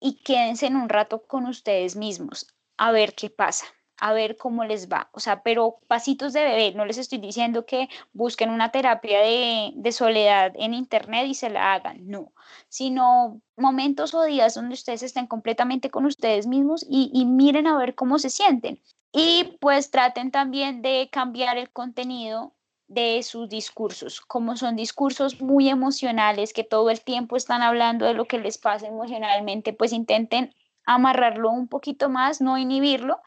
y 0.00 0.22
quédense 0.22 0.66
en 0.66 0.76
un 0.76 0.88
rato 0.88 1.22
con 1.26 1.46
ustedes 1.46 1.96
mismos 1.96 2.46
a 2.80 2.92
ver 2.92 3.14
qué 3.14 3.28
pasa 3.28 3.66
a 4.00 4.12
ver 4.12 4.36
cómo 4.36 4.64
les 4.64 4.88
va. 4.88 5.10
O 5.12 5.20
sea, 5.20 5.42
pero 5.42 5.78
pasitos 5.86 6.32
de 6.32 6.42
bebé, 6.42 6.72
no 6.74 6.84
les 6.84 6.98
estoy 6.98 7.18
diciendo 7.18 7.66
que 7.66 7.88
busquen 8.12 8.50
una 8.50 8.72
terapia 8.72 9.20
de, 9.20 9.92
soledad 9.92 10.52
en 10.56 10.74
internet 10.74 11.26
y 11.28 11.34
se 11.34 11.50
la 11.50 11.74
hagan, 11.74 12.08
no, 12.08 12.32
sino 12.68 13.40
momentos 13.56 14.14
o 14.14 14.24
días 14.24 14.54
donde 14.54 14.74
ustedes 14.74 15.02
estén 15.02 15.26
completamente 15.26 15.90
con 15.90 16.06
ustedes 16.06 16.46
mismos 16.46 16.84
y, 16.88 17.10
y 17.12 17.26
miren 17.26 17.66
a 17.66 17.76
ver 17.76 17.94
cómo 17.94 18.18
se 18.18 18.30
sienten. 18.30 18.80
Y 19.12 19.58
pues 19.60 19.90
traten 19.90 20.30
también 20.30 20.82
de 20.82 21.08
cambiar 21.12 21.58
el 21.58 21.70
contenido 21.70 22.54
de 22.90 23.22
sus 23.22 23.48
discursos, 23.48 24.20
como 24.20 24.56
son 24.56 24.74
discursos 24.76 25.40
muy 25.40 25.68
emocionales 25.68 26.52
que 26.52 26.64
todo 26.64 26.90
el 26.90 27.00
tiempo 27.02 27.36
están 27.36 27.62
hablando 27.62 28.04
de 28.04 28.14
lo 28.14 28.24
que 28.24 28.38
les 28.38 28.58
pasa 28.58 28.88
emocionalmente, 28.88 29.72
pues 29.72 29.92
intenten 29.92 30.54
amarrarlo 30.84 31.50
un 31.50 31.68
poquito 31.68 32.08
más, 32.08 32.40
no 32.40 32.58
inhibirlo, 32.58 33.20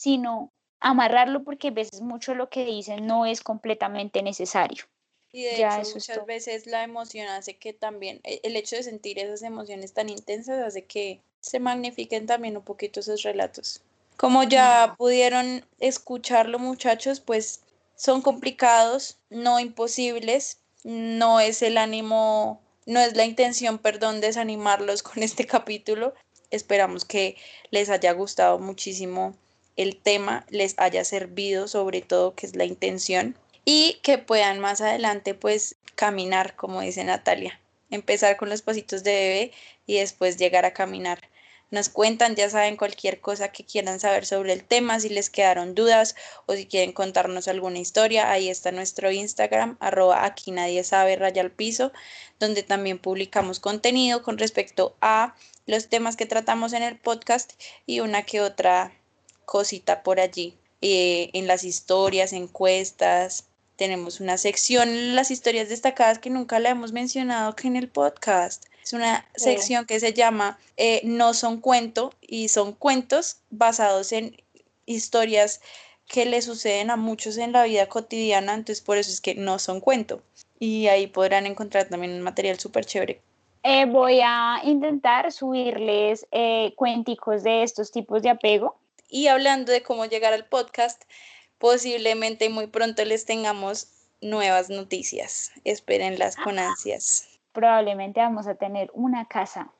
sino 0.00 0.50
amarrarlo 0.80 1.44
porque 1.44 1.68
a 1.68 1.72
veces 1.72 2.00
mucho 2.00 2.34
lo 2.34 2.48
que 2.48 2.64
dicen 2.64 3.06
no 3.06 3.26
es 3.26 3.42
completamente 3.42 4.22
necesario. 4.22 4.84
Y 5.30 5.42
de 5.42 5.56
hecho, 5.56 5.90
muchas 5.94 6.24
veces 6.24 6.66
la 6.66 6.82
emoción 6.84 7.28
hace 7.28 7.58
que 7.58 7.74
también, 7.74 8.18
e, 8.24 8.40
el 8.42 8.56
hecho 8.56 8.76
de 8.76 8.82
sentir 8.82 9.18
esas 9.18 9.42
emociones 9.42 9.92
tan 9.92 10.08
intensas 10.08 10.58
hace 10.64 10.86
que 10.86 11.20
se 11.42 11.60
magnifiquen 11.60 12.24
también 12.24 12.56
un 12.56 12.64
poquito 12.64 13.00
esos 13.00 13.22
relatos. 13.22 13.82
Como 14.16 14.42
ya 14.42 14.94
pudieron 14.96 15.66
escucharlo 15.80 16.58
muchachos, 16.58 17.20
pues 17.20 17.60
son 17.94 18.22
complicados, 18.22 19.18
no 19.28 19.60
imposibles, 19.60 20.60
no 20.82 21.40
es 21.40 21.60
el 21.60 21.76
ánimo, 21.76 22.62
no 22.86 23.00
es 23.00 23.16
la 23.16 23.26
intención, 23.26 23.78
perdón, 23.78 24.22
desanimarlos 24.22 25.02
con 25.02 25.22
este 25.22 25.44
capítulo. 25.46 26.14
Esperamos 26.50 27.04
que 27.04 27.36
les 27.70 27.90
haya 27.90 28.12
gustado 28.12 28.58
muchísimo 28.58 29.36
el 29.82 29.96
tema 29.96 30.44
les 30.50 30.74
haya 30.78 31.04
servido, 31.04 31.66
sobre 31.66 32.02
todo 32.02 32.34
que 32.34 32.46
es 32.46 32.54
la 32.54 32.64
intención, 32.64 33.36
y 33.64 33.98
que 34.02 34.18
puedan 34.18 34.60
más 34.60 34.80
adelante 34.80 35.34
pues 35.34 35.76
caminar, 35.94 36.54
como 36.54 36.80
dice 36.82 37.02
Natalia, 37.04 37.60
empezar 37.90 38.36
con 38.36 38.50
los 38.50 38.62
pasitos 38.62 39.04
de 39.04 39.12
bebé 39.12 39.52
y 39.86 39.98
después 39.98 40.36
llegar 40.36 40.64
a 40.64 40.72
caminar. 40.72 41.20
Nos 41.70 41.88
cuentan, 41.88 42.34
ya 42.34 42.50
saben, 42.50 42.76
cualquier 42.76 43.20
cosa 43.20 43.52
que 43.52 43.64
quieran 43.64 44.00
saber 44.00 44.26
sobre 44.26 44.52
el 44.52 44.64
tema, 44.64 44.98
si 44.98 45.08
les 45.08 45.30
quedaron 45.30 45.74
dudas 45.74 46.16
o 46.46 46.54
si 46.54 46.66
quieren 46.66 46.92
contarnos 46.92 47.46
alguna 47.46 47.78
historia, 47.78 48.30
ahí 48.32 48.50
está 48.50 48.72
nuestro 48.72 49.10
Instagram, 49.12 49.76
arroba 49.80 50.24
aquí 50.24 50.50
nadie 50.50 50.82
sabe, 50.82 51.14
raya 51.16 51.42
al 51.42 51.52
piso, 51.52 51.92
donde 52.40 52.64
también 52.64 52.98
publicamos 52.98 53.60
contenido 53.60 54.22
con 54.22 54.36
respecto 54.36 54.96
a 55.00 55.36
los 55.66 55.88
temas 55.88 56.16
que 56.16 56.26
tratamos 56.26 56.72
en 56.72 56.82
el 56.82 56.98
podcast 56.98 57.52
y 57.86 58.00
una 58.00 58.24
que 58.24 58.40
otra 58.40 58.92
cosita 59.50 60.04
por 60.04 60.20
allí. 60.20 60.54
Eh, 60.80 61.30
en 61.32 61.48
las 61.48 61.64
historias, 61.64 62.32
encuestas, 62.32 63.48
tenemos 63.74 64.20
una 64.20 64.38
sección 64.38 65.16
las 65.16 65.32
historias 65.32 65.68
destacadas 65.68 66.20
que 66.20 66.30
nunca 66.30 66.60
la 66.60 66.70
hemos 66.70 66.92
mencionado 66.92 67.56
que 67.56 67.66
en 67.66 67.74
el 67.74 67.88
podcast. 67.88 68.66
Es 68.80 68.92
una 68.92 69.26
sección 69.34 69.86
que 69.86 69.98
se 69.98 70.12
llama 70.12 70.56
eh, 70.76 71.00
No 71.02 71.34
son 71.34 71.60
cuento 71.60 72.12
y 72.20 72.46
son 72.46 72.72
cuentos 72.72 73.38
basados 73.50 74.12
en 74.12 74.36
historias 74.86 75.60
que 76.06 76.26
le 76.26 76.42
suceden 76.42 76.90
a 76.90 76.96
muchos 76.96 77.36
en 77.36 77.50
la 77.50 77.64
vida 77.64 77.88
cotidiana, 77.88 78.54
entonces 78.54 78.80
por 78.80 78.98
eso 78.98 79.10
es 79.10 79.20
que 79.20 79.34
no 79.34 79.58
son 79.58 79.80
cuento. 79.80 80.22
Y 80.60 80.86
ahí 80.86 81.08
podrán 81.08 81.46
encontrar 81.46 81.88
también 81.88 82.12
un 82.12 82.20
material 82.20 82.60
súper 82.60 82.84
chévere. 82.84 83.20
Eh, 83.64 83.84
voy 83.86 84.20
a 84.22 84.60
intentar 84.62 85.32
subirles 85.32 86.24
cuenticos 86.76 87.42
de 87.42 87.64
estos 87.64 87.90
tipos 87.90 88.22
de 88.22 88.30
apego 88.30 88.76
y 89.10 89.28
hablando 89.28 89.72
de 89.72 89.82
cómo 89.82 90.06
llegar 90.06 90.32
al 90.32 90.46
podcast, 90.46 91.02
posiblemente 91.58 92.48
muy 92.48 92.68
pronto 92.68 93.04
les 93.04 93.26
tengamos 93.26 93.88
nuevas 94.20 94.70
noticias. 94.70 95.52
Espérenlas 95.64 96.36
con 96.36 96.58
ansias. 96.58 97.38
Probablemente 97.52 98.20
vamos 98.20 98.46
a 98.46 98.54
tener 98.54 98.90
una 98.94 99.26
casa, 99.26 99.70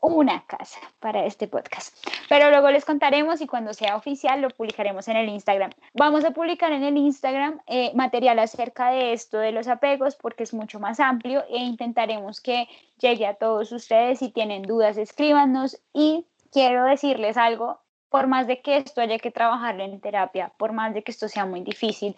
una 0.00 0.44
casa 0.46 0.80
para 1.00 1.26
este 1.26 1.46
podcast. 1.46 1.94
Pero 2.28 2.50
luego 2.50 2.70
les 2.70 2.84
contaremos 2.84 3.40
y 3.40 3.46
cuando 3.46 3.74
sea 3.74 3.96
oficial 3.96 4.40
lo 4.40 4.50
publicaremos 4.50 5.08
en 5.08 5.16
el 5.16 5.28
Instagram. 5.28 5.70
Vamos 5.94 6.24
a 6.24 6.30
publicar 6.30 6.72
en 6.72 6.84
el 6.84 6.96
Instagram 6.96 7.60
eh, 7.66 7.92
material 7.94 8.38
acerca 8.38 8.90
de 8.90 9.12
esto 9.12 9.38
de 9.38 9.52
los 9.52 9.68
apegos 9.68 10.16
porque 10.16 10.42
es 10.42 10.54
mucho 10.54 10.80
más 10.80 11.00
amplio 11.00 11.44
e 11.48 11.58
intentaremos 11.58 12.40
que 12.40 12.68
llegue 12.98 13.26
a 13.26 13.34
todos 13.34 13.72
ustedes. 13.72 14.20
Si 14.20 14.30
tienen 14.30 14.62
dudas, 14.62 14.96
escríbanos 14.96 15.80
y 15.92 16.26
quiero 16.50 16.84
decirles 16.84 17.36
algo 17.36 17.80
por 18.10 18.26
más 18.26 18.46
de 18.46 18.60
que 18.60 18.76
esto 18.76 19.00
haya 19.00 19.18
que 19.18 19.30
trabajarlo 19.30 19.84
en 19.84 20.00
terapia, 20.00 20.52
por 20.56 20.72
más 20.72 20.94
de 20.94 21.02
que 21.02 21.10
esto 21.12 21.28
sea 21.28 21.46
muy 21.46 21.60
difícil, 21.60 22.16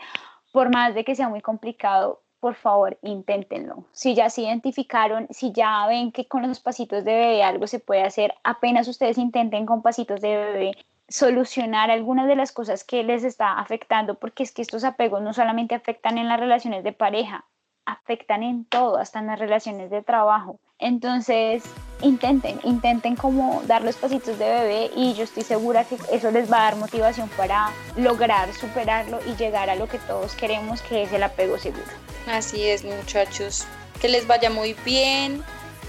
por 0.53 0.73
más 0.73 0.95
de 0.95 1.05
que 1.05 1.15
sea 1.15 1.29
muy 1.29 1.41
complicado, 1.41 2.23
por 2.41 2.55
favor, 2.55 2.99
inténtenlo. 3.03 3.85
Si 3.93 4.15
ya 4.15 4.31
se 4.31 4.43
identificaron, 4.43 5.27
si 5.31 5.53
ya 5.53 5.87
ven 5.87 6.11
que 6.11 6.27
con 6.27 6.47
los 6.47 6.61
pasitos 6.61 7.05
de 7.05 7.13
bebé 7.13 7.43
algo 7.43 7.67
se 7.67 7.81
puede 7.81 8.03
hacer, 8.03 8.35
apenas 8.43 8.89
ustedes 8.89 9.19
intenten 9.19 9.67
con 9.67 9.83
pasitos 9.83 10.21
de 10.21 10.37
bebé 10.37 10.73
solucionar 11.09 11.91
algunas 11.91 12.27
de 12.29 12.37
las 12.37 12.53
cosas 12.53 12.85
que 12.85 13.03
les 13.03 13.25
está 13.25 13.59
afectando, 13.59 14.15
porque 14.15 14.45
es 14.45 14.53
que 14.53 14.63
estos 14.63 14.85
apegos 14.85 15.21
no 15.21 15.35
solamente 15.35 15.75
afectan 15.75 16.19
en 16.19 16.29
las 16.29 16.41
relaciones 16.41 16.85
de 16.85 16.93
pareja, 16.93 17.45
afectan 17.93 18.43
en 18.43 18.65
todo, 18.65 18.99
hasta 18.99 19.19
en 19.19 19.27
las 19.27 19.39
relaciones 19.39 19.91
de 19.91 20.03
trabajo. 20.03 20.59
Entonces, 20.79 21.63
intenten, 22.01 22.59
intenten 22.65 23.15
como 23.15 23.63
dar 23.67 23.83
los 23.83 23.97
pasitos 23.97 24.39
de 24.39 24.47
bebé 24.47 24.91
y 24.97 25.13
yo 25.15 25.25
estoy 25.25 25.43
segura 25.43 25.85
que 25.85 25.99
eso 26.11 26.31
les 26.31 26.51
va 26.51 26.61
a 26.61 26.65
dar 26.65 26.77
motivación 26.77 27.29
para 27.37 27.71
lograr 27.97 28.53
superarlo 28.55 29.19
y 29.27 29.35
llegar 29.37 29.69
a 29.69 29.75
lo 29.75 29.89
que 29.89 29.99
todos 29.99 30.35
queremos, 30.35 30.81
que 30.81 31.03
es 31.03 31.13
el 31.13 31.23
apego 31.23 31.59
seguro. 31.59 31.91
Así 32.27 32.67
es, 32.67 32.85
muchachos. 32.85 33.67
Que 34.01 34.09
les 34.09 34.27
vaya 34.27 34.49
muy 34.49 34.75
bien, 34.85 35.45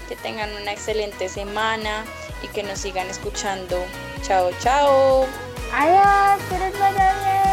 que 0.08 0.16
tengan 0.16 0.50
una 0.60 0.72
excelente 0.72 1.28
semana 1.28 2.04
y 2.42 2.48
que 2.48 2.62
nos 2.62 2.80
sigan 2.80 3.06
escuchando. 3.08 3.82
Chao, 4.22 4.50
chao. 4.60 5.24
Adiós, 5.72 6.42
que 6.50 6.58
les 6.58 6.78
vaya 6.78 7.14
bien. 7.24 7.51